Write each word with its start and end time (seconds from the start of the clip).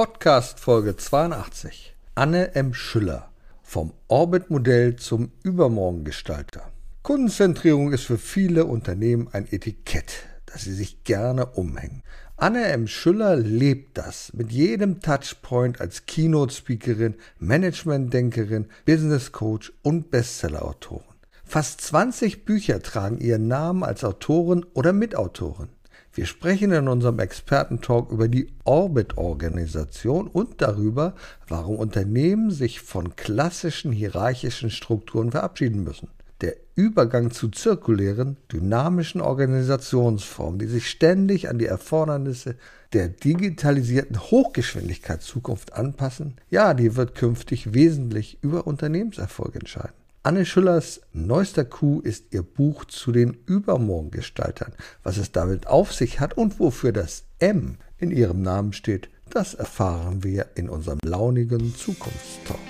Podcast 0.00 0.60
Folge 0.60 0.96
82. 0.96 1.94
Anne 2.14 2.54
M. 2.54 2.72
Schüller. 2.72 3.28
Vom 3.62 3.92
Orbit-Modell 4.08 4.96
zum 4.96 5.30
Übermorgengestalter. 5.42 6.72
Kundenzentrierung 7.02 7.92
ist 7.92 8.04
für 8.04 8.16
viele 8.16 8.64
Unternehmen 8.64 9.28
ein 9.32 9.46
Etikett, 9.52 10.26
das 10.46 10.62
sie 10.62 10.72
sich 10.72 11.04
gerne 11.04 11.44
umhängen. 11.44 12.02
Anne 12.38 12.64
M. 12.68 12.86
Schüller 12.86 13.36
lebt 13.36 13.98
das 13.98 14.32
mit 14.32 14.50
jedem 14.50 15.02
Touchpoint 15.02 15.82
als 15.82 16.06
Keynote-Speakerin, 16.06 17.16
Management-Denkerin, 17.38 18.68
Business-Coach 18.86 19.70
und 19.82 20.10
Bestseller-Autorin. 20.10 21.04
Fast 21.44 21.82
20 21.82 22.46
Bücher 22.46 22.80
tragen 22.80 23.18
ihren 23.18 23.48
Namen 23.48 23.82
als 23.84 24.02
Autorin 24.02 24.64
oder 24.72 24.94
Mitautorin. 24.94 25.68
Wir 26.12 26.26
sprechen 26.26 26.72
in 26.72 26.88
unserem 26.88 27.20
Expertentalk 27.20 28.10
über 28.10 28.26
die 28.26 28.48
Orbit-Organisation 28.64 30.26
und 30.26 30.60
darüber, 30.60 31.14
warum 31.46 31.76
Unternehmen 31.76 32.50
sich 32.50 32.80
von 32.80 33.14
klassischen 33.14 33.92
hierarchischen 33.92 34.70
Strukturen 34.70 35.30
verabschieden 35.30 35.84
müssen. 35.84 36.08
Der 36.40 36.56
Übergang 36.74 37.30
zu 37.30 37.48
zirkulären, 37.48 38.38
dynamischen 38.50 39.20
Organisationsformen, 39.20 40.58
die 40.58 40.66
sich 40.66 40.90
ständig 40.90 41.48
an 41.48 41.58
die 41.58 41.66
Erfordernisse 41.66 42.56
der 42.92 43.08
digitalisierten 43.08 44.18
Hochgeschwindigkeitszukunft 44.18 45.74
anpassen, 45.74 46.38
ja, 46.48 46.74
die 46.74 46.96
wird 46.96 47.14
künftig 47.14 47.72
wesentlich 47.72 48.38
über 48.42 48.66
Unternehmenserfolg 48.66 49.54
entscheiden. 49.54 49.99
Anne 50.22 50.44
Schüllers 50.44 51.00
neuester 51.14 51.64
Coup 51.64 52.04
ist 52.04 52.34
ihr 52.34 52.42
Buch 52.42 52.84
zu 52.84 53.10
den 53.10 53.38
Übermorgengestaltern. 53.46 54.74
Was 55.02 55.16
es 55.16 55.32
damit 55.32 55.66
auf 55.66 55.94
sich 55.94 56.20
hat 56.20 56.36
und 56.36 56.60
wofür 56.60 56.92
das 56.92 57.24
M 57.38 57.78
in 57.96 58.10
ihrem 58.10 58.42
Namen 58.42 58.74
steht, 58.74 59.08
das 59.30 59.54
erfahren 59.54 60.22
wir 60.22 60.48
in 60.56 60.68
unserem 60.68 60.98
launigen 61.02 61.74
Zukunftstalk. 61.74 62.60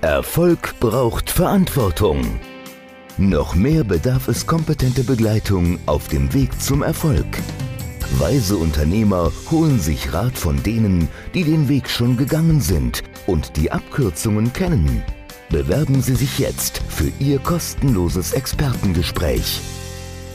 Erfolg 0.00 0.74
braucht 0.80 1.30
Verantwortung. 1.30 2.40
Noch 3.16 3.54
mehr 3.54 3.84
bedarf 3.84 4.26
es 4.26 4.44
kompetente 4.44 5.04
Begleitung 5.04 5.78
auf 5.86 6.08
dem 6.08 6.34
Weg 6.34 6.60
zum 6.60 6.82
Erfolg. 6.82 7.28
Weise 8.18 8.56
Unternehmer 8.56 9.30
holen 9.52 9.78
sich 9.78 10.12
Rat 10.12 10.36
von 10.36 10.60
denen, 10.64 11.08
die 11.32 11.44
den 11.44 11.68
Weg 11.68 11.88
schon 11.88 12.16
gegangen 12.16 12.60
sind 12.60 13.04
und 13.28 13.56
die 13.56 13.70
Abkürzungen 13.70 14.52
kennen. 14.52 15.04
Bewerben 15.50 16.00
Sie 16.00 16.14
sich 16.14 16.38
jetzt 16.38 16.78
für 16.78 17.10
Ihr 17.18 17.40
kostenloses 17.40 18.34
Expertengespräch. 18.34 19.60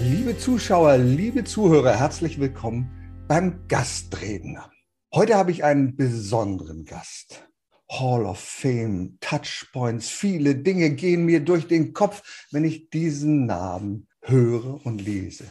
Liebe 0.02 0.38
Zuschauer, 0.38 0.98
liebe 0.98 1.46
Zuhörer, 1.46 1.98
herzlich 1.98 2.38
willkommen 2.38 3.24
beim 3.30 3.66
Gastredner. 3.70 4.70
Heute 5.14 5.36
habe 5.36 5.52
ich 5.52 5.64
einen 5.64 5.96
besonderen 5.96 6.84
Gast. 6.84 7.48
Hall 7.90 8.26
of 8.26 8.40
Fame, 8.40 9.18
Touchpoints, 9.22 10.10
viele 10.10 10.54
Dinge 10.54 10.90
gehen 10.90 11.24
mir 11.24 11.40
durch 11.40 11.66
den 11.66 11.94
Kopf, 11.94 12.48
wenn 12.52 12.66
ich 12.66 12.90
diesen 12.90 13.46
Namen 13.46 14.10
höre 14.22 14.86
und 14.86 15.00
lese. 15.00 15.46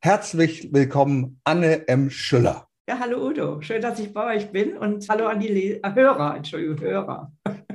Herzlich 0.00 0.72
willkommen, 0.72 1.42
Anne 1.44 1.88
M. 1.88 2.08
Schüller. 2.08 2.68
Ja, 2.88 2.98
hallo 2.98 3.28
Udo, 3.28 3.60
schön, 3.60 3.82
dass 3.82 4.00
ich 4.00 4.14
bei 4.14 4.36
euch 4.36 4.50
bin 4.50 4.78
und 4.78 5.06
hallo 5.10 5.26
an 5.26 5.40
die 5.40 5.48
Le 5.48 5.94
Hörer, 5.94 6.36
Entschuldigung, 6.36 6.80
Hörer. 6.80 7.30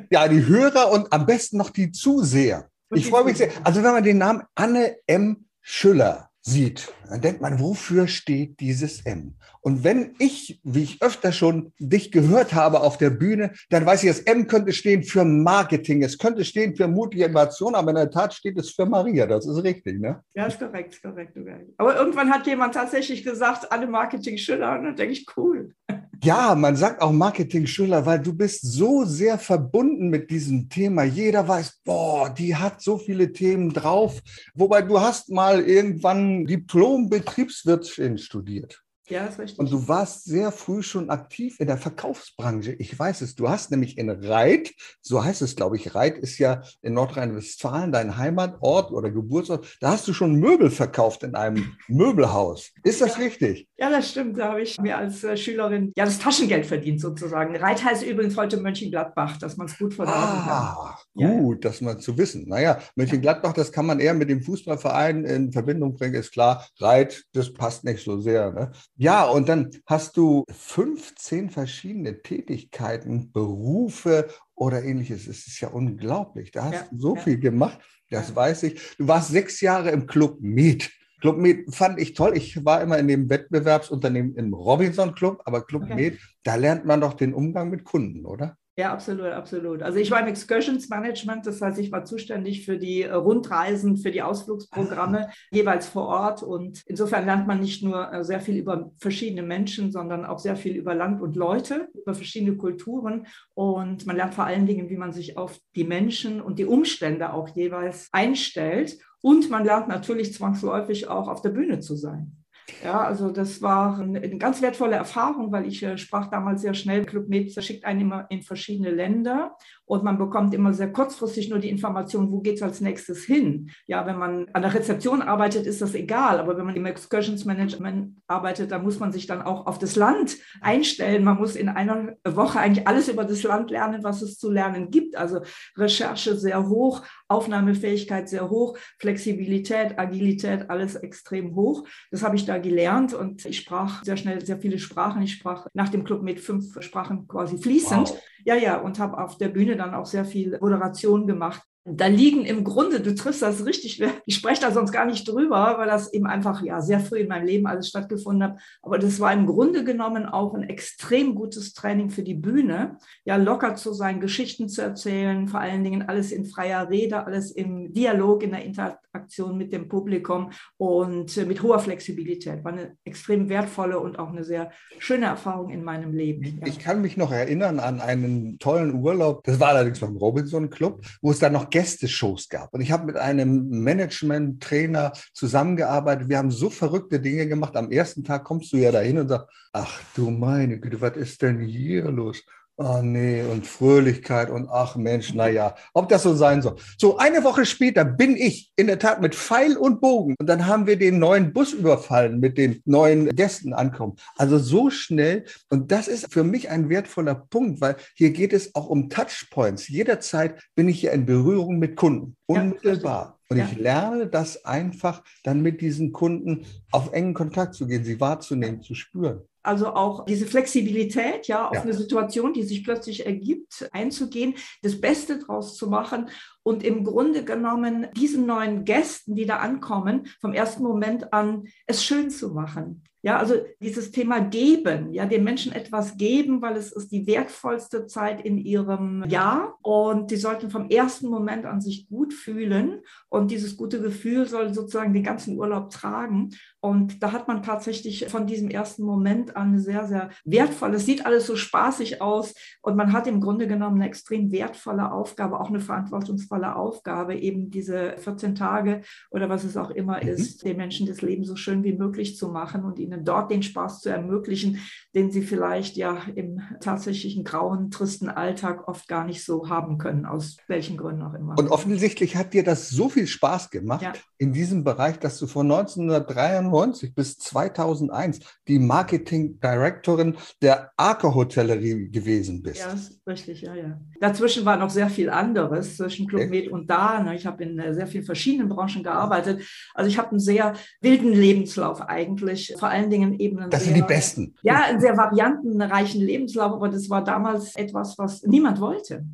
Ja, 0.09 0.27
die 0.27 0.45
Hörer 0.45 0.91
und 0.91 1.11
am 1.11 1.25
besten 1.25 1.57
noch 1.57 1.69
die 1.69 1.91
Zuseher. 1.91 2.69
Und 2.89 2.99
ich 2.99 3.07
freue 3.07 3.25
mich 3.25 3.37
sehr. 3.37 3.49
Also 3.63 3.83
wenn 3.83 3.91
man 3.91 4.03
den 4.03 4.17
Namen 4.17 4.43
Anne 4.55 4.95
M. 5.07 5.45
Schüller 5.61 6.29
sieht, 6.41 6.93
dann 7.09 7.21
denkt 7.21 7.41
man, 7.41 7.59
wofür 7.59 8.07
steht 8.07 8.59
dieses 8.59 9.03
M? 9.03 9.33
Und 9.61 9.83
wenn 9.83 10.13
ich, 10.19 10.61
wie 10.63 10.83
ich 10.83 11.01
öfter 11.01 11.31
schon 11.31 11.73
dich 11.79 12.11
gehört 12.11 12.53
habe 12.53 12.81
auf 12.81 12.99
der 12.99 13.09
Bühne, 13.09 13.53
dann 13.71 13.83
weiß 13.83 14.03
ich, 14.03 14.09
das 14.09 14.19
M 14.19 14.45
könnte 14.45 14.71
stehen 14.71 15.01
für 15.01 15.25
Marketing, 15.25 16.03
es 16.03 16.19
könnte 16.19 16.45
stehen 16.45 16.75
für 16.75 16.87
mutige 16.87 17.25
Innovation, 17.25 17.73
aber 17.73 17.89
in 17.89 17.95
der 17.95 18.11
Tat 18.11 18.35
steht 18.35 18.59
es 18.59 18.69
für 18.69 18.85
Maria. 18.85 19.25
Das 19.25 19.47
ist 19.47 19.63
richtig, 19.63 19.99
ne? 19.99 20.21
Ja, 20.35 20.45
ist 20.45 20.59
korrekt, 20.59 20.93
ist 20.93 21.01
korrekt. 21.01 21.35
Aber 21.77 21.97
irgendwann 21.97 22.29
hat 22.29 22.45
jemand 22.45 22.75
tatsächlich 22.75 23.23
gesagt, 23.23 23.71
alle 23.71 23.87
Marketing 23.87 24.37
Schüler, 24.37 24.77
und 24.77 24.85
dann 24.85 24.95
denke 24.95 25.13
ich, 25.13 25.25
cool. 25.35 25.73
Ja, 26.23 26.55
man 26.55 26.75
sagt 26.75 27.03
auch 27.03 27.11
Marketing 27.11 27.67
Schüler, 27.67 28.05
weil 28.05 28.19
du 28.19 28.33
bist 28.33 28.61
so 28.63 29.05
sehr 29.05 29.37
verbunden 29.37 30.09
mit 30.09 30.31
diesem 30.31 30.69
Thema. 30.69 31.03
Jeder 31.03 31.47
weiß, 31.47 31.81
boah, 31.83 32.33
die 32.33 32.55
hat 32.55 32.81
so 32.81 32.97
viele 32.97 33.31
Themen 33.31 33.71
drauf. 33.71 34.21
Wobei 34.55 34.81
du 34.81 34.99
hast 34.99 35.29
mal 35.29 35.61
irgendwann 35.61 36.45
Diplom 36.45 37.09
Betriebswirtschaft 37.09 38.19
studiert. 38.21 38.84
Ja, 39.07 39.25
ist 39.25 39.37
richtig. 39.37 39.59
Und 39.59 39.71
du 39.71 39.87
warst 39.87 40.25
sehr 40.25 40.51
früh 40.51 40.81
schon 40.81 41.09
aktiv 41.09 41.59
in 41.59 41.67
der 41.67 41.77
Verkaufsbranche. 41.77 42.73
Ich 42.73 42.97
weiß 42.97 43.21
es. 43.21 43.35
Du 43.35 43.49
hast 43.49 43.69
nämlich 43.69 43.97
in 43.97 44.09
Reit, 44.09 44.73
so 45.01 45.23
heißt 45.23 45.43
es, 45.43 45.55
glaube 45.55 45.75
ich, 45.77 45.93
Reit 45.93 46.17
ist 46.17 46.39
ja 46.39 46.63
in 46.81 46.93
Nordrhein-Westfalen 46.93 47.91
dein 47.91 48.17
Heimatort 48.17 48.91
oder 48.91 49.11
Geburtsort. 49.11 49.77
Da 49.79 49.91
hast 49.91 50.07
du 50.07 50.13
schon 50.13 50.35
Möbel 50.35 50.71
verkauft 50.71 51.23
in 51.23 51.35
einem 51.35 51.77
Möbelhaus. 51.87 52.71
Ist 52.83 53.01
das 53.01 53.17
ja. 53.17 53.23
richtig? 53.23 53.67
Ja, 53.77 53.89
das 53.91 54.09
stimmt. 54.09 54.39
Da 54.39 54.49
habe 54.49 54.61
ich 54.61 54.79
mir 54.79 54.97
als 54.97 55.23
äh, 55.23 55.37
Schülerin 55.37 55.93
ja 55.95 56.05
das 56.05 56.17
Taschengeld 56.17 56.65
verdient 56.65 56.99
sozusagen. 56.99 57.55
Reit 57.55 57.83
heißt 57.83 58.03
übrigens 58.03 58.35
heute 58.37 58.57
Mönchengladbach, 58.57 59.37
dass 59.37 59.57
man 59.57 59.67
es 59.67 59.77
gut 59.77 59.93
verdauen 59.93 60.15
ah, 60.17 60.97
kann. 61.13 61.39
Gut, 61.39 61.63
ja. 61.63 61.69
das 61.69 61.81
mal 61.81 61.99
zu 61.99 62.17
wissen. 62.17 62.47
Naja, 62.47 62.79
Mönchengladbach, 62.95 63.53
das 63.53 63.71
kann 63.71 63.85
man 63.85 63.99
eher 63.99 64.13
mit 64.15 64.29
dem 64.29 64.41
Fußballverein 64.41 65.25
in 65.25 65.51
Verbindung 65.51 65.93
bringen, 65.93 66.15
ist 66.15 66.31
klar. 66.31 66.65
Reit, 66.79 67.23
das 67.33 67.53
passt 67.53 67.83
nicht 67.83 68.03
so 68.03 68.19
sehr. 68.19 68.51
Ne? 68.51 68.71
Ja, 68.97 69.25
und 69.25 69.49
dann 69.49 69.71
hast 69.85 70.15
du 70.15 70.45
15 70.49 71.49
verschiedene 71.49 72.21
Tätigkeiten, 72.21 73.31
Berufe 73.33 74.29
oder 74.55 74.83
ähnliches. 74.83 75.27
Es 75.27 75.47
ist 75.47 75.59
ja 75.59 75.67
unglaublich. 75.67 76.51
Da 76.51 76.65
hast 76.65 76.73
ja, 76.73 76.87
du 76.91 76.99
so 76.99 77.15
ja. 77.15 77.21
viel 77.21 77.39
gemacht, 77.39 77.79
das 78.09 78.29
ja. 78.29 78.35
weiß 78.35 78.63
ich. 78.63 78.95
Du 78.97 79.07
warst 79.07 79.29
sechs 79.29 79.59
Jahre 79.59 79.91
im 79.91 80.07
Club 80.07 80.37
Med. 80.39 80.89
Club 81.19 81.37
Med 81.37 81.73
fand 81.73 81.99
ich 81.99 82.13
toll. 82.13 82.37
Ich 82.37 82.63
war 82.63 82.81
immer 82.81 82.97
in 82.97 83.09
dem 83.09 83.29
Wettbewerbsunternehmen 83.29 84.35
im 84.35 84.53
Robinson 84.53 85.13
Club, 85.13 85.41
aber 85.43 85.65
Club 85.65 85.83
okay. 85.83 85.95
Med, 85.95 86.19
da 86.43 86.55
lernt 86.55 86.85
man 86.85 87.01
doch 87.01 87.13
den 87.13 87.33
Umgang 87.33 87.69
mit 87.69 87.83
Kunden, 87.83 88.25
oder? 88.25 88.57
Ja, 88.77 88.91
absolut, 88.91 89.27
absolut. 89.27 89.81
Also 89.81 89.99
ich 89.99 90.11
war 90.11 90.19
im 90.19 90.27
Excursions 90.27 90.89
Management, 90.89 91.45
das 91.45 91.61
heißt, 91.61 91.79
ich 91.79 91.93
war 91.93 92.03
zuständig 92.03 92.65
für 92.65 92.77
die 92.77 93.03
äh, 93.03 93.13
Rundreisen, 93.13 93.95
für 93.95 94.11
die 94.11 94.21
Ausflugsprogramme, 94.21 95.29
jeweils 95.51 95.87
vor 95.87 96.07
Ort. 96.07 96.43
Und 96.43 96.83
insofern 96.85 97.25
lernt 97.25 97.47
man 97.47 97.61
nicht 97.61 97.83
nur 97.83 98.11
äh, 98.11 98.25
sehr 98.25 98.41
viel 98.41 98.57
über 98.57 98.91
verschiedene 98.97 99.43
Menschen, 99.43 99.93
sondern 99.93 100.25
auch 100.25 100.39
sehr 100.39 100.57
viel 100.57 100.75
über 100.75 100.93
Land 100.93 101.21
und 101.21 101.37
Leute, 101.37 101.87
über 101.93 102.13
verschiedene 102.13 102.57
Kulturen. 102.57 103.27
Und 103.53 104.05
man 104.05 104.17
lernt 104.17 104.33
vor 104.33 104.43
allen 104.45 104.65
Dingen, 104.65 104.89
wie 104.89 104.97
man 104.97 105.13
sich 105.13 105.37
auf 105.37 105.57
die 105.73 105.85
Menschen 105.85 106.41
und 106.41 106.59
die 106.59 106.65
Umstände 106.65 107.31
auch 107.31 107.47
jeweils 107.55 108.09
einstellt. 108.11 108.97
Und 109.21 109.49
man 109.49 109.63
lernt 109.63 109.87
natürlich 109.87 110.33
zwangsläufig 110.33 111.07
auch 111.07 111.29
auf 111.29 111.41
der 111.41 111.51
Bühne 111.51 111.79
zu 111.79 111.95
sein. 111.95 112.44
Ja, 112.83 113.01
also 113.01 113.29
das 113.29 113.61
war 113.61 113.99
eine, 113.99 114.37
ganz 114.37 114.61
wertvolle 114.61 114.95
Erfahrung, 114.95 115.51
weil 115.51 115.67
ich 115.67 115.83
äh, 115.83 115.97
sprach 115.97 116.27
damals 116.27 116.61
sehr 116.61 116.73
schnell. 116.73 117.05
Club 117.05 117.29
Med 117.29 117.51
schickt 117.63 117.85
einen 117.85 118.01
immer 118.01 118.25
in 118.29 118.41
verschiedene 118.41 118.89
Länder 118.89 119.55
und 119.85 120.03
man 120.03 120.17
bekommt 120.17 120.53
immer 120.53 120.73
sehr 120.73 120.91
kurzfristig 120.91 121.49
nur 121.49 121.59
die 121.59 121.69
Information, 121.69 122.31
wo 122.31 122.39
geht 122.39 122.55
es 122.55 122.63
als 122.63 122.81
nächstes 122.81 123.23
hin. 123.23 123.69
Ja, 123.85 124.07
wenn 124.07 124.17
man 124.17 124.47
an 124.53 124.63
der 124.63 124.73
Rezeption 124.73 125.21
arbeitet, 125.21 125.67
ist 125.67 125.81
das 125.81 125.93
egal, 125.93 126.39
aber 126.39 126.57
wenn 126.57 126.65
man 126.65 126.75
im 126.75 126.87
Excursions 126.87 127.45
Management 127.45 128.15
arbeitet, 128.27 128.71
dann 128.71 128.83
muss 128.83 128.99
man 128.99 129.11
sich 129.11 129.27
dann 129.27 129.43
auch 129.43 129.67
auf 129.67 129.77
das 129.77 129.95
Land 129.95 130.37
einstellen. 130.61 131.23
Man 131.23 131.37
muss 131.37 131.55
in 131.55 131.69
einer 131.69 132.15
Woche 132.25 132.59
eigentlich 132.59 132.87
alles 132.87 133.09
über 133.09 133.25
das 133.25 133.43
Land 133.43 133.69
lernen, 133.69 134.03
was 134.03 134.23
es 134.23 134.39
zu 134.39 134.49
lernen 134.49 134.89
gibt. 134.89 135.15
Also 135.15 135.41
Recherche 135.77 136.35
sehr 136.35 136.67
hoch, 136.67 137.03
Aufnahmefähigkeit 137.27 138.27
sehr 138.27 138.49
hoch, 138.49 138.77
Flexibilität, 138.99 139.99
Agilität, 139.99 140.69
alles 140.71 140.95
extrem 140.95 141.55
hoch. 141.55 141.87
Das 142.09 142.23
habe 142.23 142.35
ich 142.35 142.45
da 142.45 142.54
gelernt 142.59 143.13
und 143.13 143.45
ich 143.45 143.57
sprach 143.57 144.03
sehr 144.03 144.17
schnell 144.17 144.45
sehr 144.45 144.57
viele 144.57 144.79
Sprachen. 144.79 145.21
Ich 145.21 145.33
sprach 145.33 145.67
nach 145.73 145.89
dem 145.89 146.03
Club 146.03 146.23
mit 146.23 146.39
fünf 146.39 146.81
Sprachen 146.81 147.27
quasi 147.27 147.57
fließend. 147.57 148.09
Wow. 148.09 148.21
Ja, 148.45 148.55
ja, 148.55 148.77
und 148.77 148.99
habe 148.99 149.17
auf 149.17 149.37
der 149.37 149.49
Bühne 149.49 149.75
dann 149.75 149.93
auch 149.93 150.05
sehr 150.05 150.25
viel 150.25 150.57
Moderation 150.59 151.27
gemacht 151.27 151.63
da 151.87 152.07
liegen 152.07 152.45
im 152.45 152.63
Grunde, 152.63 152.99
du 152.99 153.13
triffst 153.13 153.43
das 153.43 153.63
richtig, 153.63 154.03
ich 154.25 154.35
spreche 154.35 154.61
da 154.61 154.71
sonst 154.71 154.91
gar 154.91 155.05
nicht 155.05 155.27
drüber, 155.27 155.75
weil 155.77 155.87
das 155.87 156.11
eben 156.13 156.25
einfach 156.25 156.63
ja 156.63 156.81
sehr 156.81 156.99
früh 156.99 157.19
in 157.19 157.27
meinem 157.27 157.45
Leben 157.45 157.67
alles 157.67 157.89
stattgefunden 157.89 158.43
hat. 158.43 158.59
Aber 158.81 158.97
das 158.97 159.19
war 159.19 159.31
im 159.31 159.45
Grunde 159.45 159.83
genommen 159.83 160.25
auch 160.25 160.55
ein 160.55 160.63
extrem 160.63 161.35
gutes 161.35 161.73
Training 161.73 162.09
für 162.09 162.23
die 162.23 162.33
Bühne, 162.33 162.97
ja 163.23 163.35
locker 163.35 163.75
zu 163.75 163.93
sein, 163.93 164.19
Geschichten 164.19 164.67
zu 164.67 164.81
erzählen, 164.81 165.47
vor 165.47 165.59
allen 165.59 165.83
Dingen 165.83 166.01
alles 166.01 166.31
in 166.31 166.45
freier 166.45 166.89
Rede, 166.89 167.23
alles 167.23 167.51
im 167.51 167.93
Dialog, 167.93 168.41
in 168.41 168.51
der 168.51 168.65
Interaktion 168.65 169.55
mit 169.55 169.71
dem 169.71 169.87
Publikum 169.87 170.49
und 170.77 171.37
mit 171.45 171.61
hoher 171.61 171.79
Flexibilität. 171.79 172.63
War 172.63 172.73
eine 172.73 172.97
extrem 173.03 173.47
wertvolle 173.47 173.99
und 173.99 174.17
auch 174.17 174.29
eine 174.29 174.43
sehr 174.43 174.71
schöne 174.97 175.27
Erfahrung 175.27 175.69
in 175.69 175.83
meinem 175.83 176.13
Leben. 176.13 176.61
Ja. 176.61 176.67
Ich 176.67 176.79
kann 176.79 177.01
mich 177.01 177.15
noch 177.15 177.31
erinnern 177.31 177.79
an 177.79 178.01
einen 178.01 178.57
tollen 178.57 178.95
Urlaub. 178.95 179.43
Das 179.43 179.59
war 179.59 179.69
allerdings 179.69 179.99
beim 179.99 180.17
Robinson 180.17 180.71
Club, 180.71 181.05
wo 181.21 181.29
es 181.29 181.37
dann 181.37 181.53
noch 181.53 181.69
Gästeshows 181.75 182.47
gab. 182.47 182.73
Und 182.73 182.79
ich 182.79 182.89
habe 182.89 183.05
mit 183.05 183.17
einem 183.17 183.67
Management-Trainer 183.67 185.11
zusammengearbeitet. 185.33 186.29
Wir 186.29 186.37
haben 186.37 186.49
so 186.49 186.69
verrückte 186.69 187.19
Dinge 187.19 187.49
gemacht. 187.49 187.75
Am 187.75 187.91
ersten 187.91 188.23
Tag 188.23 188.45
kommst 188.45 188.71
du 188.71 188.77
ja 188.77 188.93
dahin 188.93 189.17
und 189.17 189.27
sagst, 189.27 189.49
ach 189.73 189.99
du 190.15 190.31
meine 190.31 190.79
Güte, 190.79 191.01
was 191.01 191.17
ist 191.17 191.41
denn 191.41 191.59
hier 191.59 192.05
los? 192.05 192.41
Oh 192.77 192.99
nee, 193.01 193.41
und 193.41 193.65
Fröhlichkeit 193.65 194.49
und 194.49 194.67
ach 194.69 194.97
Mensch, 194.97 195.33
naja, 195.33 195.75
ob 195.93 196.09
das 196.09 196.23
so 196.23 196.33
sein 196.33 196.61
soll. 196.61 196.75
So, 196.97 197.17
eine 197.17 197.45
Woche 197.45 197.65
später 197.65 198.03
bin 198.03 198.35
ich 198.35 198.69
in 198.75 198.87
der 198.87 198.99
Tat 198.99 199.21
mit 199.21 199.33
Pfeil 199.33 199.77
und 199.77 200.01
Bogen 200.01 200.35
und 200.39 200.47
dann 200.47 200.67
haben 200.67 200.85
wir 200.85 200.97
den 200.97 201.17
neuen 201.17 201.53
Bus 201.53 201.71
überfallen 201.71 202.41
mit 202.41 202.57
den 202.57 202.81
neuen 202.83 203.33
Gästen 203.33 203.71
ankommen. 203.71 204.17
Also 204.35 204.57
so 204.59 204.89
schnell 204.89 205.45
und 205.69 205.89
das 205.93 206.09
ist 206.09 206.33
für 206.33 206.43
mich 206.43 206.69
ein 206.69 206.89
wertvoller 206.89 207.35
Punkt, 207.35 207.79
weil 207.79 207.95
hier 208.13 208.31
geht 208.31 208.51
es 208.51 208.75
auch 208.75 208.87
um 208.87 209.09
Touchpoints. 209.09 209.87
Jederzeit 209.87 210.61
bin 210.75 210.89
ich 210.89 210.99
hier 210.99 211.13
in 211.13 211.25
Berührung 211.25 211.79
mit 211.79 211.95
Kunden, 211.95 212.35
unmittelbar. 212.45 213.39
Und 213.47 213.57
ich 213.57 213.77
lerne 213.77 214.27
das 214.27 214.65
einfach, 214.65 215.23
dann 215.43 215.61
mit 215.61 215.79
diesen 215.79 216.11
Kunden 216.11 216.65
auf 216.91 217.13
engen 217.13 217.35
Kontakt 217.35 217.75
zu 217.75 217.87
gehen, 217.87 218.03
sie 218.03 218.19
wahrzunehmen, 218.19 218.81
zu 218.81 218.95
spüren. 218.95 219.43
Also 219.65 219.87
auch 219.87 220.25
diese 220.25 220.45
Flexibilität, 220.45 221.47
ja, 221.47 221.67
auf 221.67 221.75
ja. 221.75 221.81
eine 221.81 221.93
Situation, 221.93 222.53
die 222.53 222.63
sich 222.63 222.83
plötzlich 222.83 223.25
ergibt, 223.25 223.89
einzugehen, 223.91 224.55
das 224.81 224.99
Beste 225.01 225.39
draus 225.39 225.75
zu 225.75 225.87
machen 225.87 226.29
und 226.65 226.83
im 226.83 227.03
Grunde 227.03 227.43
genommen 227.43 228.07
diesen 228.17 228.47
neuen 228.47 228.85
Gästen, 228.85 229.35
die 229.35 229.45
da 229.45 229.57
ankommen, 229.57 230.27
vom 230.41 230.51
ersten 230.51 230.83
Moment 230.83 231.31
an 231.31 231.67
es 231.85 232.03
schön 232.03 232.31
zu 232.31 232.49
machen. 232.49 233.03
Ja, 233.25 233.37
also 233.37 233.55
dieses 233.81 234.11
Thema 234.11 234.39
geben, 234.39 235.11
ja, 235.11 235.25
den 235.25 235.43
Menschen 235.43 235.71
etwas 235.71 236.15
geben, 236.15 236.61
weil 236.61 236.77
es 236.77 236.91
ist 236.91 237.11
die 237.11 237.25
wertvollste 237.25 238.05
Zeit 238.05 238.45
in 238.45 238.59
ihrem 238.59 239.23
Jahr 239.27 239.79
und 239.81 240.29
die 240.29 240.35
sollten 240.35 240.69
vom 240.69 240.91
ersten 240.91 241.29
Moment 241.29 241.65
an 241.65 241.81
sich 241.81 242.07
gut 242.07 242.35
fühlen 242.35 243.01
und 243.29 243.49
dieses 243.49 243.77
gute 243.77 243.99
Gefühl 243.99 244.45
soll 244.45 244.75
sozusagen 244.75 245.11
den 245.11 245.23
ganzen 245.23 245.57
Urlaub 245.57 245.89
tragen 245.89 246.51
und 246.81 247.23
da 247.23 247.31
hat 247.31 247.47
man 247.47 247.63
tatsächlich 247.63 248.27
von 248.27 248.45
diesem 248.45 248.69
ersten 248.69 249.01
Moment 249.01 249.57
an 249.57 249.79
sehr, 249.79 250.05
sehr 250.05 250.29
wertvoll. 250.43 250.93
Es 250.93 251.07
sieht 251.07 251.25
alles 251.25 251.47
so 251.47 251.55
spaßig 251.55 252.21
aus 252.21 252.53
und 252.83 252.95
man 252.95 253.11
hat 253.11 253.25
im 253.25 253.41
Grunde 253.41 253.65
genommen 253.65 253.95
eine 253.95 254.07
extrem 254.07 254.51
wertvolle 254.51 255.11
Aufgabe, 255.11 255.59
auch 255.59 255.69
eine 255.69 255.79
verantwortungsvolle 255.79 256.54
Aufgabe, 256.63 257.35
eben 257.35 257.69
diese 257.69 258.15
14 258.17 258.55
Tage 258.55 259.01
oder 259.29 259.49
was 259.49 259.63
es 259.63 259.77
auch 259.77 259.89
immer 259.89 260.21
mhm. 260.21 260.29
ist, 260.29 260.63
den 260.63 260.77
Menschen 260.77 261.07
das 261.07 261.21
Leben 261.21 261.43
so 261.43 261.55
schön 261.55 261.83
wie 261.83 261.93
möglich 261.93 262.37
zu 262.37 262.49
machen 262.49 262.83
und 262.83 262.99
ihnen 262.99 263.25
dort 263.25 263.51
den 263.51 263.63
Spaß 263.63 264.01
zu 264.01 264.09
ermöglichen, 264.09 264.79
den 265.13 265.31
sie 265.31 265.41
vielleicht 265.41 265.97
ja 265.97 266.17
im 266.35 266.61
tatsächlichen 266.79 267.43
grauen, 267.43 267.91
tristen 267.91 268.29
Alltag 268.29 268.87
oft 268.87 269.07
gar 269.07 269.25
nicht 269.25 269.43
so 269.43 269.69
haben 269.69 269.97
können, 269.97 270.25
aus 270.25 270.57
welchen 270.67 270.97
Gründen 270.97 271.23
auch 271.23 271.33
immer. 271.33 271.57
Und 271.57 271.69
offensichtlich 271.69 272.35
hat 272.35 272.53
dir 272.53 272.63
das 272.63 272.89
so 272.89 273.09
viel 273.09 273.27
Spaß 273.27 273.69
gemacht 273.69 274.01
ja. 274.01 274.13
in 274.37 274.53
diesem 274.53 274.83
Bereich, 274.83 275.19
dass 275.19 275.37
du 275.37 275.47
von 275.47 275.71
1993 275.71 277.13
bis 277.13 277.37
2001 277.37 278.39
die 278.67 278.79
Marketing 278.79 279.59
Directorin 279.59 280.37
der 280.61 280.91
Arke 280.97 281.33
Hotellerie 281.33 282.09
gewesen 282.09 282.61
bist. 282.61 282.79
Ja, 282.79 282.95
richtig, 283.27 283.61
ja, 283.61 283.75
ja. 283.75 283.99
Dazwischen 284.19 284.65
war 284.65 284.77
noch 284.77 284.89
sehr 284.89 285.09
viel 285.09 285.29
anderes 285.29 285.97
zwischen 285.97 286.27
Club 286.27 286.44
Med 286.47 286.69
und 286.69 286.89
da. 286.89 287.21
Ne? 287.21 287.35
Ich 287.35 287.45
habe 287.45 287.63
in 287.63 287.79
äh, 287.79 287.93
sehr 287.93 288.07
vielen 288.07 288.23
verschiedenen 288.23 288.69
Branchen 288.69 289.03
gearbeitet. 289.03 289.63
Also 289.93 290.09
ich 290.09 290.17
habe 290.17 290.31
einen 290.31 290.39
sehr 290.39 290.73
wilden 291.01 291.33
Lebenslauf 291.33 292.01
eigentlich, 292.01 292.75
vor 292.77 292.89
allen 292.89 293.09
Dingen 293.09 293.39
eben 293.39 293.57
Das 293.69 293.83
sehr, 293.83 293.93
sind 293.93 293.95
die 293.95 294.07
Besten. 294.07 294.55
Ja, 294.61 294.83
einen 294.83 294.99
sehr 294.99 295.17
variantenreichen 295.17 296.21
Lebenslauf, 296.21 296.73
aber 296.73 296.89
das 296.89 297.09
war 297.09 297.23
damals 297.23 297.75
etwas, 297.75 298.17
was 298.17 298.43
niemand 298.43 298.79
wollte. 298.79 299.25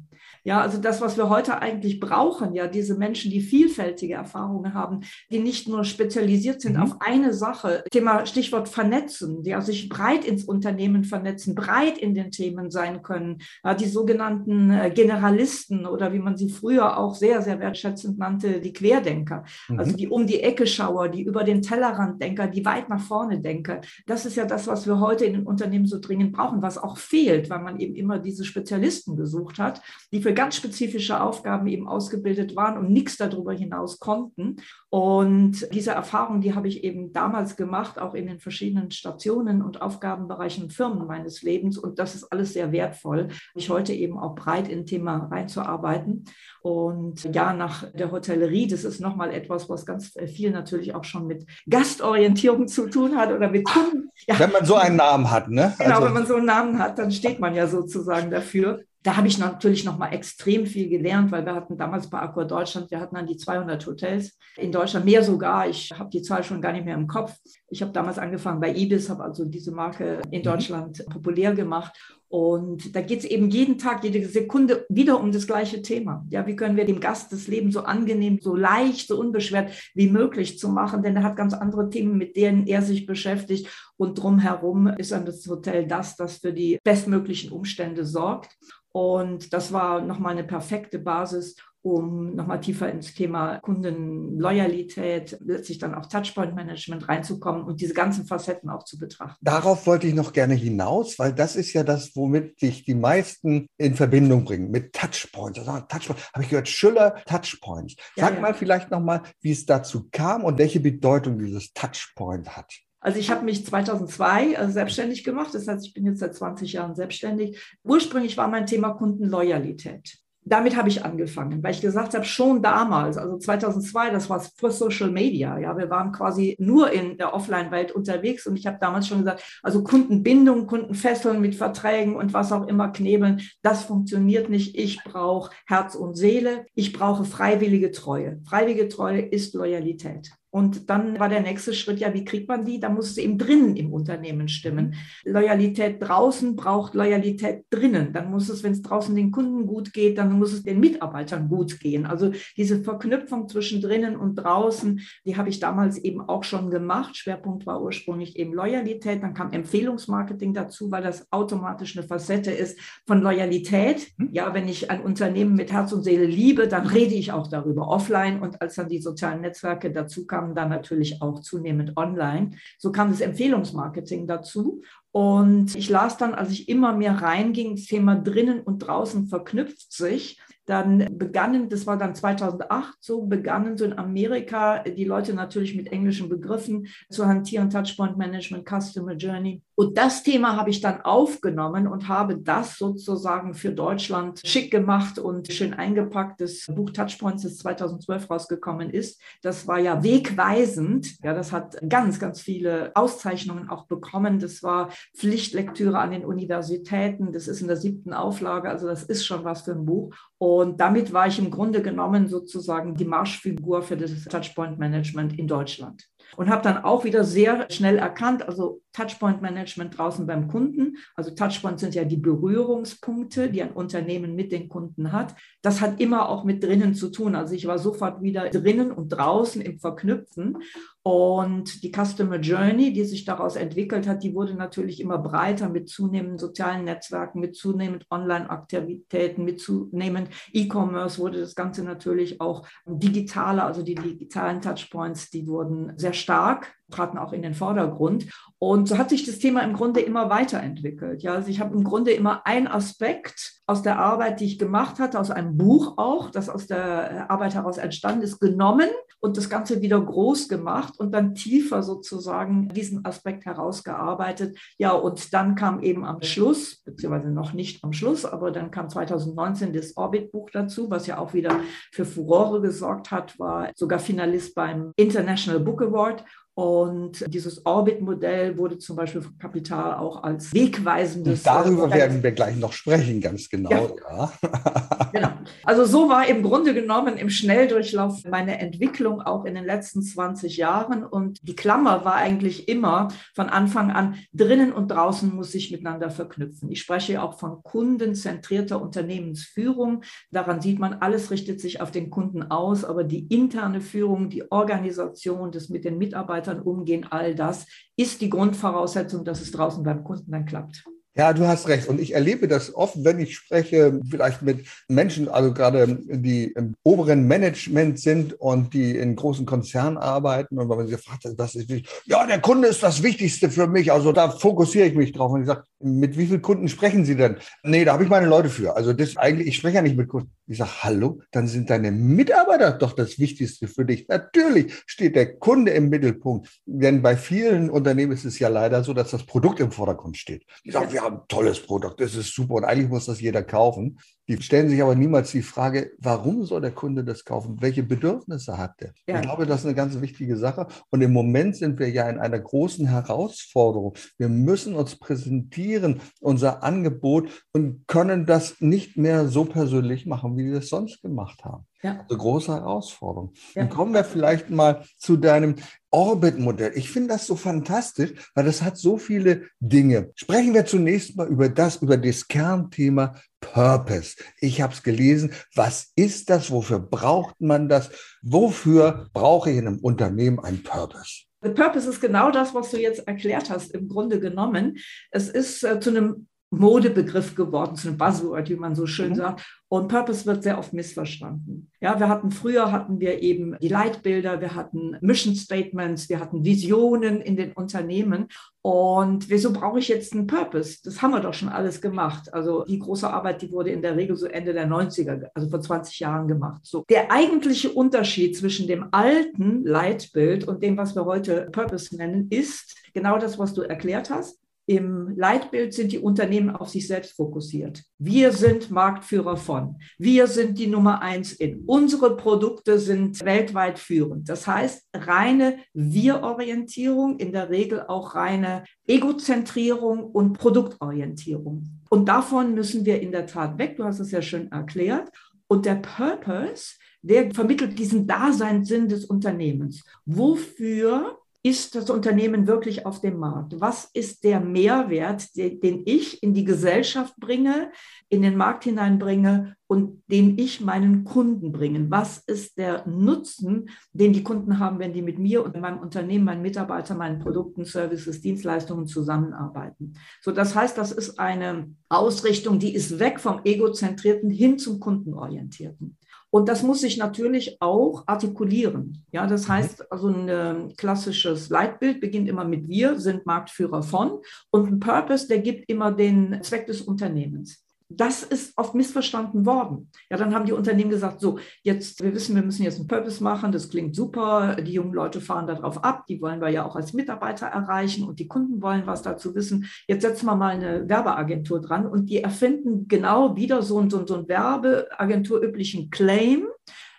Ja, 0.44 0.62
also 0.62 0.80
das, 0.80 1.02
was 1.02 1.18
wir 1.18 1.30
heute 1.30 1.62
eigentlich 1.62 2.00
brauchen, 2.00 2.54
ja, 2.54 2.68
diese 2.68 2.96
Menschen, 2.96 3.30
die 3.30 3.42
vielfältige 3.42 4.16
Erfahrungen 4.16 4.74
haben, 4.74 5.02
die 5.30 5.40
nicht 5.40 5.68
nur 5.68 5.84
spezialisiert 5.84 6.62
sind 6.62 6.78
mhm. 6.78 6.84
auf 6.84 6.96
eine 7.00 7.34
Sache. 7.34 7.84
Thema 7.92 8.26
Stichwort 8.26 8.68
vernetzen, 8.68 9.44
die 9.44 9.54
also 9.54 9.68
sich 9.68 9.88
breit 9.88 10.26
ins 10.26 10.44
Unternehmen 10.44 11.04
vernetzen, 11.04 11.54
breit 11.54 11.98
in 11.98 12.16
den 12.16 12.32
Themen 12.32 12.72
sein 12.72 13.04
können. 13.04 13.38
Ja, 13.64 13.76
die 13.76 13.88
sogenannten 13.88 14.72
äh, 14.72 14.90
Generalisten 14.90 15.86
oder 15.86 16.12
wie 16.12 16.20
man 16.20 16.38
sie 16.38 16.50
früher 16.50 16.98
auch 16.98 17.14
sehr, 17.14 17.42
sehr 17.44 17.60
wertschätzend 17.60 18.18
nannte, 18.18 18.62
die 18.62 18.74
Querdenker. 18.74 19.44
Mhm. 19.70 19.80
Also 19.80 19.96
die 19.96 20.08
um 20.08 20.26
die 20.26 20.42
Ecke 20.42 20.66
Schauer, 20.66 21.10
die 21.10 21.22
über 21.22 21.44
den 21.44 21.62
Tellerrand 21.62 22.22
Denker, 22.22 22.48
die 22.48 22.66
weit 22.66 22.90
nach 22.90 23.02
vorne 23.02 23.40
denken. 23.40 23.82
Das 24.08 24.26
ist 24.26 24.36
ja 24.36 24.46
das, 24.46 24.68
was 24.68 24.88
wir 24.88 25.00
heute 25.00 25.26
in 25.26 25.34
den 25.34 25.46
Unternehmen 25.46 25.86
so 25.86 26.00
dringend 26.00 26.34
brauchen, 26.34 26.62
was 26.62 26.78
auch 26.78 26.98
fehlt, 26.98 27.50
weil 27.50 27.62
man 27.62 27.80
eben 27.80 27.96
immer 27.96 28.18
diese 28.20 28.44
Spezialisten 28.44 29.16
gesucht 29.16 29.60
hat, 29.60 29.82
die 30.12 30.22
für 30.22 30.31
für 30.31 30.36
ganz 30.36 30.56
spezifische 30.56 31.22
Aufgaben 31.22 31.68
eben 31.68 31.89
ausgebildet 31.89 32.56
waren 32.56 32.78
und 32.78 32.89
nichts 32.89 33.18
darüber 33.18 33.51
hinaus 33.51 34.00
konnten. 34.00 34.56
Und 34.89 35.68
diese 35.74 35.92
Erfahrung, 35.92 36.39
die 36.39 36.56
habe 36.56 36.69
ich 36.69 36.86
eben 36.86 37.12
damals 37.12 37.57
gemacht, 37.57 38.00
auch 38.00 38.13
in 38.13 38.28
den 38.28 38.39
verschiedenen 38.39 38.92
Stationen 38.92 39.62
und 39.62 39.81
Aufgabenbereichen 39.81 40.63
und 40.63 40.74
Firmen 40.74 41.06
meines 41.06 41.42
Lebens. 41.42 41.78
Und 41.78 42.00
das 42.00 42.16
ist 42.16 42.31
alles 42.31 42.54
sehr 42.54 42.72
wertvoll, 42.72 43.28
mich 43.56 43.69
heute 43.69 43.92
eben 43.92 44.18
auch 44.18 44.33
breit 44.33 44.69
in 44.69 44.86
Thema 44.86 45.28
reinzuarbeiten. 45.30 46.24
Und 46.62 47.25
ja, 47.36 47.51
nach 47.51 47.92
der 47.92 48.12
Hotellerie, 48.12 48.68
das 48.68 48.86
ist 48.86 49.01
nochmal 49.01 49.33
etwas, 49.33 49.68
was 49.68 49.86
ganz 49.86 50.13
viel 50.33 50.51
natürlich 50.51 50.95
auch 50.95 51.04
schon 51.04 51.28
mit 51.28 51.45
Gastorientierung 51.69 52.69
zu 52.69 52.88
tun 52.88 53.18
hat 53.18 53.33
oder 53.33 53.50
mit 53.50 53.66
Kunden. 53.66 54.12
Ja. 54.28 54.39
Wenn 54.39 54.51
man 54.51 54.63
so 54.63 54.75
einen 54.75 54.95
Namen 54.95 55.30
hat, 55.30 55.50
ne? 55.50 55.74
Genau, 55.78 55.95
also. 55.95 56.06
wenn 56.06 56.13
man 56.13 56.25
so 56.25 56.36
einen 56.36 56.45
Namen 56.45 56.80
hat, 56.80 57.00
dann 57.00 57.12
steht 57.12 57.42
man 57.42 57.54
ja 57.54 57.68
sozusagen 57.68 58.31
dafür 58.31 58.80
da 59.03 59.18
habe 59.18 59.27
ich 59.27 59.39
natürlich 59.39 59.83
noch 59.83 59.98
mal 59.98 60.09
extrem 60.09 60.65
viel 60.65 60.88
gelernt, 60.88 61.31
weil 61.31 61.45
wir 61.45 61.56
hatten 61.56 61.77
damals 61.77 62.09
bei 62.09 62.19
Accor 62.19 62.45
Deutschland, 62.45 62.92
wir 62.92 63.00
hatten 63.00 63.15
dann 63.15 63.25
die 63.25 63.38
200 63.38 63.86
Hotels 63.88 64.38
in 64.57 64.71
Deutschland, 64.71 65.06
mehr 65.06 65.24
sogar. 65.24 65.68
Ich 65.68 65.92
habe 65.92 66.09
die 66.09 66.21
Zahl 66.21 66.44
schon 66.44 66.62
gar 66.62 66.71
nicht 66.71 66.86
mehr 66.86 66.95
im 66.95 67.07
Kopf. 67.07 67.36
Ich 67.69 67.81
habe 67.81 67.92
damals 67.92 68.19
angefangen 68.19 68.59
bei 68.59 68.74
Ibis, 68.75 69.09
habe 69.09 69.24
also 69.24 69.45
diese 69.45 69.71
Marke 69.71 70.21
in 70.30 70.39
mhm. 70.39 70.44
Deutschland 70.44 71.06
populär 71.09 71.53
gemacht. 71.53 71.98
Und 72.31 72.95
da 72.95 73.01
geht 73.01 73.19
es 73.19 73.25
eben 73.25 73.50
jeden 73.50 73.78
Tag, 73.78 74.06
jede 74.06 74.25
Sekunde 74.25 74.86
wieder 74.88 75.19
um 75.19 75.33
das 75.33 75.48
gleiche 75.48 75.81
Thema. 75.81 76.25
Ja, 76.30 76.48
wie 76.48 76.56
können 76.56 76.78
wir 76.78 76.86
dem 76.86 77.01
Gast 77.01 77.33
das 77.33 77.48
Leben 77.48 77.74
so 77.74 77.81
angenehm, 77.81 78.39
so 78.42 78.56
leicht, 78.56 79.10
so 79.10 79.19
unbeschwert 79.19 79.74
wie 79.95 80.10
möglich 80.10 80.57
zu 80.57 80.69
machen? 80.69 81.04
Denn 81.04 81.18
er 81.18 81.24
hat 81.24 81.36
ganz 81.36 81.54
andere 81.54 81.89
Themen, 81.89 82.18
mit 82.18 82.38
denen 82.38 82.68
er 82.68 82.83
sich 82.83 83.06
beschäftigt. 83.06 83.68
Und 83.98 84.16
drumherum 84.16 84.88
ist 84.88 85.12
dann 85.12 85.25
das 85.25 85.45
Hotel 85.45 85.86
das, 85.88 86.16
das 86.16 86.38
für 86.38 86.54
die 86.54 86.80
bestmöglichen 86.86 87.51
Umstände 87.51 88.06
sorgt. 88.06 88.57
Und 88.94 89.51
das 89.51 89.74
war 89.74 90.00
nochmal 90.00 90.31
eine 90.31 90.45
perfekte 90.45 91.00
Basis, 91.00 91.57
um 91.83 92.36
nochmal 92.36 92.62
tiefer 92.62 92.92
ins 92.92 93.13
Thema 93.13 93.60
Kundenloyalität, 93.60 95.38
letztlich 95.42 95.80
dann 95.80 95.95
auch 95.95 96.06
Touchpoint-Management 96.06 97.10
reinzukommen 97.10 97.63
und 97.63 97.81
diese 97.81 97.94
ganzen 97.94 98.25
Facetten 98.25 98.69
auch 98.69 98.83
zu 98.83 99.00
betrachten. 99.00 99.38
Darauf 99.42 99.88
wollte 99.88 100.07
ich 100.07 100.13
noch 100.13 100.33
gerne 100.33 100.54
hinaus, 100.54 101.18
weil 101.18 101.33
das 101.33 101.56
ist 101.56 101.74
ja 101.74 101.83
das, 101.83 102.16
womit 102.16 102.60
sich 102.60 102.83
die 102.83 102.94
meisten 102.94 103.68
in 103.78 103.95
Verbindung 103.95 104.45
bringen, 104.45 104.69
mit 104.69 104.94
Touchpoints. 104.94 105.59
Also 105.59 105.71
Touchpoint, 105.88 106.19
habe 106.33 106.44
ich 106.44 106.50
gehört, 106.50 106.68
Schüller 106.68 107.16
Touchpoints. 107.26 107.95
Sag 108.16 108.30
ja, 108.30 108.35
ja. 108.35 108.42
mal 108.42 108.54
vielleicht 108.54 108.92
nochmal, 108.92 109.23
wie 109.42 109.52
es 109.52 109.66
dazu 109.66 110.07
kam 110.11 110.44
und 110.44 110.57
welche 110.57 110.80
Bedeutung 110.80 111.40
dieses 111.40 111.73
Touchpoint 111.73 112.56
hat. 112.56 112.71
Also 113.00 113.18
ich 113.18 113.31
habe 113.31 113.44
mich 113.44 113.66
2002 113.66 114.54
äh, 114.54 114.69
selbstständig 114.69 115.23
gemacht. 115.23 115.54
Das 115.56 115.68
heißt, 115.68 115.85
ich 115.85 115.94
bin 115.94 116.06
jetzt 116.06 116.19
seit 116.19 116.35
20 116.35 116.73
Jahren 116.73 116.95
selbstständig. 116.95 117.59
Ursprünglich 117.83 118.38
war 118.38 118.47
mein 118.47 118.68
Thema 118.68 118.92
Kundenloyalität. 118.92 120.19
Damit 120.44 120.76
habe 120.76 120.90
ich 120.90 121.06
angefangen, 121.06 121.62
weil 121.62 121.71
ich 121.71 121.81
gesagt 121.81 122.16
habe, 122.16 122.26
schon 122.26 122.64
damals, 122.64 123.18
also 123.18 123.38
2002, 123.38 124.10
das 124.10 124.28
war 124.28 124.40
vor 124.40 124.71
Social 124.71 125.12
Media, 125.12 125.60
ja, 125.60 125.78
wir 125.78 125.90
waren 125.92 126.12
quasi 126.12 126.56
nur 126.60 126.92
in 126.92 127.18
der 127.18 127.36
Offline-Welt 127.36 127.92
unterwegs 127.92 128.48
und 128.48 128.56
ich 128.57 128.66
habe 128.66 128.80
damals 128.81 129.07
schon 129.07 129.19
gesagt, 129.19 129.44
also 129.62 129.83
Kundenbindung, 129.83 130.66
Kundenfesseln 130.66 131.42
mit 131.42 131.54
Verträgen 131.54 132.16
und 132.16 132.33
was 132.33 132.52
auch 132.52 132.68
immer 132.68 132.90
knebeln, 132.90 133.42
das 133.62 133.83
funktioniert 133.83 134.50
nicht. 134.50 134.76
Ich 134.76 135.04
brauche 135.04 135.52
Herz 135.68 135.94
und 135.94 136.16
Seele, 136.16 136.66
ich 136.74 136.92
brauche 136.92 137.24
freiwillige 137.24 137.92
Treue. 137.92 138.40
Freiwillige 138.44 138.88
Treue 138.88 139.21
ist 139.21 139.54
Loyalität. 139.54 140.31
Und 140.52 140.90
dann 140.90 141.18
war 141.18 141.30
der 141.30 141.42
nächste 141.42 141.74
Schritt, 141.74 142.00
ja, 142.00 142.14
wie 142.14 142.26
kriegt 142.26 142.50
man 142.50 142.66
die? 142.66 142.80
Da 142.80 142.90
muss 142.90 143.10
es 143.10 143.18
eben 143.18 143.38
drinnen 143.38 143.78
im 143.78 143.94
Unternehmen 143.94 144.50
stimmen. 144.50 144.96
Loyalität 145.24 146.02
draußen 146.02 146.58
braucht 146.58 146.94
Loyalität 146.94 147.64
drinnen. 147.70 148.12
Dann 148.12 148.30
muss 148.30 148.50
es, 148.50 148.62
wenn 148.62 148.74
es 148.74 148.81
draußen 148.81 149.16
den 149.16 149.31
Kunden 149.31 149.66
gut 149.66 149.94
geht, 149.94 150.18
dann 150.18 150.34
muss 150.34 150.52
es 150.52 150.64
den 150.64 150.81
Mitarbeitern 150.81 151.48
gut 151.48 151.80
gehen. 151.80 152.06
Also 152.06 152.34
diese 152.58 152.84
Verknüpfung 152.84 153.48
zwischen 153.48 153.81
drinnen 153.81 154.18
und 154.18 154.36
draußen, 154.36 155.00
die 155.26 155.38
habe 155.38 155.48
ich 155.48 155.62
damals 155.62 155.98
eben 155.98 156.20
auch 156.20 156.44
schon 156.44 156.70
gemacht. 156.70 157.16
Schwerpunkt 157.16 157.66
war 157.66 157.81
ursprünglich 157.81 158.38
eben 158.38 158.54
Loyalität. 158.54 159.24
Dann 159.24 159.34
kam 159.34 159.54
Empfehlungsmarketing 159.54 160.54
dazu, 160.54 160.92
weil 160.92 161.02
das 161.02 161.31
automatisch 161.31 161.98
eine 161.98 162.06
Facette 162.06 162.52
ist 162.52 162.78
von 163.08 163.22
Loyalität. 163.22 164.12
Hm? 164.18 164.30
Ja, 164.34 164.54
wenn 164.54 164.68
ich 164.68 164.92
ein 164.92 165.02
Unternehmen 165.02 165.56
mit 165.56 165.72
Herz 165.72 165.94
und 165.94 166.04
Seele 166.04 166.26
liebe, 166.26 166.68
dann 166.68 166.88
rede 166.88 167.16
ich 167.16 167.31
auch 167.31 167.48
darüber 167.48 167.88
offline. 167.88 168.42
Und 168.42 168.62
als 168.62 168.76
dann 168.76 168.90
die 168.90 169.00
sozialen 169.00 169.40
Netzwerke 169.40 169.92
dazu 169.92 170.26
kamen, 170.26 170.41
kamen 170.42 170.56
dann 170.56 170.69
natürlich 170.69 171.21
auch 171.21 171.42
zunehmend 171.42 171.98
online. 171.98 172.52
So 172.80 172.92
kam 172.92 173.12
das 173.12 173.21
Empfehlungsmarketing 173.21 174.26
dazu. 174.26 174.81
Und 175.12 175.76
ich 175.76 175.90
las 175.90 176.18
dann, 176.18 176.33
als 176.33 176.52
ich 176.52 176.68
immer 176.68 176.94
mehr 176.94 177.21
reinging, 177.21 177.76
das 177.76 177.86
Thema 177.86 178.16
drinnen 178.16 178.62
und 178.62 178.80
draußen 178.80 179.28
verknüpft 179.28 179.92
sich. 179.92 180.42
Dann 180.66 181.18
begannen, 181.18 181.69
das 181.69 181.86
war 181.86 181.98
dann 181.98 182.16
2008 182.16 182.98
so, 183.02 183.24
begannen 183.24 183.78
so 183.78 183.86
in 183.86 183.98
Amerika 183.98 184.80
die 184.83 185.06
Leute 185.06 185.33
natürlich 185.33 185.76
mit 185.76 185.92
englischen 185.92 186.30
Begriffen 186.30 186.88
zu 187.10 187.28
hantieren, 187.28 187.69
Touchpoint 187.69 188.18
Management, 188.18 188.68
Customer 188.68 189.14
Journey. 189.14 189.62
Und 189.81 189.97
das 189.97 190.21
Thema 190.21 190.57
habe 190.57 190.69
ich 190.69 190.80
dann 190.80 191.02
aufgenommen 191.02 191.88
und 191.88 192.07
habe 192.07 192.38
das 192.38 192.78
sozusagen 192.78 193.56
für 193.56 193.71
Deutschland 193.71 194.40
schick 194.45 194.69
gemacht 194.69 195.18
und 195.18 195.52
schön 195.52 195.73
eingepackt. 195.73 196.40
Das 196.40 196.68
Buch 196.68 196.92
Touchpoints, 196.92 197.42
das 197.42 197.57
2012 197.57 198.30
rausgekommen 198.30 198.92
ist, 198.92 199.19
das 199.42 199.68
war 199.68 199.80
ja 199.80 200.04
wegweisend. 200.04 201.16
Ja, 201.23 201.33
das 201.33 201.52
hat 201.52 201.80
ganz, 201.90 202.19
ganz 202.19 202.42
viele 202.42 202.92
Auszeichnungen 202.94 203.71
auch 203.71 203.88
bekommen. 203.88 204.38
Das 204.38 204.61
war 204.61 204.90
Pflichtlektüre 205.18 205.97
an 205.97 206.11
den 206.11 206.26
Universitäten. 206.26 207.33
Das 207.33 207.47
ist 207.47 207.61
in 207.61 207.68
der 207.68 207.78
siebten 207.78 208.14
Auflage. 208.14 208.69
Also 208.69 208.85
das 208.85 209.02
ist 209.02 209.26
schon 209.26 209.44
was 209.45 209.64
für 209.64 209.71
ein 209.71 209.85
Buch. 209.85 210.14
Und 210.38 210.80
damit 210.80 211.11
war 211.11 211.26
ich 211.26 211.40
im 211.40 211.50
Grunde 211.50 211.81
genommen 211.81 212.28
sozusagen 212.28 212.94
die 212.94 213.06
Marschfigur 213.06 213.81
für 213.81 213.97
das 213.97 214.26
Touchpoint 214.26 214.78
Management 214.78 215.40
in 215.40 215.47
Deutschland 215.47 216.10
und 216.38 216.50
habe 216.50 216.64
dann 216.64 216.83
auch 216.83 217.04
wieder 217.04 217.23
sehr 217.23 217.69
schnell 217.69 217.97
erkannt, 217.97 218.47
also 218.47 218.81
Touchpoint 218.94 219.42
Management 219.42 219.97
draußen 219.97 220.26
beim 220.28 220.47
Kunden. 220.47 220.97
Also 221.16 221.31
Touchpoints 221.31 221.81
sind 221.81 221.95
ja 221.95 222.04
die 222.04 222.18
Berührungspunkte, 222.18 223.50
die 223.50 223.61
ein 223.61 223.71
Unternehmen 223.71 224.35
mit 224.35 224.52
den 224.52 224.68
Kunden 224.68 225.11
hat. 225.11 225.35
Das 225.61 225.81
hat 225.81 226.00
immer 226.00 226.30
auch 226.30 226.44
mit 226.44 226.64
drinnen 226.64 226.94
zu 226.94 227.09
tun. 227.09 227.35
Also 227.35 227.54
ich 227.54 227.68
war 227.68 227.80
sofort 227.80 228.21
wieder 228.21 228.50
drinnen 228.50 228.92
und 228.92 229.09
draußen 229.09 229.61
im 229.61 229.80
Verknüpfen. 229.80 230.57
Und 231.04 231.84
die 231.84 231.92
Customer 231.92 232.38
Journey, 232.38 232.94
die 232.94 233.06
sich 233.06 233.26
daraus 233.26 233.56
entwickelt 233.56 234.08
hat, 234.08 234.24
die 234.24 234.36
wurde 234.36 234.54
natürlich 234.54 235.00
immer 235.00 235.18
breiter 235.18 235.68
mit 235.68 235.90
zunehmenden 235.90 236.38
sozialen 236.38 236.86
Netzwerken, 236.86 237.40
mit 237.40 237.56
zunehmend 237.56 238.06
Online-Aktivitäten, 238.12 239.44
mit 239.44 239.60
zunehmend 239.60 240.30
E-Commerce 240.54 241.18
wurde 241.18 241.40
das 241.40 241.56
Ganze 241.56 241.84
natürlich 241.84 242.40
auch 242.40 242.68
digitaler. 242.86 243.66
Also 243.66 243.81
die 243.81 243.96
digitalen 243.96 244.62
Touchpoints, 244.62 245.31
die 245.31 245.48
wurden 245.48 245.94
sehr 245.98 246.14
stark 246.14 246.72
traten 246.92 247.18
auch 247.18 247.34
in 247.34 247.42
den 247.42 247.54
Vordergrund. 247.54 248.28
Und 248.60 248.88
so 248.88 248.98
hat 248.98 249.10
sich 249.10 249.26
das 249.26 249.40
Thema 249.40 249.62
im 249.62 249.74
Grunde 249.74 250.02
immer 250.02 250.30
weiterentwickelt. 250.30 251.24
Ja, 251.24 251.34
also 251.34 251.50
ich 251.50 251.60
habe 251.60 251.74
im 251.74 251.84
Grunde 251.84 252.12
immer 252.12 252.46
einen 252.46 252.68
Aspekt 252.68 253.60
aus 253.71 253.81
der 253.81 253.99
Arbeit, 253.99 254.42
die 254.42 254.45
ich 254.45 254.59
gemacht 254.59 254.99
hatte, 254.99 255.18
aus 255.18 255.31
einem 255.31 255.56
Buch 255.56 255.97
auch, 255.97 256.30
das 256.30 256.49
aus 256.49 256.68
der 256.68 257.31
Arbeit 257.31 257.56
heraus 257.56 257.78
entstanden 257.78 258.21
ist, 258.21 258.40
genommen 258.40 258.90
und 259.21 259.37
das 259.37 259.49
Ganze 259.49 259.81
wieder 259.81 260.01
groß 260.01 260.49
gemacht 260.49 260.99
und 260.99 261.13
dann 261.13 261.35
tiefer 261.35 261.81
sozusagen 261.81 262.68
diesen 262.68 263.06
Aspekt 263.06 263.45
herausgearbeitet. 263.45 264.57
Ja, 264.78 264.92
und 264.92 265.33
dann 265.33 265.56
kam 265.56 265.81
eben 265.81 266.04
am 266.04 266.21
Schluss, 266.21 266.81
beziehungsweise 266.83 267.30
noch 267.30 267.54
nicht 267.54 267.81
am 267.83 267.94
Schluss, 267.94 268.25
aber 268.25 268.51
dann 268.51 268.71
kam 268.71 268.90
2019 268.90 269.71
das 269.71 269.95
Orbit-Buch 269.95 270.49
dazu, 270.51 270.90
was 270.90 271.07
ja 271.07 271.18
auch 271.18 271.33
wieder 271.33 271.61
für 271.94 272.04
Furore 272.04 272.61
gesorgt 272.61 273.09
hat, 273.11 273.40
war 273.40 273.69
sogar 273.75 273.99
Finalist 273.99 274.54
beim 274.54 274.92
International 274.97 275.61
Book 275.61 275.81
Award. 275.81 276.25
Und 276.54 277.24
dieses 277.34 277.66
Orbit-Modell 277.66 278.58
wurde 278.58 278.78
zum 278.78 278.98
Beispiel 278.98 279.22
von 279.22 279.38
Kapital 279.38 279.96
auch 279.96 280.22
als 280.22 280.54
wegweisendes. 280.54 281.40
Und 281.40 281.48
darüber 281.48 281.84
Modell 281.84 282.00
werden 282.00 282.24
wir 282.24 282.31
gleich 282.34 282.58
noch 282.58 282.74
sprechen, 282.74 283.22
ganz 283.22 283.50
genau. 283.50 283.70
Ja. 283.72 284.31
ja. 284.42 285.10
genau. 285.14 285.30
Also 285.64 285.86
so 285.86 286.10
war 286.10 286.28
im 286.28 286.44
Grunde 286.44 286.74
genommen 286.74 287.16
im 287.16 287.30
Schnelldurchlauf 287.30 288.26
meine 288.30 288.60
Entwicklung 288.60 289.22
auch 289.22 289.46
in 289.46 289.56
den 289.56 289.64
letzten 289.64 290.02
20 290.02 290.58
Jahren. 290.58 291.06
Und 291.06 291.40
die 291.48 291.56
Klammer 291.56 292.04
war 292.04 292.16
eigentlich 292.16 292.68
immer 292.68 293.08
von 293.34 293.48
Anfang 293.48 293.90
an, 293.92 294.16
drinnen 294.34 294.74
und 294.74 294.90
draußen 294.90 295.34
muss 295.34 295.54
sich 295.54 295.72
miteinander 295.72 296.10
verknüpfen. 296.10 296.70
Ich 296.70 296.81
spreche 296.81 297.24
auch 297.24 297.40
von 297.40 297.64
kundenzentrierter 297.64 298.81
Unternehmensführung. 298.81 300.04
Daran 300.31 300.60
sieht 300.60 300.80
man, 300.80 300.96
alles 300.96 301.31
richtet 301.31 301.62
sich 301.62 301.80
auf 301.80 301.92
den 301.92 302.10
Kunden 302.10 302.44
aus, 302.44 302.84
aber 302.84 303.06
die 303.06 303.28
interne 303.28 303.80
Führung, 303.80 304.30
die 304.30 304.52
Organisation, 304.52 305.54
das 305.54 305.70
mit 305.70 305.86
den 305.86 305.98
Mitarbeitern, 305.98 306.41
Mitarbeitern 306.42 306.62
umgehen, 306.62 307.07
all 307.10 307.36
das 307.36 307.66
ist 307.95 308.21
die 308.21 308.30
Grundvoraussetzung, 308.30 309.24
dass 309.24 309.42
es 309.42 309.52
draußen 309.52 309.83
beim 309.83 310.04
Kunden 310.04 310.31
dann 310.31 310.45
klappt. 310.45 310.83
Ja, 311.14 311.33
du 311.33 311.45
hast 311.45 311.68
recht. 311.68 311.90
Und 311.90 312.00
ich 312.00 312.14
erlebe 312.14 312.48
das 312.48 312.74
oft, 312.74 313.04
wenn 313.04 313.19
ich 313.19 313.36
spreche, 313.36 314.00
vielleicht 314.10 314.44
mit 314.44 314.66
Menschen, 314.88 315.28
also 315.28 315.54
gerade 315.54 316.00
die 316.10 316.54
im 316.54 316.74
oberen 316.83 317.28
Management 317.28 318.00
sind 318.00 318.40
und 318.40 318.74
die 318.74 318.95
in 318.95 319.18
großen 319.18 319.45
Konzernen 319.45 319.98
arbeiten. 319.98 320.57
Und 320.57 320.69
wenn 320.69 320.78
man 320.78 320.88
sie 320.88 320.95
fragt, 320.95 321.26
was 321.38 321.56
ist 321.56 321.68
wichtig? 321.68 321.90
Ja, 322.06 322.26
der 322.26 322.40
Kunde 322.40 322.69
ist 322.69 322.81
das 322.81 323.04
Wichtigste 323.04 323.50
für 323.50 323.68
mich. 323.68 323.92
Also 323.92 324.14
da 324.14 324.30
fokussiere 324.30 324.88
ich 324.88 324.95
mich 324.95 325.12
drauf. 325.12 325.33
Und 325.33 325.42
ich 325.42 325.48
sage, 325.48 325.66
mit 325.83 326.18
wie 326.18 326.28
vielen 326.28 326.42
Kunden 326.42 326.68
sprechen 326.68 327.06
Sie 327.06 327.16
denn? 327.16 327.38
Nee, 327.64 327.85
da 327.85 327.94
habe 327.94 328.04
ich 328.04 328.09
meine 328.09 328.28
Leute 328.28 328.50
für. 328.50 328.76
Also 328.76 328.94
das 328.94 329.18
eigentlich, 329.18 329.47
ich 329.47 329.56
spreche 329.57 329.76
ja 329.76 329.81
nicht 329.81 329.97
mit 329.97 330.07
Kunden. 330.07 330.31
Ich 330.47 330.57
sage, 330.57 330.83
hallo, 330.83 331.21
dann 331.31 331.47
sind 331.47 331.69
deine 331.69 331.92
Mitarbeiter 331.92 332.71
doch 332.71 332.94
das 332.94 333.19
Wichtigste 333.19 333.68
für 333.68 333.85
dich. 333.85 334.07
Natürlich 334.07 334.73
steht 334.85 335.16
der 335.16 335.38
Kunde 335.38 335.71
im 335.71 335.90
Mittelpunkt. 335.90 336.50
Denn 336.66 337.02
bei 337.02 337.16
vielen 337.16 337.69
Unternehmen 337.69 338.11
ist 338.11 338.26
es 338.26 338.40
ja 338.40 338.50
leider 338.50 338.83
so, 338.83 338.94
dass 338.94 339.11
das 339.11 339.26
Produkt 339.26 339.59
im 339.59 339.71
Vordergrund 339.71 340.18
steht. 340.18 340.45
Ich 340.64 340.73
sage, 340.73 340.92
wir 340.92 341.02
haben 341.02 341.18
ein 341.18 341.28
tolles 341.28 341.59
Produkt, 341.59 342.00
das 342.02 342.16
ist 342.16 342.33
super 342.33 342.56
und 342.56 342.66
eigentlich 342.66 342.90
muss 342.90 343.06
das 343.06 343.21
jeder 343.21 343.44
kaufen. 343.44 344.00
Die 344.31 344.42
stellen 344.42 344.69
sich 344.69 344.81
aber 344.81 344.95
niemals 344.95 345.31
die 345.31 345.42
Frage, 345.42 345.92
warum 345.97 346.45
soll 346.45 346.61
der 346.61 346.71
Kunde 346.71 347.04
das 347.04 347.26
kaufen? 347.26 347.57
Welche 347.59 347.83
Bedürfnisse 347.83 348.57
hat 348.57 348.80
der? 348.80 348.94
Ja. 349.06 349.16
Ich 349.16 349.23
glaube, 349.23 349.45
das 349.45 349.59
ist 349.59 349.66
eine 349.66 349.76
ganz 349.76 350.00
wichtige 350.00 350.38
Sache. 350.38 350.68
Und 350.90 351.02
im 351.02 351.11
Moment 351.11 351.57
sind 351.57 351.80
wir 351.80 351.90
ja 351.90 352.09
in 352.09 352.18
einer 352.18 352.40
großen 352.40 352.88
Herausforderung. 352.88 353.94
Wir 354.18 354.30
müssen 354.30 354.73
uns 354.76 354.95
präsentieren, 354.95 356.00
unser 356.21 356.64
Angebot 356.64 357.44
und 357.52 357.85
können 357.88 358.26
das 358.26 358.61
nicht 358.61 358.95
mehr 358.95 359.28
so 359.28 359.44
persönlich 359.44 360.06
machen, 360.06 360.38
wie 360.38 360.45
wir 360.45 360.59
es 360.59 360.69
sonst 360.69 361.02
gemacht 361.02 361.44
haben. 361.44 361.66
Ja. 361.83 362.02
Also 362.02 362.18
große 362.18 362.54
Herausforderung. 362.54 363.33
Ja. 363.54 363.64
Dann 363.64 363.69
kommen 363.69 363.94
wir 363.94 364.04
vielleicht 364.04 364.50
mal 364.50 364.85
zu 364.97 365.18
deinem 365.18 365.56
Orbit-Modell. 365.90 366.71
Ich 366.76 366.90
finde 366.90 367.09
das 367.09 367.28
so 367.28 367.35
fantastisch, 367.35 368.14
weil 368.35 368.45
das 368.45 368.61
hat 368.61 368.78
so 368.78 368.97
viele 368.97 369.47
Dinge. 369.59 370.11
Sprechen 370.16 370.54
wir 370.54 370.66
zunächst 370.66 371.18
mal 371.18 371.28
über 371.28 371.50
das, 371.50 371.81
über 371.81 371.97
das 371.97 372.28
Kernthema 372.28 373.16
Purpose. 373.40 374.16
Ich 374.40 374.61
habe 374.61 374.73
es 374.73 374.83
gelesen. 374.83 375.33
Was 375.56 375.92
ist 375.95 376.30
das? 376.30 376.52
Wofür 376.52 376.80
braucht 376.80 377.42
man 377.42 377.68
das? 377.68 377.90
Wofür 378.21 379.07
brauche 379.14 379.52
ich 379.52 379.57
in 379.57 379.68
einem 379.68 379.80
Unternehmen 379.80 380.40
ein 380.40 380.64
Purpose? 380.64 381.26
The 381.44 381.50
Purpose 381.50 381.90
ist 381.90 382.00
genau 382.00 382.30
das, 382.31 382.54
was 382.54 382.69
du 382.69 382.78
jetzt 382.78 383.07
erklärt 383.07 383.50
hast, 383.50 383.71
im 383.71 383.90
Grunde 383.90 384.19
genommen. 384.19 384.78
Es 385.09 385.28
ist 385.28 385.64
äh, 385.64 385.80
zu 385.80 385.90
einem 385.90 386.28
Modebegriff 386.52 387.34
geworden, 387.36 387.76
zu 387.76 387.88
einem 387.88 387.98
Buzzword, 387.98 388.50
wie 388.50 388.56
man 388.56 388.76
so 388.76 388.86
schön 388.86 389.12
mhm. 389.12 389.16
sagt. 389.16 389.62
Und 389.70 389.88
Purpose 389.88 390.26
wird 390.26 390.44
sehr 390.44 390.60
oft 390.60 390.74
missverstanden. 390.74 391.72
Ja, 391.80 391.98
wir 391.98 392.10
hatten 392.10 392.30
früher 392.30 392.74
hatten 392.74 393.00
wir 393.00 393.22
eben 393.22 393.56
die 393.62 393.70
Leitbilder, 393.70 394.42
wir 394.42 394.54
hatten 394.54 394.98
Mission 395.00 395.34
Statements, 395.34 396.10
wir 396.10 396.20
hatten 396.20 396.44
Visionen 396.44 397.22
in 397.22 397.38
den 397.38 397.54
Unternehmen. 397.54 398.28
Und 398.62 399.30
wieso 399.30 399.54
brauche 399.54 399.80
ich 399.80 399.88
jetzt 399.88 400.12
einen 400.12 400.28
Purpose? 400.28 400.80
Das 400.84 401.02
haben 401.02 401.12
wir 401.12 401.22
doch 401.22 401.34
schon 401.34 401.48
alles 401.48 401.80
gemacht. 401.80 402.34
Also 402.34 402.66
die 402.66 402.80
große 402.80 403.10
Arbeit, 403.10 403.42
die 403.42 403.52
wurde 403.54 403.70
in 403.70 403.81
der 403.81 403.96
Regel 403.96 404.18
so 404.18 404.26
Ende 404.26 404.52
der 404.52 404.68
90er, 404.68 405.30
also 405.34 405.50
vor 405.50 405.62
20 405.62 406.02
Jahren 406.02 406.28
gemacht. 406.28 406.60
So. 406.64 406.84
Der 406.90 407.10
eigentliche 407.10 407.72
Unterschied 407.72 408.38
zwischen 408.38 408.68
dem 408.68 408.88
alten 408.92 409.64
Leitbild 409.64 410.46
und 410.46 410.62
dem, 410.62 410.76
was 410.76 410.96
wir 410.96 411.06
heute 411.06 411.48
Purpose 411.50 411.96
nennen, 411.96 412.28
ist 412.30 412.76
genau 412.94 413.18
das, 413.18 413.40
was 413.40 413.54
du 413.54 413.62
erklärt 413.62 414.10
hast. 414.10 414.41
Im 414.71 415.18
Leitbild 415.18 415.73
sind 415.73 415.92
die 415.92 415.99
Unternehmen 415.99 416.49
auf 416.49 416.69
sich 416.69 416.87
selbst 416.87 417.11
fokussiert. 417.11 417.83
Wir 417.97 418.31
sind 418.31 418.71
Marktführer 418.71 419.35
von. 419.35 419.75
Wir 419.97 420.28
sind 420.28 420.57
die 420.57 420.68
Nummer 420.68 421.01
eins 421.01 421.33
in. 421.33 421.66
Unsere 421.66 422.16
Produkte 422.16 422.80
sind 422.80 423.21
weltweit 423.21 423.80
führend. 423.80 424.30
Das 424.30 424.47
heißt, 424.47 424.87
reine 424.95 425.57
Wir-Orientierung, 425.73 427.19
in 427.19 427.33
der 427.33 427.49
Regel 427.49 427.81
auch 427.85 428.16
reine 428.16 428.63
Egozentrierung 428.87 430.06
und 430.06 430.37
Produktorientierung. 430.37 431.81
Und 431.90 432.07
davon 432.07 432.54
müssen 432.54 432.85
wir 432.85 433.01
in 433.01 433.11
der 433.11 433.25
Tat 433.25 433.57
weg. 433.57 433.75
Du 433.75 433.83
hast 433.83 433.99
es 433.99 434.11
ja 434.11 434.21
schön 434.21 434.49
erklärt. 434.54 435.09
Und 435.49 435.66
der 435.66 435.75
Purpose, 435.75 436.75
der 437.01 437.30
vermittelt 437.33 437.78
diesen 437.78 438.07
Daseinssinn 438.07 438.87
des 438.87 439.04
Unternehmens. 439.04 439.83
Wofür 440.06 441.18
ist 441.44 441.74
das 441.74 441.90
Unternehmen 441.90 442.45
wirklich 442.45 442.86
auf 442.86 443.02
dem 443.02 443.18
Markt? 443.18 443.60
Was 443.60 443.90
ist 443.94 444.24
der 444.24 444.40
Mehrwert, 444.40 445.36
den 445.36 445.81
ich 445.86 446.21
in 446.21 446.36
die 446.36 446.44
Gesellschaft 446.44 447.16
bringe, 447.18 447.71
in 448.10 448.21
den 448.21 448.38
Markt 448.38 448.66
hineinbringe 448.66 449.56
und 449.66 450.04
den 450.07 450.38
ich 450.38 450.62
meinen 450.62 451.04
Kunden 451.04 451.52
bringe? 451.52 451.90
Was 451.90 452.19
ist 452.19 452.60
der 452.60 452.88
Nutzen, 452.88 453.69
den 453.92 454.14
die 454.14 454.24
Kunden 454.24 454.60
haben, 454.60 454.78
wenn 454.78 454.94
die 454.94 455.02
mit 455.02 455.18
mir 455.18 455.44
und 455.44 455.60
meinem 455.60 455.80
Unternehmen, 455.80 456.26
meinen 456.26 456.44
Mitarbeitern, 456.44 457.00
meinen 457.00 457.19
Produkten, 457.19 457.66
Services, 457.66 458.21
Dienstleistungen 458.21 458.86
zusammenarbeiten? 458.86 459.95
So, 460.21 460.31
das 460.31 460.54
heißt, 460.54 460.78
das 460.78 460.92
ist 460.92 461.19
eine 461.19 461.74
Ausrichtung, 461.90 462.60
die 462.60 462.76
ist 462.76 463.00
weg 463.00 463.19
vom 463.19 463.42
egozentrierten 463.44 464.30
hin 464.30 464.60
zum 464.60 464.80
kundenorientierten. 464.80 465.98
Und 466.31 466.47
das 466.47 466.64
muss 466.64 466.81
sich 466.81 466.97
natürlich 466.97 467.61
auch 467.61 468.04
artikulieren. 468.07 469.06
Ja, 469.11 469.28
das 469.28 469.47
mhm. 469.47 469.54
heißt, 469.54 469.92
also 469.92 470.07
ein 470.07 470.28
ähm, 470.30 470.73
klassisches 470.78 471.50
Leitbild 471.50 472.00
beginnt 472.00 472.28
immer 472.28 472.45
mit 472.45 472.68
wir 472.68 473.00
sind 473.00 473.26
Marktführer 473.26 473.83
von 473.83 474.19
und 474.50 474.68
ein 474.68 474.80
Purpose, 474.80 475.28
der 475.28 475.40
gibt 475.40 475.69
immer 475.69 475.92
den 475.92 476.42
Zweck 476.42 476.68
des 476.68 476.81
Unternehmens 476.81 477.64
das 477.98 478.24
ist 478.24 478.57
oft 478.57 478.76
missverstanden 478.76 479.45
worden. 479.45 479.90
Ja, 480.10 480.18
dann 480.18 480.33
haben 480.33 480.45
die 480.45 480.54
Unternehmen 480.54 480.90
gesagt, 480.90 481.21
so, 481.21 481.40
jetzt, 481.64 482.02
wir 482.02 482.14
wissen, 482.14 482.36
wir 482.36 482.44
müssen 482.44 482.64
jetzt 482.64 482.80
einen 482.80 482.88
Purpose 482.88 483.24
machen, 483.24 483.52
das 483.52 483.69
klingt 483.69 483.95
super, 483.95 484.56
die 484.56 484.74
jungen 484.74 484.94
Leute 484.94 485.21
fahren 485.21 485.48
darauf 485.48 485.83
ab, 485.83 486.06
die 486.07 486.21
wollen 486.21 486.42
wir 486.42 486.50
ja 486.50 486.66
auch 486.66 486.76
als 486.76 486.94
Mitarbeiter 486.94 487.48
erreichen 487.48 488.07
und 488.07 488.19
die 488.19 488.28
Kunden 488.28 488.62
wollen 488.62 488.86
was 488.86 489.02
dazu 489.02 489.36
wissen. 489.36 489.69
Jetzt 489.88 490.04
setzen 490.04 490.26
wir 490.26 490.36
mal 490.36 490.56
eine 490.56 490.88
Werbeagentur 490.88 491.62
dran 491.62 491.86
und 491.86 492.10
die 492.10 492.24
erfinden 492.24 492.88
genau 492.88 493.36
wieder 493.36 493.62
so, 493.62 493.88
so, 493.90 494.06
so 494.06 494.16
einen 494.16 494.28
Werbeagentur-üblichen 494.28 495.90
Claim, 495.90 496.48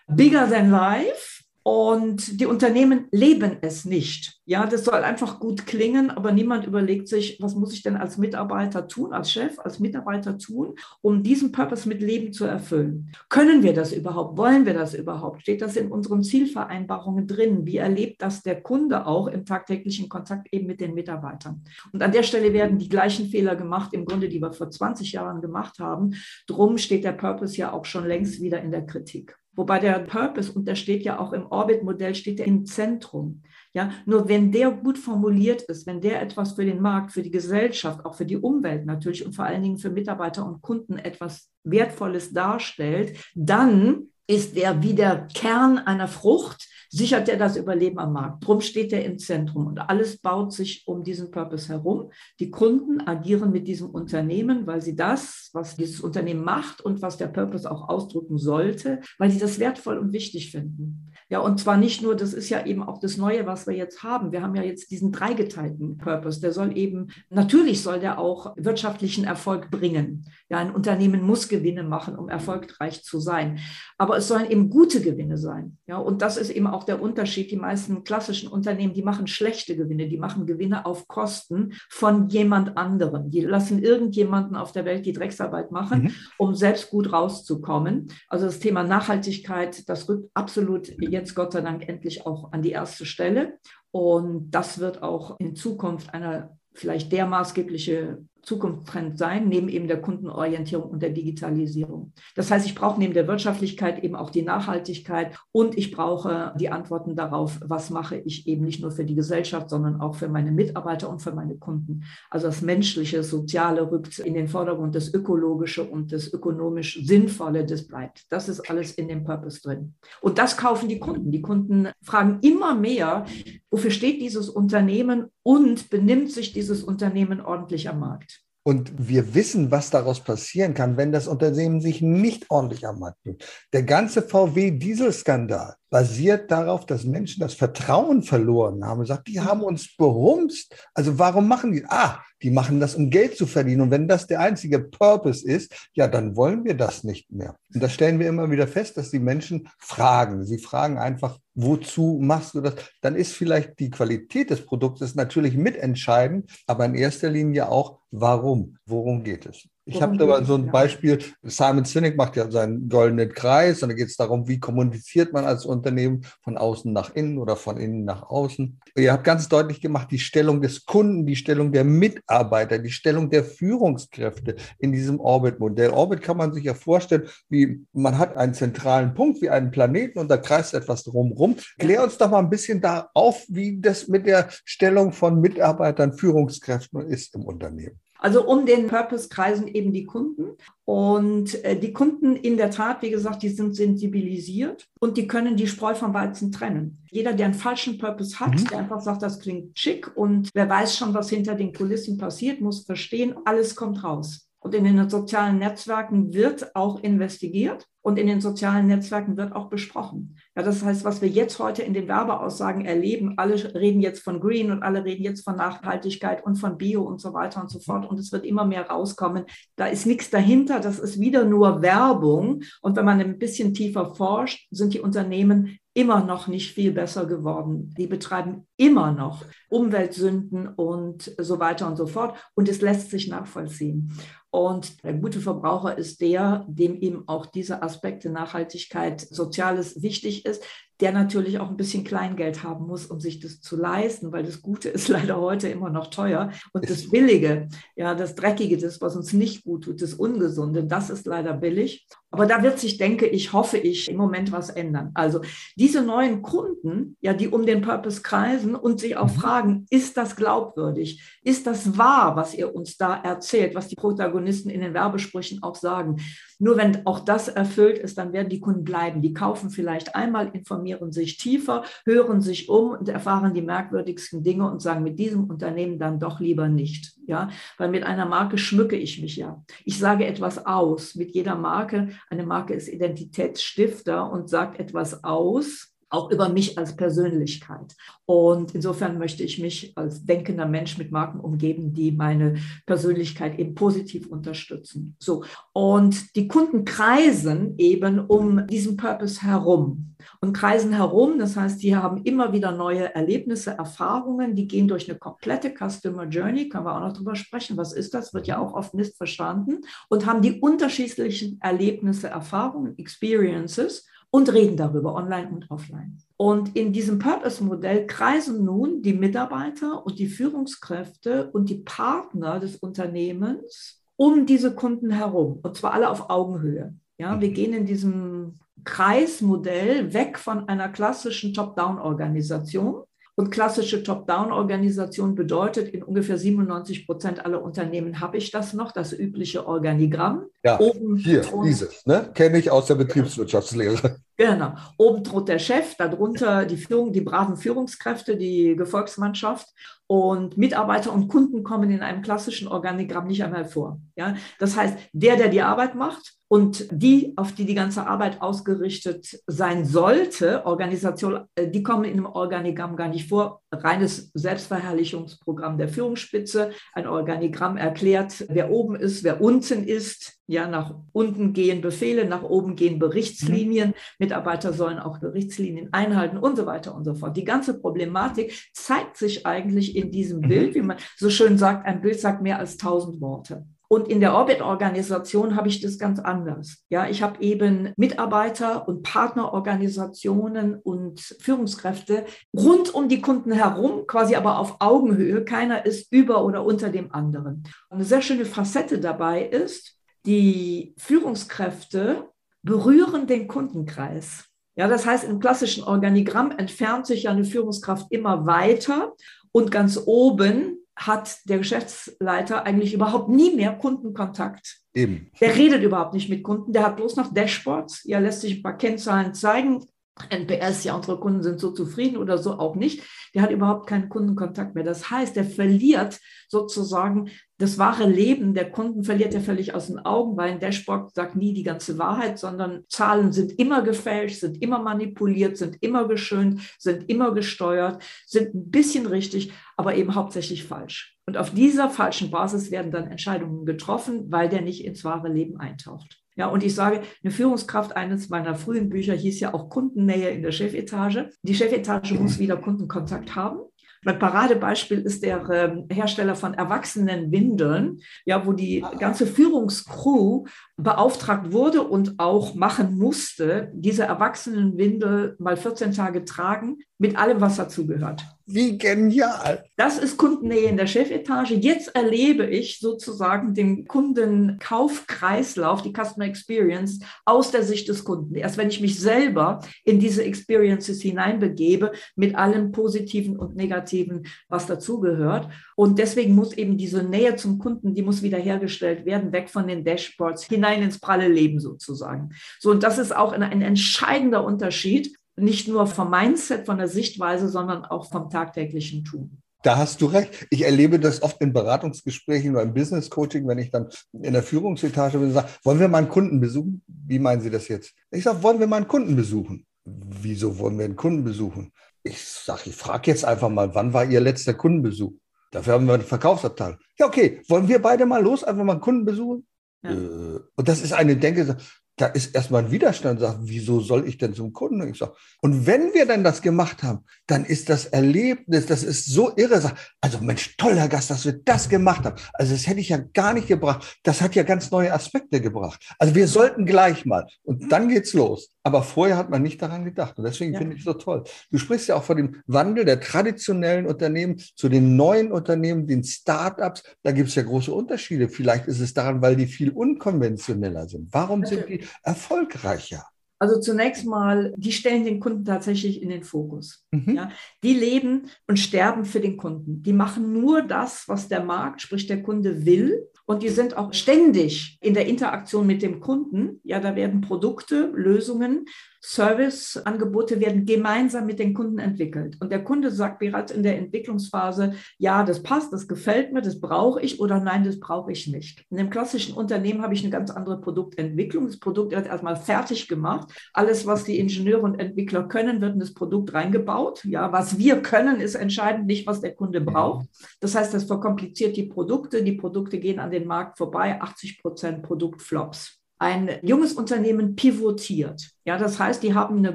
bigger 0.09 0.49
than 0.49 0.71
life, 0.71 1.42
und 1.65 2.41
die 2.41 2.47
Unternehmen 2.47 3.07
leben 3.13 3.59
es 3.61 3.85
nicht. 3.85 4.41
Ja, 4.45 4.67
das 4.67 4.85
soll 4.85 5.05
einfach 5.05 5.39
gut 5.39 5.67
klingen, 5.67 6.11
aber 6.11 6.33
niemand 6.33 6.67
überlegt 6.67 7.07
sich, 7.07 7.39
was 7.41 7.55
muss 7.55 7.73
ich 7.73 7.83
denn 7.83 7.97
als 7.97 8.19
Mitarbeiter 8.19 8.89
tun, 8.89 9.13
als 9.13 9.31
Chef, 9.31 9.59
als 9.61 9.79
Mitarbeiter 9.79 10.37
tun, 10.39 10.75
um 11.01 11.23
diesen 11.23 11.53
Purpose 11.53 11.89
mit 11.89 12.03
Leben 12.03 12.33
zu 12.33 12.45
erfüllen. 12.45 13.13
Können 13.29 13.63
wir 13.63 13.75
das 13.75 13.93
überhaupt? 13.93 14.37
Wollen 14.37 14.67
wir 14.67 14.75
das 14.75 14.95
überhaupt? 14.95 15.43
Steht 15.43 15.63
das 15.63 15.77
in 15.77 15.93
unseren 15.93 16.25
Zielvereinbarungen 16.25 17.29
drin? 17.29 17.65
Wie 17.65 17.77
erlebt 17.77 18.21
das 18.23 18.43
der 18.43 18.61
Kunde 18.61 19.07
auch 19.07 19.29
im 19.29 19.45
tagtäglichen 19.45 20.09
Kontakt 20.09 20.49
eben 20.53 20.67
mit 20.67 20.81
den 20.81 20.95
Mitarbeitern? 20.95 21.63
Und 21.93 22.03
an 22.03 22.11
der 22.11 22.25
Stelle 22.25 22.53
werden 22.53 22.79
die 22.79 22.89
gleichen 22.89 23.29
Fehler 23.29 23.55
gemacht, 23.55 23.95
im 23.95 24.05
Grunde, 24.05 24.29
die 24.29 24.41
wir 24.41 24.53
vor 24.53 24.71
20 24.71 25.13
Jahren 25.13 25.41
gemacht 25.41 25.79
haben. 25.79 26.15
Drum 26.49 26.79
steht 26.79 27.05
der 27.05 27.13
Purpose 27.13 27.57
ja 27.57 27.73
auch 27.73 27.85
schon 27.85 28.07
längst 28.07 28.41
wieder 28.41 28.61
in 28.61 28.73
der 28.73 28.85
Kritik. 28.85 29.37
Wobei 29.55 29.79
der 29.79 29.99
Purpose, 29.99 30.51
und 30.53 30.67
der 30.67 30.77
steht 30.77 31.03
ja 31.03 31.19
auch 31.19 31.33
im 31.33 31.47
Orbit-Modell, 31.47 32.15
steht 32.15 32.39
ja 32.39 32.47
im 32.47 32.65
Zentrum. 32.65 33.43
Ja, 33.75 33.91
nur 34.07 34.29
wenn 34.29 34.53
der 34.53 34.71
gut 34.71 34.99
formuliert 34.99 35.63
ist, 35.63 35.87
wenn 35.87 36.01
der 36.01 36.21
etwas 36.21 36.53
für 36.53 36.65
den 36.65 36.81
Markt, 36.81 37.13
für 37.13 37.23
die 37.23 37.31
Gesellschaft, 37.31 38.05
auch 38.05 38.15
für 38.15 38.27
die 38.27 38.37
Umwelt 38.37 38.87
natürlich 38.87 39.25
und 39.25 39.35
vor 39.35 39.47
allen 39.47 39.63
Dingen 39.63 39.79
für 39.79 39.91
Mitarbeiter 39.91 40.47
und 40.47 40.63
Kunden 40.63 40.99
etwas 40.99 41.51
Wertvolles 41.65 42.33
darstellt, 42.33 43.17
dann 43.35 44.09
ist 44.27 44.57
der 44.57 44.83
wie 44.83 44.95
der 44.95 45.29
Kern 45.35 45.79
einer 45.79 46.09
Frucht, 46.09 46.69
sichert 46.93 47.29
er 47.29 47.39
das 47.39 47.57
Überleben 47.57 47.99
am 47.99 48.13
Markt. 48.13 48.47
Drum 48.47 48.61
steht 48.61 48.93
er 48.93 49.05
im 49.05 49.19
Zentrum 49.19 49.67
und 49.67 49.79
alles 49.79 50.19
baut 50.19 50.53
sich 50.53 50.87
um 50.87 51.03
diesen 51.03 51.31
Purpose 51.31 51.69
herum. 51.69 52.11
Die 52.39 52.51
Kunden 52.51 53.01
agieren 53.01 53.51
mit 53.51 53.67
diesem 53.67 53.89
Unternehmen, 53.89 54.67
weil 54.67 54.83
sie 54.83 54.95
das, 54.95 55.49
was 55.55 55.75
dieses 55.75 56.03
Unternehmen 56.03 56.45
macht 56.45 56.83
und 56.83 57.01
was 57.01 57.17
der 57.17 57.29
Purpose 57.29 57.69
auch 57.71 57.89
ausdrücken 57.89 58.37
sollte, 58.37 59.01
weil 59.19 59.31
sie 59.31 59.39
das 59.39 59.59
wertvoll 59.59 59.97
und 59.97 60.13
wichtig 60.13 60.51
finden. 60.51 61.11
Ja, 61.33 61.39
und 61.41 61.59
zwar 61.59 61.79
nicht 61.79 62.03
nur, 62.03 62.15
das 62.15 62.35
ist 62.35 62.51
ja 62.51 62.67
eben 62.67 62.83
auch 62.83 62.99
das 62.99 63.17
Neue, 63.17 63.47
was 63.47 63.67
wir 63.67 63.75
jetzt 63.75 64.03
haben. 64.03 64.33
Wir 64.33 64.43
haben 64.43 64.55
ja 64.55 64.63
jetzt 64.63 64.91
diesen 64.91 65.13
dreigeteilten 65.13 65.97
Purpose. 65.97 66.43
Der 66.43 66.53
soll 66.53 66.77
eben, 66.77 67.09
natürlich 67.31 67.83
soll 67.83 68.01
der 68.01 68.19
auch 68.19 68.55
wirtschaftlichen 68.59 69.25
Erfolg 69.25 69.71
bringen. 69.71 70.27
Ja, 70.51 70.59
ein 70.59 70.75
Unternehmen 70.75 71.23
muss 71.23 71.49
Gewinne 71.49 71.85
machen, 71.85 72.17
um 72.17 72.29
erfolgreich 72.29 73.03
zu 73.03 73.19
sein. 73.19 73.61
Aber 73.97 74.19
es 74.19 74.29
sollen 74.29 74.51
eben 74.51 74.69
gute 74.69 75.01
Gewinne 75.01 75.39
sein. 75.39 75.79
Ja, 75.87 75.97
und 75.97 76.21
das 76.21 76.37
ist 76.37 76.51
eben 76.51 76.67
auch 76.67 76.85
der 76.85 77.01
Unterschied. 77.01 77.51
Die 77.51 77.57
meisten 77.57 78.05
klassischen 78.05 78.51
Unternehmen, 78.51 78.93
die 78.93 79.03
machen 79.03 79.27
schlechte 79.27 79.75
Gewinne. 79.75 80.09
Die 80.09 80.19
machen 80.19 80.45
Gewinne 80.45 80.85
auf 80.85 81.09
Kosten 81.09 81.73
von 81.89 82.29
jemand 82.29 82.77
anderem. 82.77 83.31
Die 83.31 83.41
lassen 83.41 83.83
irgendjemanden 83.83 84.55
auf 84.55 84.73
der 84.73 84.85
Welt 84.85 85.07
die 85.07 85.15
Drecksarbeit 85.15 85.73
machen, 85.73 86.03
mhm. 86.03 86.15
um 86.37 86.55
selbst 86.55 86.91
gut 86.91 87.11
rauszukommen. 87.11 88.09
Also 88.29 88.45
das 88.45 88.59
Thema 88.59 88.83
Nachhaltigkeit, 88.83 89.89
das 89.89 90.11
rückt 90.11 90.29
absolut 90.35 90.89
jetzt 91.01 91.22
jetzt 91.23 91.35
Gott 91.35 91.53
sei 91.53 91.61
Dank 91.61 91.89
endlich 91.89 92.27
auch 92.27 92.53
an 92.53 92.63
die 92.63 92.73
erste 92.73 93.07
Stelle. 93.07 93.59
Und 93.91 94.51
das 94.51 94.79
wird 94.79 95.03
auch 95.03 95.39
in 95.39 95.55
Zukunft 95.55 96.13
einer 96.13 96.59
vielleicht 96.75 97.13
der 97.13 97.27
maßgebliche 97.27 98.25
Zukunftstrend 98.43 99.19
sein, 99.19 99.49
neben 99.49 99.69
eben 99.69 99.87
der 99.87 100.01
Kundenorientierung 100.01 100.91
und 100.91 101.03
der 101.03 101.11
Digitalisierung. 101.11 102.13
Das 102.35 102.51
heißt, 102.51 102.67
ich 102.67 102.75
brauche 102.75 102.99
neben 102.99 103.15
der 103.15 103.29
Wirtschaftlichkeit 103.29 104.03
eben 104.03 104.17
auch 104.17 104.31
die 104.31 104.43
Nachhaltigkeit 104.43 105.37
und 105.53 105.79
ich 105.79 105.93
brauche 105.93 106.53
die 106.59 106.69
Antworten 106.69 107.15
darauf, 107.15 107.61
was 107.65 107.91
mache 107.91 108.17
ich 108.17 108.49
eben 108.49 108.65
nicht 108.65 108.83
nur 108.83 108.91
für 108.91 109.05
die 109.05 109.15
Gesellschaft, 109.15 109.71
sondern 109.71 110.01
auch 110.01 110.17
für 110.17 110.29
meine 110.29 110.51
Mitarbeiter 110.51 111.09
und 111.09 111.21
für 111.21 111.33
meine 111.33 111.57
Kunden. 111.57 112.03
Also 112.31 112.49
das 112.49 112.63
Menschliche, 112.63 113.23
Soziale 113.23 113.91
rückt 113.91 114.19
in 114.19 114.35
den 114.35 114.49
Vordergrund, 114.49 114.95
das 114.95 115.15
Ökologische 115.15 115.85
und 115.85 116.13
das 116.13 116.33
ökonomisch 116.33 117.01
Sinnvolle, 117.05 117.65
das 117.65 117.87
bleibt. 117.87 118.27
Das 118.31 118.49
ist 118.49 118.69
alles 118.69 118.93
in 118.93 119.09
dem 119.09 119.25
Purpose 119.25 119.63
drin. 119.63 119.95
Und 120.21 120.39
das 120.39 120.57
kaufen 120.57 120.89
die 120.89 120.99
Kunden. 120.99 121.31
Die 121.31 121.43
Kunden 121.43 121.89
fragen 122.03 122.39
immer 122.43 122.75
mehr, 122.75 123.25
wofür 123.71 123.91
steht 123.91 124.21
dieses 124.21 124.49
Unternehmen 124.49 125.27
und 125.43 125.91
benimmt 125.91 126.31
sich 126.31 126.53
dieses 126.53 126.83
Unternehmen 126.83 127.41
ordentlich 127.41 127.89
am 127.89 128.01
Markt. 128.01 128.32
Und 128.65 128.93
wir 128.97 129.35
wissen, 129.35 129.71
was 129.71 129.91
daraus 129.91 130.21
passieren 130.21 130.75
kann, 130.75 130.97
wenn 130.97 131.11
das 131.11 131.27
Unternehmen 131.27 131.81
sich 131.81 132.01
nicht 132.01 132.49
ordentlich 132.49 132.87
am 132.87 133.01
Markt 133.01 133.25
nimmt. 133.27 133.45
Der 133.73 133.83
ganze 133.83 134.23
VW-Dieselskandal 134.23 135.75
basiert 135.91 136.51
darauf, 136.51 136.87
dass 136.87 137.05
Menschen 137.05 137.41
das 137.41 137.55
Vertrauen 137.55 138.23
verloren 138.23 138.85
haben 138.85 139.01
und 139.01 139.07
sagt, 139.07 139.27
die 139.27 139.41
haben 139.41 139.63
uns 139.63 139.97
behumst. 139.97 140.75
Also 140.95 141.19
warum 141.19 141.49
machen 141.49 141.73
die? 141.73 141.85
Ah, 141.87 142.23
die 142.43 142.51
machen 142.51 142.81
das, 142.81 142.95
um 142.95 143.11
Geld 143.11 143.37
zu 143.37 143.47
verdienen. 143.47 143.83
Und 143.83 143.91
wenn 143.91 144.09
das 144.09 144.27
der 144.27 144.41
einzige 144.41 144.81
Purpose 144.81 145.47
ist, 145.47 145.89
ja, 145.95 146.09
dann 146.09 146.37
wollen 146.37 146.65
wir 146.65 146.75
das 146.75 147.05
nicht 147.05 147.31
mehr. 147.31 147.57
Und 147.75 147.83
da 147.83 147.89
stellen 147.89 148.19
wir 148.19 148.29
immer 148.29 148.51
wieder 148.51 148.67
fest, 148.67 148.97
dass 148.97 149.11
die 149.11 149.19
Menschen 149.19 149.69
fragen. 149.79 150.45
Sie 150.45 150.59
fragen 150.59 150.99
einfach, 150.99 151.39
wozu 151.55 152.19
machst 152.21 152.55
du 152.55 152.61
das? 152.61 152.75
Dann 153.01 153.15
ist 153.15 153.33
vielleicht 153.33 153.79
die 153.79 153.91
Qualität 153.91 154.51
des 154.51 154.65
Produktes 154.65 155.15
natürlich 155.15 155.57
mitentscheidend, 155.57 156.51
aber 156.67 156.85
in 156.85 156.95
erster 156.95 157.31
Linie 157.31 157.69
auch, 157.69 157.99
warum? 158.11 158.77
Worum 158.87 159.23
geht 159.23 159.47
es? 159.47 159.69
Ich 159.85 160.01
habe 160.01 160.17
da 160.17 160.27
mal 160.27 160.45
so 160.45 160.55
ein 160.55 160.71
Beispiel. 160.71 161.19
Simon 161.43 161.85
Sinek 161.85 162.17
macht 162.17 162.37
ja 162.37 162.49
seinen 162.49 162.89
goldenen 162.89 163.33
Kreis 163.33 163.83
und 163.83 163.89
da 163.89 163.97
geht 163.97 164.07
es 164.07 164.17
darum, 164.17 164.47
wie 164.47 164.61
kommuniziert 164.61 165.33
man 165.33 165.45
als 165.45 165.67
Unternehmen 165.67 166.25
von 166.45 166.57
außen 166.57 166.93
nach 166.93 167.17
innen 167.17 167.39
oder 167.39 167.57
von 167.57 167.79
innen 167.79 168.05
nach 168.05 168.23
außen. 168.23 168.79
Ihr 168.95 169.13
habt 169.13 169.25
ganz 169.25 169.49
deutlich 169.49 169.81
gemacht, 169.81 170.13
die 170.13 170.21
Stellung 170.21 170.63
des 170.63 170.87
Kunden, 170.87 171.27
die 171.27 171.35
Stellung 171.35 171.73
der 171.73 171.83
Mitarbeiter, 171.83 172.79
die 172.79 172.93
Stellung 172.93 173.29
der 173.29 173.43
Führungskräfte 173.43 174.55
in 174.79 174.93
diesem 174.93 175.19
Orbit-Modell. 175.19 175.91
Orbit 175.91 176.23
kann 176.23 176.37
man 176.37 176.53
sich 176.53 176.63
ja 176.63 176.75
vorstellen, 176.75 177.27
wie 177.49 177.85
man 177.93 178.19
hat 178.19 178.37
einen 178.37 178.55
zentralen 178.55 179.15
Punkt, 179.15 179.43
wie 179.43 179.51
einen 179.51 179.73
Planeten 179.73 180.21
und 180.21 180.31
da 180.31 180.37
kreist 180.37 180.75
etwas 180.75 181.03
drumherum. 181.03 181.57
Klär 181.81 182.05
uns 182.05 182.19
doch 182.19 182.31
mal 182.31 182.39
ein 182.39 182.51
bisschen 182.51 182.81
da 182.81 183.11
auf, 183.15 183.43
wie 183.49 183.81
das 183.81 184.07
mit 184.07 184.27
der 184.27 184.49
Stellung 184.65 185.11
von 185.11 185.41
Mitarbeitern, 185.41 186.13
Führungskräften 186.13 187.01
ist 187.09 187.35
im 187.35 187.43
Unternehmen. 187.43 187.99
Also 188.23 188.47
um 188.47 188.67
den 188.67 188.87
Purpose 188.87 189.29
kreisen 189.29 189.67
eben 189.67 189.93
die 189.93 190.05
Kunden. 190.05 190.57
Und 190.85 191.63
äh, 191.65 191.77
die 191.77 191.93
Kunden 191.93 192.37
in 192.37 192.57
der 192.57 192.71
Tat, 192.71 193.03
wie 193.03 193.11
gesagt, 193.11 193.43
die 193.43 193.49
sind 193.49 193.75
sensibilisiert 193.75 194.87
und 195.01 195.17
die 195.17 195.27
können 195.27 195.57
die 195.57 195.67
Spreu 195.67 195.97
vom 195.97 196.15
Weizen 196.15 196.53
trennen. 196.53 197.03
Jeder, 197.11 197.33
der 197.33 197.47
einen 197.47 197.55
falschen 197.55 197.99
Purpose 197.99 198.39
hat, 198.39 198.55
mhm. 198.55 198.65
der 198.67 198.79
einfach 198.79 199.01
sagt, 199.01 199.23
das 199.23 199.41
klingt 199.41 199.77
schick 199.77 200.17
und 200.17 200.51
wer 200.55 200.69
weiß 200.69 200.97
schon, 200.97 201.15
was 201.15 201.31
hinter 201.31 201.57
den 201.57 201.73
Kulissen 201.73 202.17
passiert, 202.17 202.61
muss 202.61 202.85
verstehen, 202.85 203.35
alles 203.45 203.75
kommt 203.75 204.05
raus. 204.05 204.49
Und 204.61 204.77
in 204.77 204.85
den 204.85 205.11
sozialen 205.11 205.59
Netzwerken 205.59 206.33
wird 206.33 206.77
auch 206.77 207.03
investigiert 207.03 207.89
und 208.03 208.19
in 208.19 208.27
den 208.27 208.41
sozialen 208.41 208.89
Netzwerken 208.89 209.37
wird 209.37 209.55
auch 209.55 209.69
besprochen. 209.69 210.37
Ja, 210.57 210.63
das 210.63 210.85
heißt, 210.85 211.05
was 211.05 211.23
wir 211.23 211.29
jetzt 211.29 211.59
heute 211.59 211.83
in 211.83 211.95
den 211.95 212.09
Werbeaussagen 212.09 212.85
erleben, 212.85 213.35
alle 213.39 213.55
reden 213.75 214.01
jetzt 214.01 214.23
von 214.23 214.41
Green 214.41 214.71
und 214.73 214.83
alle 214.83 215.05
reden 215.05 215.23
jetzt 215.23 215.45
von 215.45 215.57
Nachhaltigkeit 215.57 216.45
und 216.45 216.57
von 216.57 216.77
Bio 216.77 217.03
und 217.03 217.21
so 217.21 217.33
weiter 217.33 217.63
und 217.63 217.71
so 217.71 217.79
fort. 217.79 218.09
Und 218.11 218.19
es 218.19 218.33
wird 218.33 218.45
immer 218.45 218.65
mehr 218.65 218.89
rauskommen. 218.89 219.45
Da 219.77 219.87
ist 219.87 220.07
nichts 220.07 220.31
dahinter. 220.31 220.81
Das 220.81 220.99
ist 220.99 221.21
wieder 221.21 221.45
nur 221.45 221.81
Werbung. 221.81 222.63
Und 222.81 222.97
wenn 222.97 223.05
man 223.05 223.21
ein 223.21 223.39
bisschen 223.39 223.73
tiefer 223.73 224.15
forscht, 224.15 224.67
sind 224.71 224.95
die 224.95 225.01
Unternehmen 225.01 225.79
immer 225.95 226.25
noch 226.25 226.49
nicht 226.49 226.73
viel 226.73 226.93
besser 226.93 227.27
geworden. 227.27 227.95
Die 227.99 228.07
betreiben 228.07 228.67
immer 228.77 229.13
noch 229.13 229.45
Umweltsünden 229.69 230.69
und 230.69 231.35
so 231.39 231.61
weiter 231.61 231.87
und 231.87 231.97
so 231.97 232.07
fort. 232.07 232.37
Und 232.55 232.69
es 232.69 232.81
lässt 232.81 233.11
sich 233.11 233.29
nachvollziehen. 233.29 234.11
Und 234.51 235.03
der 235.03 235.15
gute 235.15 235.41
Verbraucher 235.41 235.97
ist 235.97 236.21
der, 236.21 236.67
dem 236.69 237.01
eben 237.01 237.27
auch 237.27 237.47
diese 237.47 237.83
Aspekte 237.83 237.92
Nachhaltigkeit, 238.31 239.21
Soziales 239.21 240.03
wichtig 240.03 240.47
ist, 240.47 240.63
der 241.01 241.13
natürlich 241.13 241.59
auch 241.59 241.69
ein 241.69 241.77
bisschen 241.77 242.05
Kleingeld 242.05 242.63
haben 242.63 242.87
muss, 242.87 243.07
um 243.07 243.19
sich 243.19 243.41
das 243.41 243.61
zu 243.61 243.77
leisten, 243.77 244.31
weil 244.31 244.45
das 244.45 244.63
Gute 244.63 244.89
ist 244.89 245.09
leider 245.09 245.41
heute 245.41 245.69
immer 245.69 245.91
noch 245.91 246.09
teuer. 246.09 246.53
Und 246.73 246.89
das 246.89 247.11
Billige, 247.11 247.69
ja, 247.97 248.15
das 248.15 248.35
Dreckige, 248.35 248.79
das, 248.79 249.01
was 249.01 249.17
uns 249.17 249.33
nicht 249.33 249.65
gut 249.65 249.85
tut, 249.85 250.01
das 250.01 250.15
Ungesunde, 250.15 250.85
das 250.85 251.11
ist 251.11 251.27
leider 251.27 251.55
billig. 251.55 252.07
Aber 252.33 252.47
da 252.47 252.63
wird 252.63 252.79
sich, 252.79 252.97
denke 252.97 253.27
ich, 253.27 253.53
hoffe 253.53 253.77
ich, 253.77 254.11
im 254.11 254.17
Moment 254.17 254.53
was 254.53 254.71
ändern. 254.71 255.11
Also 255.15 255.43
diese 255.77 256.03
neuen 256.03 256.41
Kunden, 256.41 257.17
ja, 257.21 257.35
die 257.35 257.49
um 257.49 257.67
den 257.67 257.83
Purpose 257.83 258.23
kreisen 258.23 258.75
und 258.75 259.01
sich 259.01 259.17
auch 259.17 259.29
mhm. 259.29 259.41
fragen, 259.41 259.87
ist 259.91 260.17
das 260.17 260.35
glaubwürdig? 260.35 261.23
Ist 261.45 261.67
das 261.67 261.99
wahr, 261.99 262.35
was 262.35 262.55
ihr 262.55 262.75
uns 262.75 262.97
da 262.97 263.15
erzählt, 263.17 263.75
was 263.75 263.89
die 263.89 263.97
Protagonisten 263.97 264.71
in 264.71 264.81
den 264.81 264.95
Werbesprüchen 264.95 265.63
auch 265.63 265.75
sagen? 265.75 266.17
Nur 266.59 266.77
wenn 266.77 267.07
auch 267.07 267.21
das 267.21 267.49
erfüllt 267.49 267.99
ist, 267.99 268.17
dann 268.17 268.33
werden 268.33 268.49
die 268.49 268.61
Kunden 268.61 268.85
bleiben. 268.85 269.21
Die 269.21 269.35
kaufen 269.35 269.69
vielleicht 269.69 270.15
einmal, 270.15 270.49
informieren 270.53 271.11
sich 271.11 271.37
tiefer, 271.37 271.85
hören 272.07 272.41
sich 272.41 272.69
um 272.69 272.91
und 272.93 273.09
erfahren 273.09 273.53
die 273.53 273.63
merkwürdigsten 273.63 274.43
Dinge 274.43 274.71
und 274.71 274.81
sagen 274.81 275.03
mit 275.03 275.19
diesem 275.19 275.51
Unternehmen 275.51 275.99
dann 275.99 276.19
doch 276.19 276.41
lieber 276.41 276.69
nicht. 276.69 277.15
Ja, 277.27 277.51
weil 277.79 277.89
mit 277.89 278.05
einer 278.05 278.27
Marke 278.27 278.59
schmücke 278.59 278.97
ich 278.97 279.21
mich 279.21 279.37
ja. 279.37 279.63
Ich 279.85 279.99
sage 279.99 280.27
etwas 280.27 280.65
aus 280.67 281.15
mit 281.15 281.35
jeder 281.35 281.57
Marke. 281.57 282.11
Eine 282.33 282.47
Marke 282.47 282.73
ist 282.73 282.89
Identitätsstifter 282.89 284.33
und 284.33 284.49
sagt 284.49 284.81
etwas 284.81 285.23
aus 285.23 285.92
auch 286.13 286.31
über 286.31 286.49
mich 286.51 286.79
als 286.79 286.95
Persönlichkeit. 286.95 287.97
Und 288.27 288.75
insofern 288.75 289.19
möchte 289.19 289.43
ich 289.43 289.59
mich 289.59 289.93
als 289.97 290.25
denkender 290.25 290.67
Mensch 290.67 290.99
mit 290.99 291.11
Marken 291.11 291.41
umgeben, 291.41 291.95
die 291.95 292.13
meine 292.13 292.57
Persönlichkeit 292.87 293.59
eben 293.59 293.75
positiv 293.75 294.27
unterstützen. 294.27 295.17
So. 295.19 295.45
Und 295.73 296.37
die 296.37 296.49
Kunden 296.49 296.85
kreisen 296.85 297.75
eben 297.79 298.21
um 298.21 298.67
diesen 298.67 298.97
Purpose 298.97 299.43
herum 299.43 300.15
und 300.41 300.53
kreisen 300.53 300.93
herum. 300.93 301.39
Das 301.39 301.57
heißt, 301.57 301.83
die 301.83 301.97
haben 301.97 302.23
immer 302.25 302.53
wieder 302.53 302.73
neue 302.73 303.15
Erlebnisse, 303.15 303.71
Erfahrungen, 303.71 304.55
die 304.55 304.69
gehen 304.69 304.89
durch 304.89 305.09
eine 305.09 305.19
komplette 305.19 305.73
Customer 305.73 306.25
Journey, 306.25 306.69
können 306.69 306.85
wir 306.85 306.95
auch 306.95 307.09
noch 307.09 307.15
drüber 307.15 307.37
sprechen. 307.37 307.79
Was 307.79 307.95
ist 307.95 308.13
das? 308.13 308.35
Wird 308.35 308.47
ja 308.47 308.59
auch 308.59 308.75
oft 308.75 308.93
missverstanden 308.93 309.81
und 310.11 310.27
haben 310.27 310.43
die 310.43 310.61
unterschiedlichen 310.61 311.59
Erlebnisse, 311.63 312.29
Erfahrungen, 312.29 312.99
Experiences 312.99 314.07
und 314.35 314.53
reden 314.53 314.77
darüber 314.77 315.15
online 315.15 315.51
und 315.51 315.71
offline. 315.71 316.19
Und 316.39 316.75
in 316.75 316.93
diesem 316.93 317.19
Purpose-Modell 317.19 318.07
kreisen 318.07 318.65
nun 318.65 319.03
die 319.03 319.13
Mitarbeiter 319.13 320.05
und 320.07 320.19
die 320.19 320.27
Führungskräfte 320.27 321.51
und 321.53 321.69
die 321.69 321.83
Partner 321.85 322.59
des 322.59 322.77
Unternehmens 322.77 324.03
um 324.17 324.47
diese 324.47 324.75
Kunden 324.75 325.11
herum, 325.11 325.61
und 325.63 325.77
zwar 325.77 325.93
alle 325.93 326.09
auf 326.09 326.31
Augenhöhe. 326.31 326.95
Ja, 327.19 327.41
wir 327.41 327.51
mhm. 327.51 327.55
gehen 327.55 327.73
in 327.75 327.87
diesem 327.87 328.59
Kreismodell 328.85 330.13
weg 330.15 330.39
von 330.39 330.67
einer 330.69 330.89
klassischen 330.89 331.53
Top-Down-Organisation 331.53 333.05
und 333.35 333.51
klassische 333.51 334.03
Top-Down-Organisation 334.03 335.35
bedeutet, 335.35 335.89
in 335.89 336.03
ungefähr 336.03 336.37
97 336.37 337.07
Prozent 337.07 337.45
aller 337.45 337.63
Unternehmen 337.63 338.21
habe 338.21 338.37
ich 338.37 338.51
das 338.51 338.75
noch, 338.75 338.93
das 338.93 339.13
übliche 339.13 339.67
Organigramm. 339.67 340.47
Ja, 340.63 340.79
Oben 340.79 341.17
hier, 341.17 341.43
dieses, 341.65 342.05
ne? 342.05 342.31
kenne 342.35 342.59
ich 342.59 342.71
aus 342.71 342.87
der 342.87 342.97
Betriebswirtschaftslehre. 342.97 344.19
Genau. 344.39 344.73
Oben 344.97 345.23
droht 345.23 345.49
der 345.49 345.59
Chef, 345.59 345.95
darunter 345.97 346.65
die 346.65 346.77
Führung, 346.77 347.13
die 347.13 347.21
braven 347.21 347.57
Führungskräfte, 347.57 348.37
die 348.37 348.75
Gefolgsmannschaft 348.75 349.69
und 350.07 350.59
Mitarbeiter 350.59 351.13
und 351.13 351.29
Kunden 351.29 351.63
kommen 351.63 351.91
in 351.91 352.01
einem 352.01 352.23
klassischen 352.23 352.67
Organigramm 352.67 353.29
nicht 353.29 353.45
einmal 353.45 353.67
vor. 353.67 354.01
Ja? 354.17 354.35
Das 354.59 354.77
heißt, 354.77 354.99
der, 355.13 355.37
der 355.37 355.49
die 355.49 355.63
Arbeit 355.63 355.95
macht 355.95 356.35
und 356.53 356.87
die, 356.91 357.33
auf 357.37 357.53
die 357.53 357.65
die 357.65 357.75
ganze 357.75 358.07
Arbeit 358.07 358.43
ausgerichtet 358.43 359.43
sein 359.47 359.87
sollte, 359.87 360.67
Organisation, 360.67 361.47
äh, 361.55 361.67
die 361.67 361.83
kommen 361.83 362.05
in 362.05 362.13
einem 362.13 362.27
Organigramm 362.27 362.95
gar 362.95 363.09
nicht 363.09 363.31
vor. 363.31 363.63
Reines 363.73 364.31
Selbstverherrlichungsprogramm 364.35 365.79
der 365.79 365.89
Führungsspitze. 365.89 366.73
Ein 366.93 367.07
Organigramm 367.07 367.79
erklärt, 367.79 368.45
wer 368.51 368.71
oben 368.71 368.97
ist, 368.97 369.25
wer 369.25 369.41
unten 369.41 369.83
ist. 369.85 370.41
Ja, 370.47 370.69
nach 370.69 370.95
unten 371.13 371.55
gehen 371.55 371.81
Befehle, 371.81 372.27
nach 372.27 372.43
oben 372.43 372.77
gehen 372.77 372.99
Berichtslinien. 372.99 373.89
Mhm. 373.89 373.95
Mitarbeiter 374.19 374.75
sollen 374.75 374.99
auch 374.99 375.21
Berichtslinien 375.21 375.89
einhalten 375.95 376.37
und 376.37 376.57
so 376.57 376.67
weiter 376.67 376.95
und 376.95 377.05
so 377.05 377.15
fort. 377.15 377.35
Die 377.35 377.45
ganze 377.45 377.81
Problematik 377.81 378.53
zeigt 378.75 379.17
sich 379.17 379.47
eigentlich 379.47 379.97
in 379.97 380.11
diesem 380.11 380.41
mhm. 380.41 380.49
Bild, 380.49 380.75
wie 380.75 380.83
man 380.83 380.99
so 381.17 381.31
schön 381.31 381.57
sagt, 381.57 381.87
ein 381.87 382.03
Bild 382.03 382.21
sagt 382.21 382.43
mehr 382.43 382.59
als 382.59 382.77
tausend 382.77 383.23
Worte. 383.23 383.65
Und 383.93 384.09
in 384.09 384.21
der 384.21 384.33
Orbit-Organisation 384.33 385.55
habe 385.55 385.69
ich 385.69 385.83
das 385.83 385.99
ganz 385.99 386.19
anders. 386.19 386.83
Ja, 386.89 387.11
ich 387.11 387.23
habe 387.23 387.43
eben 387.43 387.93
Mitarbeiter 387.99 388.89
und 388.89 389.03
Partnerorganisationen 389.03 390.77
und 390.77 391.21
Führungskräfte 391.21 392.25
rund 392.57 392.95
um 392.95 393.11
die 393.11 393.21
Kunden 393.21 393.53
herum, 393.53 394.07
quasi 394.07 394.35
aber 394.35 394.59
auf 394.61 394.77
Augenhöhe. 394.79 395.45
Keiner 395.45 395.85
ist 395.85 396.11
über 396.11 396.43
oder 396.43 396.65
unter 396.65 396.89
dem 396.89 397.13
anderen. 397.13 397.65
Eine 397.91 398.05
sehr 398.05 398.23
schöne 398.23 398.47
Facette 398.47 398.99
dabei 398.99 399.45
ist, 399.45 399.99
die 400.25 400.95
Führungskräfte 400.97 402.31
berühren 402.63 403.27
den 403.27 403.47
Kundenkreis. 403.47 404.47
Ja, 404.75 404.89
das 404.89 405.05
heißt, 405.05 405.25
im 405.25 405.39
klassischen 405.39 405.85
Organigramm 405.85 406.51
entfernt 406.53 407.07
sich 407.07 407.25
ja 407.25 407.31
eine 407.31 407.45
Führungskraft 407.45 408.07
immer 408.09 408.47
weiter 408.47 409.13
und 409.53 409.71
ganz 409.71 410.01
oben 410.07 410.82
hat 410.97 411.39
der 411.49 411.59
Geschäftsleiter 411.59 412.65
eigentlich 412.65 412.95
überhaupt 412.95 413.29
nie 413.29 413.55
mehr 413.55 413.73
Kundenkontakt. 413.73 414.79
Eben. 414.95 415.31
Der 415.41 415.57
redet 415.57 415.83
überhaupt 415.83 416.15
nicht 416.15 416.29
mit 416.29 416.43
Kunden, 416.43 416.73
der 416.73 416.85
hat 416.85 416.97
bloß 416.97 417.17
noch 417.17 417.33
Dashboards, 417.33 418.05
ja, 418.05 418.19
lässt 418.19 418.43
sich 418.43 418.57
ein 418.59 418.63
paar 418.63 418.77
Kennzahlen 418.77 419.35
zeigen. 419.35 419.87
NPS, 420.29 420.85
ja, 420.85 420.95
unsere 420.95 421.19
Kunden 421.19 421.43
sind 421.43 421.59
so 421.59 421.71
zufrieden 421.73 422.19
oder 422.19 422.37
so 422.39 422.59
auch 422.59 422.77
nicht. 422.77 423.03
Der 423.35 423.43
hat 423.43 423.51
überhaupt 423.51 423.87
keinen 423.87 424.09
Kundenkontakt 424.09 424.75
mehr. 424.75 424.85
Das 424.85 425.11
heißt, 425.11 425.37
der 425.37 425.45
verliert 425.45 426.21
sozusagen 426.49 427.31
das 427.63 427.79
wahre 427.79 428.09
Leben 428.09 428.55
der 428.55 428.73
Kunden 428.73 429.05
verliert 429.05 429.35
er 429.35 429.41
völlig 429.41 429.73
aus 429.73 429.87
den 429.87 430.01
Augen, 430.01 430.37
weil 430.37 430.51
ein 430.51 430.59
Dashboard 430.59 431.15
sagt 431.15 431.37
nie 431.37 431.55
die 431.55 431.63
ganze 431.63 431.97
Wahrheit, 431.97 432.37
sondern 432.39 432.83
Zahlen 432.89 433.33
sind 433.33 433.53
immer 433.53 433.83
gefälscht, 433.83 434.41
sind 434.41 434.61
immer 434.61 434.81
manipuliert, 434.81 435.57
sind 435.57 435.77
immer 435.81 436.09
geschönt, 436.09 436.61
sind 436.79 437.09
immer 437.09 437.33
gesteuert, 437.33 438.03
sind 438.27 438.53
ein 438.53 438.71
bisschen 438.71 439.07
richtig, 439.07 439.53
aber 439.77 439.95
eben 439.95 440.17
hauptsächlich 440.17 440.65
falsch. 440.65 441.17
Und 441.25 441.37
auf 441.37 441.55
dieser 441.55 441.89
falschen 441.89 442.33
Basis 442.33 442.73
werden 442.73 442.91
dann 442.91 443.07
Entscheidungen 443.07 443.65
getroffen, 443.65 444.31
weil 444.33 444.49
der 444.49 444.63
nicht 444.63 444.85
ins 444.85 445.05
wahre 445.05 445.29
Leben 445.29 445.57
eintaucht. 445.59 446.22
Ja, 446.37 446.47
und 446.47 446.63
ich 446.63 446.75
sage, 446.75 447.03
eine 447.23 447.33
Führungskraft 447.33 447.95
eines 447.95 448.29
meiner 448.29 448.55
frühen 448.55 448.89
Bücher 448.89 449.15
hieß 449.15 449.41
ja 449.41 449.53
auch 449.53 449.69
Kundennähe 449.69 450.31
in 450.31 450.43
der 450.43 450.53
Chefetage. 450.53 451.29
Die 451.43 451.55
Chefetage 451.55 452.15
muss 452.15 452.39
wieder 452.39 452.57
Kundenkontakt 452.57 453.35
haben. 453.35 453.61
Mein 454.05 454.19
Paradebeispiel 454.19 455.01
ist 455.01 455.23
der 455.23 455.49
ähm, 455.51 455.87
Hersteller 455.89 456.35
von 456.35 456.55
Erwachsenenwindeln, 456.55 458.01
ja, 458.25 458.45
wo 458.45 458.53
die 458.53 458.85
ganze 458.99 459.29
Führungscrew 459.29 460.47
beauftragt 460.77 461.53
wurde 461.53 461.83
und 461.83 462.19
auch 462.19 462.57
machen 462.57 462.99
musste, 462.99 463.71
diese 463.75 464.03
Erwachsenenwindel 464.03 465.37
mal 465.39 465.57
14 465.57 465.93
Tage 465.93 466.25
tragen, 466.25 466.79
mit 467.03 467.17
allem, 467.17 467.41
was 467.41 467.57
dazugehört. 467.57 468.23
Wie 468.47 468.79
genial. 468.79 469.65
Das 469.77 469.99
ist 469.99 470.17
Kundennähe 470.17 470.69
in 470.69 470.77
der 470.77 470.87
Chefetage. 470.87 471.55
Jetzt 471.55 471.97
erlebe 471.97 472.47
ich 472.47 472.79
sozusagen 472.79 473.55
den 473.55 473.89
Kundenkaufkreislauf, 473.89 475.83
die 475.83 475.93
Customer 475.93 476.27
Experience 476.27 477.01
aus 477.25 477.51
der 477.51 477.65
Sicht 477.65 477.89
des 477.89 478.05
Kunden. 478.05 478.37
Erst 478.37 478.57
wenn 478.57 478.69
ich 478.69 478.81
mich 478.81 479.01
selber 479.01 479.59
in 479.85 479.99
diese 479.99 480.23
Experiences 480.23 481.03
hineinbegebe, 481.03 481.91
mit 482.15 482.37
allem 482.37 482.71
Positiven 482.71 483.37
und 483.37 483.57
Negativen, 483.57 484.29
was 484.49 484.67
dazugehört. 484.67 485.49
Und 485.75 485.99
deswegen 485.99 486.37
muss 486.37 486.53
eben 486.53 486.79
diese 486.79 487.03
Nähe 487.03 487.35
zum 487.35 487.59
Kunden, 487.59 487.95
die 487.95 488.03
muss 488.03 488.23
wiederhergestellt 488.23 489.05
werden, 489.07 489.33
weg 489.33 489.51
von 489.51 489.67
den 489.67 489.85
Dashboards 489.85 490.45
hinein 490.45 490.83
ins 490.83 491.01
pralle 491.01 491.27
Leben 491.27 491.59
sozusagen. 491.59 492.31
So, 492.61 492.71
und 492.71 492.85
das 492.85 492.99
ist 492.99 493.15
auch 493.15 493.33
ein, 493.33 493.43
ein 493.43 493.63
entscheidender 493.63 494.45
Unterschied 494.45 495.17
nicht 495.43 495.69
nur 495.69 495.87
vom 495.87 496.11
Mindset, 496.11 496.67
von 496.67 496.79
der 496.79 496.89
Sichtweise, 496.89 497.49
sondern 497.49 497.85
auch 497.85 498.11
vom 498.11 498.31
tagtäglichen 498.31 499.05
Tun. 499.05 499.43
Da 499.63 499.77
hast 499.77 500.01
du 500.01 500.07
recht. 500.07 500.47
Ich 500.51 500.63
erlebe 500.63 500.99
das 500.99 501.23
oft 501.23 501.41
in 501.41 501.53
Beratungsgesprächen 501.53 502.53
oder 502.53 502.63
im 502.63 502.75
Business 502.75 503.09
Coaching, 503.09 503.47
wenn 503.47 503.59
ich 503.59 503.71
dann 503.71 503.89
in 504.13 504.33
der 504.33 504.43
Führungsetage 504.43 505.19
bin 505.19 505.29
und 505.29 505.35
sage, 505.35 505.49
wollen 505.63 505.79
wir 505.79 505.89
mal 505.89 505.99
einen 505.99 506.09
Kunden 506.09 506.41
besuchen? 506.41 506.83
Wie 506.87 507.21
meinen 507.21 507.41
Sie 507.41 507.51
das 507.51 507.69
jetzt? 507.69 507.95
Ich 508.11 508.25
sage, 508.25 508.43
wollen 508.43 508.59
wir 508.59 508.67
mal 508.67 508.79
einen 508.79 508.89
Kunden 508.89 509.15
besuchen? 509.15 509.65
Wieso 509.85 510.59
wollen 510.59 510.79
wir 510.79 510.85
einen 510.85 510.97
Kunden 510.97 511.23
besuchen? 511.23 511.73
Ich 512.03 512.23
sage, 512.25 512.63
ich 512.67 512.75
frage 512.75 513.11
jetzt 513.11 513.25
einfach 513.25 513.49
mal, 513.49 513.73
wann 513.75 513.93
war 513.93 514.05
Ihr 514.05 514.21
letzter 514.21 514.55
Kundenbesuch? 514.55 515.13
Dafür 515.53 515.75
haben 515.75 515.87
wir 515.87 515.95
eine 515.95 516.03
Verkaufsabteilung. 516.03 516.79
Ja, 516.99 517.07
okay, 517.07 517.43
wollen 517.49 517.69
wir 517.69 517.81
beide 517.81 518.07
mal 518.07 518.23
los, 518.23 518.43
einfach 518.43 518.65
mal 518.65 518.73
einen 518.73 518.81
Kunden 518.81 519.05
besuchen? 519.05 519.47
Ja. 519.85 519.93
Äh, 519.93 520.41
und 520.57 520.69
das 520.69 520.83
ist 520.83 520.93
eine 520.93 521.17
Denke, 521.17 521.57
da 521.97 522.07
ist 522.07 522.35
erstmal 522.35 522.65
ein 522.65 522.71
Widerstand, 522.71 523.21
sagt, 523.21 523.39
wieso 523.43 523.81
soll 523.81 524.09
ich 524.09 524.17
denn 524.17 524.35
zum 524.35 524.53
Kunden? 524.53 524.89
Ich 524.89 524.99
sag, 524.99 525.13
und 525.41 525.67
wenn 525.67 525.93
wir 525.93 526.07
dann 526.07 526.25
das 526.25 526.41
gemacht 526.41 526.83
haben, 526.83 527.05
dann 527.27 527.45
ist 527.45 527.69
das 527.69 527.87
Erlebnis, 527.87 528.67
das 528.67 528.83
ist 528.83 529.07
so 529.07 529.37
irre. 529.37 529.61
Sag, 529.61 529.75
also 530.01 530.19
Mensch, 530.19 530.57
toller 530.57 530.89
Gast, 530.89 531.11
dass 531.11 531.25
wir 531.25 531.35
das 531.35 531.69
gemacht 531.69 532.05
haben. 532.05 532.17
Also 532.35 532.53
das 532.53 532.67
hätte 532.67 532.81
ich 532.81 532.89
ja 532.89 532.99
gar 532.99 533.35
nicht 533.35 533.47
gebracht. 533.47 534.01
Das 534.05 534.23
hat 534.23 534.35
ja 534.35 534.43
ganz 534.43 534.71
neue 534.71 534.93
Aspekte 534.93 535.41
gebracht. 535.41 535.95
Also 535.99 536.15
wir 536.15 536.29
sollten 536.29 536.65
gleich 536.65 537.05
mal. 537.05 537.27
Und 537.45 537.71
dann 537.71 537.89
geht's 537.89 538.15
los. 538.15 538.51
Aber 538.65 538.83
vorher 538.83 539.17
hat 539.17 539.31
man 539.31 539.43
nicht 539.43 539.61
daran 539.61 539.85
gedacht. 539.85 540.19
Und 540.19 540.25
deswegen 540.25 540.53
ja. 540.53 540.59
finde 540.59 540.75
ich 540.75 540.81
es 540.81 540.85
so 540.85 540.95
toll. 540.95 541.25
Du 541.51 541.59
sprichst 541.59 541.89
ja 541.89 541.97
auch 541.97 542.05
von 542.05 542.17
dem 542.17 542.43
Wandel 542.47 542.85
der 542.85 543.01
traditionellen 543.01 543.87
Unternehmen 543.87 544.39
zu 544.39 544.69
den 544.69 544.97
neuen 544.97 545.33
Unternehmen, 545.33 545.87
den 545.87 546.05
Start-ups. 546.05 546.83
Da 547.03 547.13
gibt 547.13 547.29
es 547.29 547.35
ja 547.35 547.43
große 547.43 547.73
Unterschiede. 547.73 548.29
Vielleicht 548.29 548.67
ist 548.67 548.81
es 548.81 548.95
daran, 548.95 549.21
weil 549.21 549.37
die 549.37 549.47
viel 549.47 549.71
unkonventioneller 549.71 550.89
sind. 550.89 551.13
Warum 551.13 551.45
sind 551.45 551.69
die 551.69 551.85
erfolgreicher? 552.03 553.05
Also 553.43 553.59
zunächst 553.59 554.07
mal, 554.07 554.55
die 554.57 554.71
stellen 554.71 555.05
den 555.05 555.19
Kunden 555.19 555.45
tatsächlich 555.45 556.01
in 556.01 556.11
den 556.11 556.23
Fokus. 556.23 556.85
Mhm. 556.93 557.17
Ja, 557.17 557.31
die 557.65 557.75
leben 557.75 558.31
und 558.47 558.61
sterben 558.61 559.05
für 559.05 559.19
den 559.19 559.37
Kunden. 559.37 559.83
Die 559.83 559.93
machen 559.93 560.33
nur 560.33 560.63
das, 560.63 561.09
was 561.09 561.27
der 561.27 561.43
Markt, 561.43 561.83
sprich 561.83 562.07
der 562.07 562.23
Kunde 562.23 562.65
will. 562.65 563.09
Und 563.33 563.43
die 563.43 563.49
sind 563.49 563.79
auch 563.79 563.95
ständig 563.95 564.77
in 564.83 564.93
der 564.93 565.07
Interaktion 565.07 565.67
mit 565.67 565.81
dem 565.81 566.01
Kunden. 566.01 566.61
Ja, 566.65 566.81
da 566.81 566.97
werden 566.97 567.23
Produkte, 567.23 567.91
Lösungen 567.95 568.67
Serviceangebote 569.05 570.41
werden 570.41 570.65
gemeinsam 570.65 571.27
mit 571.27 571.41
den 571.41 571.55
Kunden 571.55 571.81
entwickelt. 571.81 572.37
Und 572.41 572.53
der 572.53 572.63
Kunde 572.63 572.93
sagt 572.93 573.19
bereits 573.19 573.51
in 573.51 573.65
der 573.65 573.77
Entwicklungsphase, 573.77 574.75
ja, 574.97 575.25
das 575.25 575.43
passt, 575.43 575.73
das 575.73 575.89
gefällt 575.89 576.33
mir, 576.33 576.41
das 576.41 576.61
brauche 576.61 577.01
ich 577.01 577.21
oder 577.21 577.41
nein, 577.41 577.65
das 577.65 577.81
brauche 577.81 578.13
ich 578.13 578.29
nicht. 578.29 578.65
In 578.71 578.77
dem 578.77 578.91
klassischen 578.91 579.35
Unternehmen 579.35 579.83
habe 579.83 579.95
ich 579.95 580.03
eine 580.03 580.11
ganz 580.11 580.31
andere 580.31 580.61
Produktentwicklung. 580.61 581.47
Das 581.47 581.59
Produkt 581.59 581.93
wird 581.93 582.07
erstmal 582.07 582.37
fertig 582.37 582.87
gemacht. 582.87 583.33
Alles, 583.53 583.87
was 583.87 584.05
die 584.05 584.21
Ingenieure 584.21 584.63
und 584.63 584.79
Entwickler 584.79 585.25
können, 585.25 585.61
wird 585.61 585.75
in 585.75 585.81
das 585.81 585.95
Produkt 585.95 586.33
reingebaut. 586.33 587.05
Ja, 587.05 587.33
was 587.33 587.59
wir 587.59 587.83
können, 587.83 588.21
ist 588.21 588.37
entscheidend, 588.37 588.87
nicht 588.87 589.09
was 589.09 589.21
der 589.21 589.35
Kunde 589.35 589.61
braucht. 589.61 590.07
Das 590.41 590.55
heißt, 590.55 590.73
das 590.73 590.85
verkompliziert 590.85 591.57
die 591.57 591.65
Produkte. 591.65 592.23
Die 592.23 592.33
Produkte 592.33 592.79
gehen 592.79 593.01
an 593.01 593.11
den 593.11 593.27
Markt 593.27 593.59
vorbei. 593.59 594.01
80 594.01 594.41
Prozent 594.41 594.83
Produktflops 594.83 595.82
ein 596.03 596.41
junges 596.43 596.73
Unternehmen 596.73 597.37
pivotiert. 597.37 598.33
Ja, 598.45 598.59
das 598.59 598.81
heißt, 598.81 599.05
die 599.05 599.15
haben 599.15 599.39
eine 599.39 599.55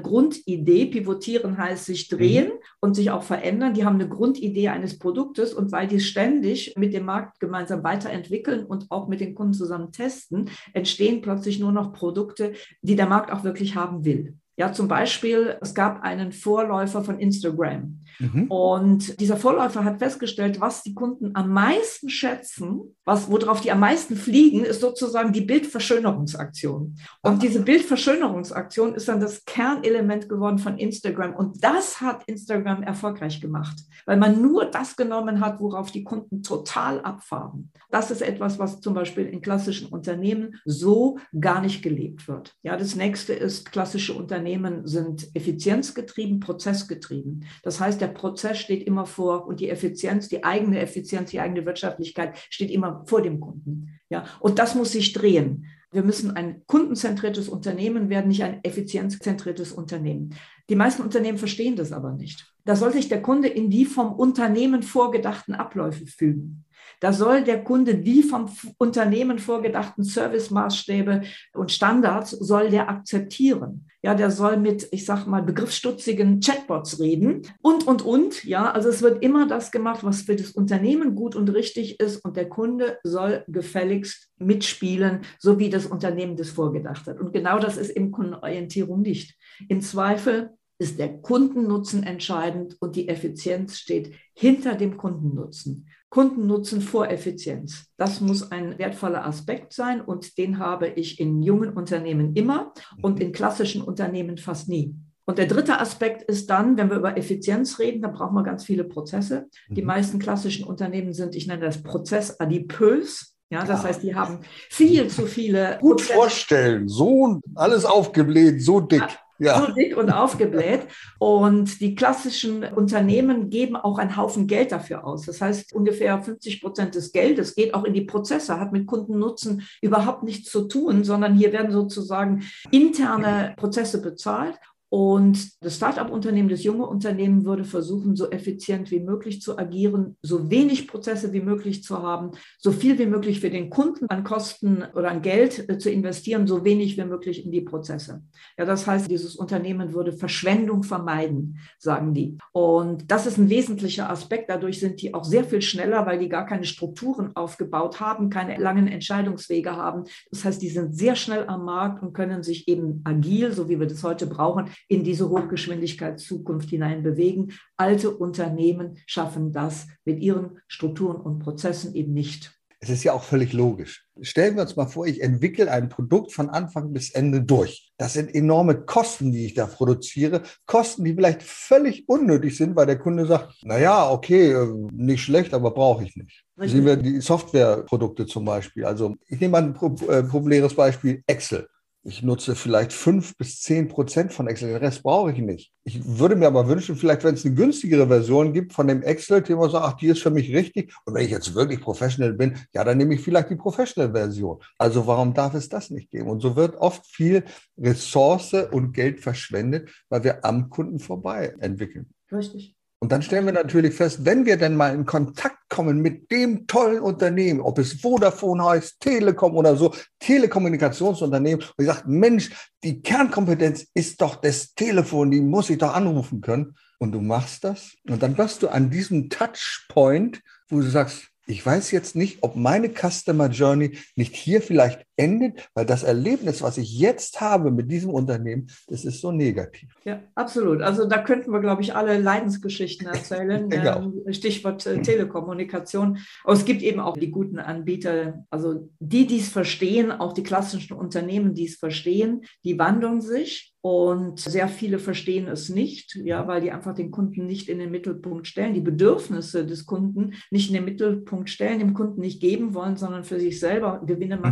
Grundidee. 0.00 0.86
Pivotieren 0.86 1.58
heißt 1.58 1.84
sich 1.84 2.08
drehen 2.08 2.46
mhm. 2.46 2.58
und 2.80 2.94
sich 2.94 3.10
auch 3.10 3.22
verändern. 3.22 3.74
Die 3.74 3.84
haben 3.84 3.96
eine 3.96 4.08
Grundidee 4.08 4.68
eines 4.68 4.98
Produktes 4.98 5.52
und 5.52 5.72
weil 5.72 5.86
die 5.86 6.00
ständig 6.00 6.74
mit 6.78 6.94
dem 6.94 7.04
Markt 7.04 7.38
gemeinsam 7.38 7.84
weiterentwickeln 7.84 8.64
und 8.64 8.86
auch 8.90 9.08
mit 9.08 9.20
den 9.20 9.34
Kunden 9.34 9.52
zusammen 9.52 9.92
testen, 9.92 10.48
entstehen 10.72 11.20
plötzlich 11.20 11.60
nur 11.60 11.70
noch 11.70 11.92
Produkte, 11.92 12.54
die 12.80 12.96
der 12.96 13.06
Markt 13.06 13.30
auch 13.30 13.44
wirklich 13.44 13.74
haben 13.74 14.06
will. 14.06 14.34
Ja, 14.58 14.72
zum 14.72 14.88
Beispiel, 14.88 15.56
es 15.60 15.72
gab 15.72 16.02
einen 16.02 16.32
Vorläufer 16.32 17.04
von 17.04 17.20
Instagram. 17.20 18.00
Mhm. 18.18 18.50
Und 18.50 19.20
dieser 19.20 19.36
Vorläufer 19.36 19.84
hat 19.84 20.00
festgestellt, 20.00 20.60
was 20.60 20.82
die 20.82 20.94
Kunden 20.94 21.30
am 21.34 21.52
meisten 21.52 22.08
schätzen, 22.08 22.96
was, 23.04 23.30
worauf 23.30 23.60
die 23.60 23.70
am 23.70 23.78
meisten 23.78 24.16
fliegen, 24.16 24.64
ist 24.64 24.80
sozusagen 24.80 25.32
die 25.32 25.42
Bildverschönerungsaktion. 25.42 26.96
Und 27.22 27.42
diese 27.44 27.60
Bildverschönerungsaktion 27.60 28.96
ist 28.96 29.06
dann 29.06 29.20
das 29.20 29.44
Kernelement 29.44 30.28
geworden 30.28 30.58
von 30.58 30.76
Instagram. 30.76 31.36
Und 31.36 31.62
das 31.62 32.00
hat 32.00 32.24
Instagram 32.26 32.82
erfolgreich 32.82 33.40
gemacht, 33.40 33.78
weil 34.06 34.16
man 34.16 34.42
nur 34.42 34.64
das 34.64 34.96
genommen 34.96 35.40
hat, 35.40 35.60
worauf 35.60 35.92
die 35.92 36.02
Kunden 36.02 36.42
total 36.42 37.00
abfahren. 37.02 37.70
Das 37.90 38.10
ist 38.10 38.22
etwas, 38.22 38.58
was 38.58 38.80
zum 38.80 38.94
Beispiel 38.94 39.26
in 39.26 39.40
klassischen 39.40 39.88
Unternehmen 39.88 40.56
so 40.64 41.18
gar 41.38 41.60
nicht 41.60 41.80
gelebt 41.80 42.26
wird. 42.26 42.56
Ja, 42.64 42.76
das 42.76 42.96
nächste 42.96 43.34
ist 43.34 43.70
klassische 43.70 44.14
Unternehmen 44.14 44.47
Unternehmen 44.48 44.86
sind 44.86 45.28
effizienzgetrieben, 45.34 46.40
prozessgetrieben. 46.40 47.44
Das 47.62 47.80
heißt, 47.80 48.00
der 48.00 48.08
Prozess 48.08 48.58
steht 48.58 48.86
immer 48.86 49.04
vor 49.04 49.46
und 49.46 49.60
die 49.60 49.68
Effizienz, 49.68 50.28
die 50.28 50.42
eigene 50.42 50.80
Effizienz, 50.80 51.30
die 51.30 51.40
eigene 51.40 51.66
Wirtschaftlichkeit 51.66 52.38
steht 52.48 52.70
immer 52.70 53.04
vor 53.06 53.20
dem 53.20 53.40
Kunden. 53.40 54.00
Ja, 54.08 54.24
und 54.40 54.58
das 54.58 54.74
muss 54.74 54.92
sich 54.92 55.12
drehen. 55.12 55.66
Wir 55.90 56.02
müssen 56.02 56.30
ein 56.30 56.62
kundenzentriertes 56.66 57.48
Unternehmen 57.48 58.08
werden, 58.08 58.28
nicht 58.28 58.42
ein 58.42 58.60
effizienzzentriertes 58.62 59.72
Unternehmen. 59.72 60.34
Die 60.70 60.76
meisten 60.76 61.02
Unternehmen 61.02 61.38
verstehen 61.38 61.76
das 61.76 61.92
aber 61.92 62.12
nicht. 62.12 62.46
Da 62.64 62.74
soll 62.74 62.92
sich 62.92 63.08
der 63.08 63.20
Kunde 63.20 63.48
in 63.48 63.68
die 63.68 63.84
vom 63.84 64.14
Unternehmen 64.14 64.82
vorgedachten 64.82 65.54
Abläufe 65.54 66.06
fügen. 66.06 66.64
Da 67.00 67.12
soll 67.12 67.44
der 67.44 67.62
Kunde 67.62 67.96
die 67.96 68.22
vom 68.22 68.50
Unternehmen 68.78 69.38
vorgedachten 69.38 70.04
Servicemaßstäbe 70.04 71.22
und 71.54 71.72
Standards 71.72 72.30
soll 72.30 72.70
der 72.70 72.88
akzeptieren. 72.88 73.86
Ja, 74.00 74.14
der 74.14 74.30
soll 74.30 74.58
mit, 74.58 74.88
ich 74.92 75.04
sag 75.04 75.26
mal, 75.26 75.42
begriffsstutzigen 75.42 76.40
Chatbots 76.40 77.00
reden 77.00 77.42
und, 77.60 77.86
und, 77.86 78.02
und. 78.02 78.44
Ja, 78.44 78.70
also 78.70 78.88
es 78.88 79.02
wird 79.02 79.24
immer 79.24 79.48
das 79.48 79.72
gemacht, 79.72 80.04
was 80.04 80.22
für 80.22 80.36
das 80.36 80.52
Unternehmen 80.52 81.16
gut 81.16 81.34
und 81.34 81.52
richtig 81.52 81.98
ist 81.98 82.24
und 82.24 82.36
der 82.36 82.48
Kunde 82.48 82.98
soll 83.02 83.44
gefälligst 83.48 84.30
mitspielen, 84.38 85.22
so 85.40 85.58
wie 85.58 85.68
das 85.68 85.86
Unternehmen 85.86 86.36
das 86.36 86.50
vorgedacht 86.50 87.06
hat. 87.06 87.18
Und 87.18 87.32
genau 87.32 87.58
das 87.58 87.76
ist 87.76 87.90
im 87.90 88.12
Kundenorientierung 88.12 89.02
nicht. 89.02 89.36
Im 89.68 89.80
Zweifel 89.80 90.50
ist 90.78 90.98
der 90.98 91.20
Kundennutzen 91.20 92.04
entscheidend 92.04 92.76
und 92.80 92.94
die 92.94 93.08
Effizienz 93.08 93.78
steht 93.78 94.14
hinter 94.32 94.76
dem 94.76 94.96
Kundennutzen. 94.96 95.88
Kundennutzen 96.10 96.80
vor 96.80 97.10
Effizienz. 97.10 97.86
Das 97.96 98.20
muss 98.20 98.50
ein 98.50 98.78
wertvoller 98.78 99.26
Aspekt 99.26 99.72
sein 99.72 100.00
und 100.00 100.38
den 100.38 100.58
habe 100.58 100.88
ich 100.88 101.20
in 101.20 101.42
jungen 101.42 101.70
Unternehmen 101.70 102.34
immer 102.34 102.72
und 103.02 103.20
in 103.20 103.32
klassischen 103.32 103.82
Unternehmen 103.82 104.38
fast 104.38 104.68
nie. 104.68 104.94
Und 105.26 105.36
der 105.36 105.46
dritte 105.46 105.78
Aspekt 105.78 106.22
ist 106.22 106.48
dann, 106.48 106.78
wenn 106.78 106.88
wir 106.88 106.96
über 106.96 107.18
Effizienz 107.18 107.78
reden, 107.78 108.00
dann 108.00 108.14
brauchen 108.14 108.34
wir 108.34 108.42
ganz 108.42 108.64
viele 108.64 108.84
Prozesse. 108.84 109.48
Die 109.68 109.82
mhm. 109.82 109.88
meisten 109.88 110.18
klassischen 110.18 110.64
Unternehmen 110.64 111.12
sind, 111.12 111.36
ich 111.36 111.46
nenne 111.46 111.66
das 111.66 111.82
Prozess 111.82 112.40
adipös. 112.40 113.34
Ja, 113.50 113.64
das 113.64 113.82
ja. 113.82 113.88
heißt, 113.88 114.02
die 114.02 114.14
haben 114.14 114.40
viel 114.70 115.08
zu 115.08 115.26
viele. 115.26 115.78
Gut 115.80 115.98
Prozesse. 115.98 116.12
vorstellen, 116.14 116.88
so 116.88 117.40
alles 117.54 117.84
aufgebläht, 117.84 118.62
so 118.62 118.80
dick. 118.80 119.00
Ja 119.00 119.08
ja. 119.38 119.72
und 119.96 120.10
aufgebläht. 120.10 120.86
Und 121.18 121.80
die 121.80 121.94
klassischen 121.94 122.64
Unternehmen 122.64 123.50
geben 123.50 123.76
auch 123.76 123.98
einen 123.98 124.16
Haufen 124.16 124.46
Geld 124.46 124.72
dafür 124.72 125.04
aus. 125.04 125.26
Das 125.26 125.40
heißt, 125.40 125.72
ungefähr 125.72 126.20
50 126.20 126.60
Prozent 126.60 126.94
des 126.94 127.12
Geldes 127.12 127.54
geht 127.54 127.74
auch 127.74 127.84
in 127.84 127.94
die 127.94 128.02
Prozesse, 128.02 128.58
hat 128.58 128.72
mit 128.72 128.86
Kundennutzen 128.86 129.62
überhaupt 129.82 130.22
nichts 130.22 130.50
zu 130.50 130.68
tun, 130.68 131.04
sondern 131.04 131.34
hier 131.34 131.52
werden 131.52 131.70
sozusagen 131.70 132.44
interne 132.70 133.54
Prozesse 133.56 134.00
bezahlt. 134.00 134.58
Und 134.90 135.62
das 135.62 135.76
Start-up-Unternehmen, 135.76 136.48
das 136.48 136.64
junge 136.64 136.86
Unternehmen 136.86 137.44
würde 137.44 137.64
versuchen, 137.64 138.16
so 138.16 138.30
effizient 138.30 138.90
wie 138.90 139.00
möglich 139.00 139.42
zu 139.42 139.58
agieren, 139.58 140.16
so 140.22 140.50
wenig 140.50 140.88
Prozesse 140.88 141.32
wie 141.32 141.42
möglich 141.42 141.82
zu 141.82 142.02
haben, 142.02 142.30
so 142.58 142.72
viel 142.72 142.98
wie 142.98 143.06
möglich 143.06 143.40
für 143.40 143.50
den 143.50 143.68
Kunden 143.68 144.06
an 144.08 144.24
Kosten 144.24 144.84
oder 144.94 145.10
an 145.10 145.20
Geld 145.20 145.68
äh, 145.68 145.78
zu 145.78 145.90
investieren, 145.90 146.46
so 146.46 146.64
wenig 146.64 146.96
wie 146.96 147.04
möglich 147.04 147.44
in 147.44 147.52
die 147.52 147.60
Prozesse. 147.60 148.22
Ja, 148.56 148.64
das 148.64 148.86
heißt, 148.86 149.10
dieses 149.10 149.36
Unternehmen 149.36 149.92
würde 149.92 150.12
Verschwendung 150.12 150.82
vermeiden, 150.82 151.58
sagen 151.78 152.14
die. 152.14 152.38
Und 152.52 153.10
das 153.10 153.26
ist 153.26 153.36
ein 153.36 153.50
wesentlicher 153.50 154.08
Aspekt. 154.08 154.48
Dadurch 154.48 154.80
sind 154.80 155.02
die 155.02 155.12
auch 155.12 155.24
sehr 155.24 155.44
viel 155.44 155.60
schneller, 155.60 156.06
weil 156.06 156.18
die 156.18 156.30
gar 156.30 156.46
keine 156.46 156.64
Strukturen 156.64 157.36
aufgebaut 157.36 158.00
haben, 158.00 158.30
keine 158.30 158.56
langen 158.56 158.88
Entscheidungswege 158.88 159.76
haben. 159.76 160.04
Das 160.30 160.46
heißt, 160.46 160.62
die 160.62 160.70
sind 160.70 160.96
sehr 160.96 161.14
schnell 161.14 161.46
am 161.46 161.66
Markt 161.66 162.02
und 162.02 162.14
können 162.14 162.42
sich 162.42 162.68
eben 162.68 163.02
agil, 163.04 163.52
so 163.52 163.68
wie 163.68 163.78
wir 163.78 163.86
das 163.86 164.02
heute 164.02 164.26
brauchen, 164.26 164.70
in 164.86 165.04
diese 165.04 165.28
Hochgeschwindigkeitszukunft 165.28 166.70
hinein 166.70 167.02
bewegen. 167.02 167.52
Alte 167.76 168.10
Unternehmen 168.10 168.98
schaffen 169.06 169.52
das 169.52 169.86
mit 170.04 170.20
ihren 170.20 170.60
Strukturen 170.68 171.20
und 171.20 171.40
Prozessen 171.40 171.94
eben 171.94 172.12
nicht. 172.12 172.58
Es 172.80 172.90
ist 172.90 173.02
ja 173.02 173.12
auch 173.12 173.24
völlig 173.24 173.52
logisch. 173.52 174.06
Stellen 174.20 174.54
wir 174.54 174.62
uns 174.62 174.76
mal 174.76 174.86
vor, 174.86 175.04
ich 175.06 175.20
entwickle 175.20 175.70
ein 175.70 175.88
Produkt 175.88 176.32
von 176.32 176.48
Anfang 176.48 176.92
bis 176.92 177.10
Ende 177.10 177.42
durch. 177.42 177.90
Das 177.96 178.12
sind 178.12 178.32
enorme 178.32 178.82
Kosten, 178.82 179.32
die 179.32 179.46
ich 179.46 179.54
da 179.54 179.66
produziere. 179.66 180.42
Kosten, 180.64 181.02
die 181.02 181.14
vielleicht 181.14 181.42
völlig 181.42 182.08
unnötig 182.08 182.56
sind, 182.56 182.76
weil 182.76 182.86
der 182.86 182.98
Kunde 182.98 183.26
sagt, 183.26 183.56
na 183.62 183.78
ja, 183.78 184.08
okay, 184.08 184.52
äh, 184.52 184.72
nicht 184.92 185.22
schlecht, 185.22 185.54
aber 185.54 185.72
brauche 185.72 186.04
ich 186.04 186.14
nicht. 186.14 186.44
Richtig. 186.56 186.76
Sehen 186.76 186.86
wir 186.86 186.96
die 186.96 187.20
Softwareprodukte 187.20 188.26
zum 188.26 188.44
Beispiel. 188.44 188.84
Also 188.84 189.16
ich 189.26 189.40
nehme 189.40 189.52
mal 189.52 189.62
ein 189.64 190.08
äh, 190.08 190.22
populäres 190.22 190.74
Beispiel, 190.74 191.22
Excel. 191.26 191.68
Ich 192.04 192.22
nutze 192.22 192.54
vielleicht 192.54 192.92
fünf 192.92 193.36
bis 193.36 193.60
zehn 193.60 193.88
Prozent 193.88 194.32
von 194.32 194.46
Excel. 194.46 194.68
Den 194.68 194.78
Rest 194.78 195.02
brauche 195.02 195.32
ich 195.32 195.38
nicht. 195.38 195.72
Ich 195.84 196.00
würde 196.06 196.36
mir 196.36 196.46
aber 196.46 196.68
wünschen, 196.68 196.96
vielleicht, 196.96 197.24
wenn 197.24 197.34
es 197.34 197.44
eine 197.44 197.54
günstigere 197.54 198.06
Version 198.06 198.52
gibt 198.52 198.72
von 198.72 198.86
dem 198.86 199.02
Excel-Thema, 199.02 199.68
sagt, 199.68 199.84
ach, 199.84 199.92
die 199.94 200.06
ist 200.06 200.22
für 200.22 200.30
mich 200.30 200.54
richtig. 200.54 200.94
Und 201.04 201.14
wenn 201.14 201.24
ich 201.24 201.30
jetzt 201.30 201.54
wirklich 201.54 201.80
professionell 201.80 202.34
bin, 202.34 202.56
ja, 202.72 202.84
dann 202.84 202.98
nehme 202.98 203.14
ich 203.14 203.20
vielleicht 203.20 203.50
die 203.50 203.56
Professional-Version. 203.56 204.58
Also 204.78 205.06
warum 205.06 205.34
darf 205.34 205.54
es 205.54 205.68
das 205.68 205.90
nicht 205.90 206.10
geben? 206.10 206.30
Und 206.30 206.40
so 206.40 206.54
wird 206.54 206.76
oft 206.76 207.04
viel 207.04 207.44
Ressource 207.76 208.54
und 208.70 208.92
Geld 208.92 209.20
verschwendet, 209.20 209.90
weil 210.08 210.22
wir 210.22 210.44
am 210.44 210.70
Kunden 210.70 211.00
vorbei 211.00 211.54
entwickeln. 211.58 212.08
Richtig. 212.30 212.77
Und 213.00 213.12
dann 213.12 213.22
stellen 213.22 213.46
wir 213.46 213.52
natürlich 213.52 213.94
fest, 213.94 214.24
wenn 214.24 214.44
wir 214.44 214.56
denn 214.56 214.74
mal 214.74 214.92
in 214.92 215.06
Kontakt 215.06 215.68
kommen 215.68 216.00
mit 216.00 216.32
dem 216.32 216.66
tollen 216.66 217.00
Unternehmen, 217.00 217.60
ob 217.60 217.78
es 217.78 218.00
Vodafone 218.00 218.64
heißt, 218.64 218.98
Telekom 218.98 219.54
oder 219.54 219.76
so, 219.76 219.94
Telekommunikationsunternehmen, 220.18 221.64
und 221.76 221.84
ich 221.84 221.86
sage, 221.86 222.08
Mensch, 222.08 222.50
die 222.82 223.00
Kernkompetenz 223.00 223.86
ist 223.94 224.20
doch 224.20 224.36
das 224.36 224.74
Telefon, 224.74 225.30
die 225.30 225.40
muss 225.40 225.70
ich 225.70 225.78
doch 225.78 225.94
anrufen 225.94 226.40
können. 226.40 226.74
Und 226.98 227.12
du 227.12 227.20
machst 227.20 227.62
das. 227.62 227.94
Und 228.08 228.22
dann 228.24 228.36
wirst 228.36 228.64
du 228.64 228.68
an 228.68 228.90
diesem 228.90 229.30
Touchpoint, 229.30 230.42
wo 230.68 230.80
du 230.80 230.88
sagst, 230.88 231.28
ich 231.46 231.64
weiß 231.64 231.92
jetzt 231.92 232.16
nicht, 232.16 232.42
ob 232.42 232.56
meine 232.56 232.90
Customer 232.90 233.48
Journey 233.48 233.96
nicht 234.16 234.34
hier 234.34 234.60
vielleicht 234.60 235.07
beendet, 235.18 235.68
weil 235.74 235.84
das 235.84 236.02
Erlebnis, 236.02 236.62
was 236.62 236.78
ich 236.78 236.98
jetzt 236.98 237.40
habe 237.40 237.70
mit 237.70 237.90
diesem 237.90 238.10
Unternehmen, 238.10 238.68
das 238.86 239.04
ist 239.04 239.20
so 239.20 239.32
negativ. 239.32 239.88
Ja, 240.04 240.22
absolut. 240.34 240.80
Also 240.80 241.06
da 241.06 241.18
könnten 241.18 241.50
wir, 241.50 241.60
glaube 241.60 241.82
ich, 241.82 241.94
alle 241.94 242.18
Leidensgeschichten 242.18 243.06
erzählen. 243.08 243.68
ähm, 243.72 244.32
Stichwort 244.32 244.86
äh, 244.86 245.02
Telekommunikation. 245.02 246.18
Aber 246.44 246.52
es 246.54 246.64
gibt 246.64 246.82
eben 246.82 247.00
auch 247.00 247.16
die 247.16 247.30
guten 247.30 247.58
Anbieter, 247.58 248.44
also 248.50 248.88
die, 249.00 249.26
die 249.26 249.38
es 249.38 249.48
verstehen, 249.48 250.12
auch 250.12 250.32
die 250.32 250.42
klassischen 250.42 250.94
Unternehmen, 250.94 251.54
die 251.54 251.66
es 251.66 251.76
verstehen, 251.76 252.42
die 252.64 252.78
wandeln 252.78 253.20
sich 253.20 253.74
und 253.80 254.40
sehr 254.40 254.68
viele 254.68 254.98
verstehen 254.98 255.46
es 255.46 255.68
nicht, 255.68 256.16
ja, 256.16 256.48
weil 256.48 256.60
die 256.60 256.72
einfach 256.72 256.94
den 256.94 257.12
Kunden 257.12 257.46
nicht 257.46 257.68
in 257.68 257.78
den 257.78 257.92
Mittelpunkt 257.92 258.48
stellen, 258.48 258.74
die 258.74 258.80
Bedürfnisse 258.80 259.64
des 259.64 259.86
Kunden 259.86 260.34
nicht 260.50 260.68
in 260.68 260.74
den 260.74 260.84
Mittelpunkt 260.84 261.48
stellen, 261.48 261.78
dem 261.78 261.94
Kunden 261.94 262.20
nicht 262.20 262.40
geben 262.40 262.74
wollen, 262.74 262.96
sondern 262.96 263.22
für 263.22 263.38
sich 263.38 263.60
selber 263.60 264.02
Gewinne 264.04 264.36
mhm. 264.36 264.42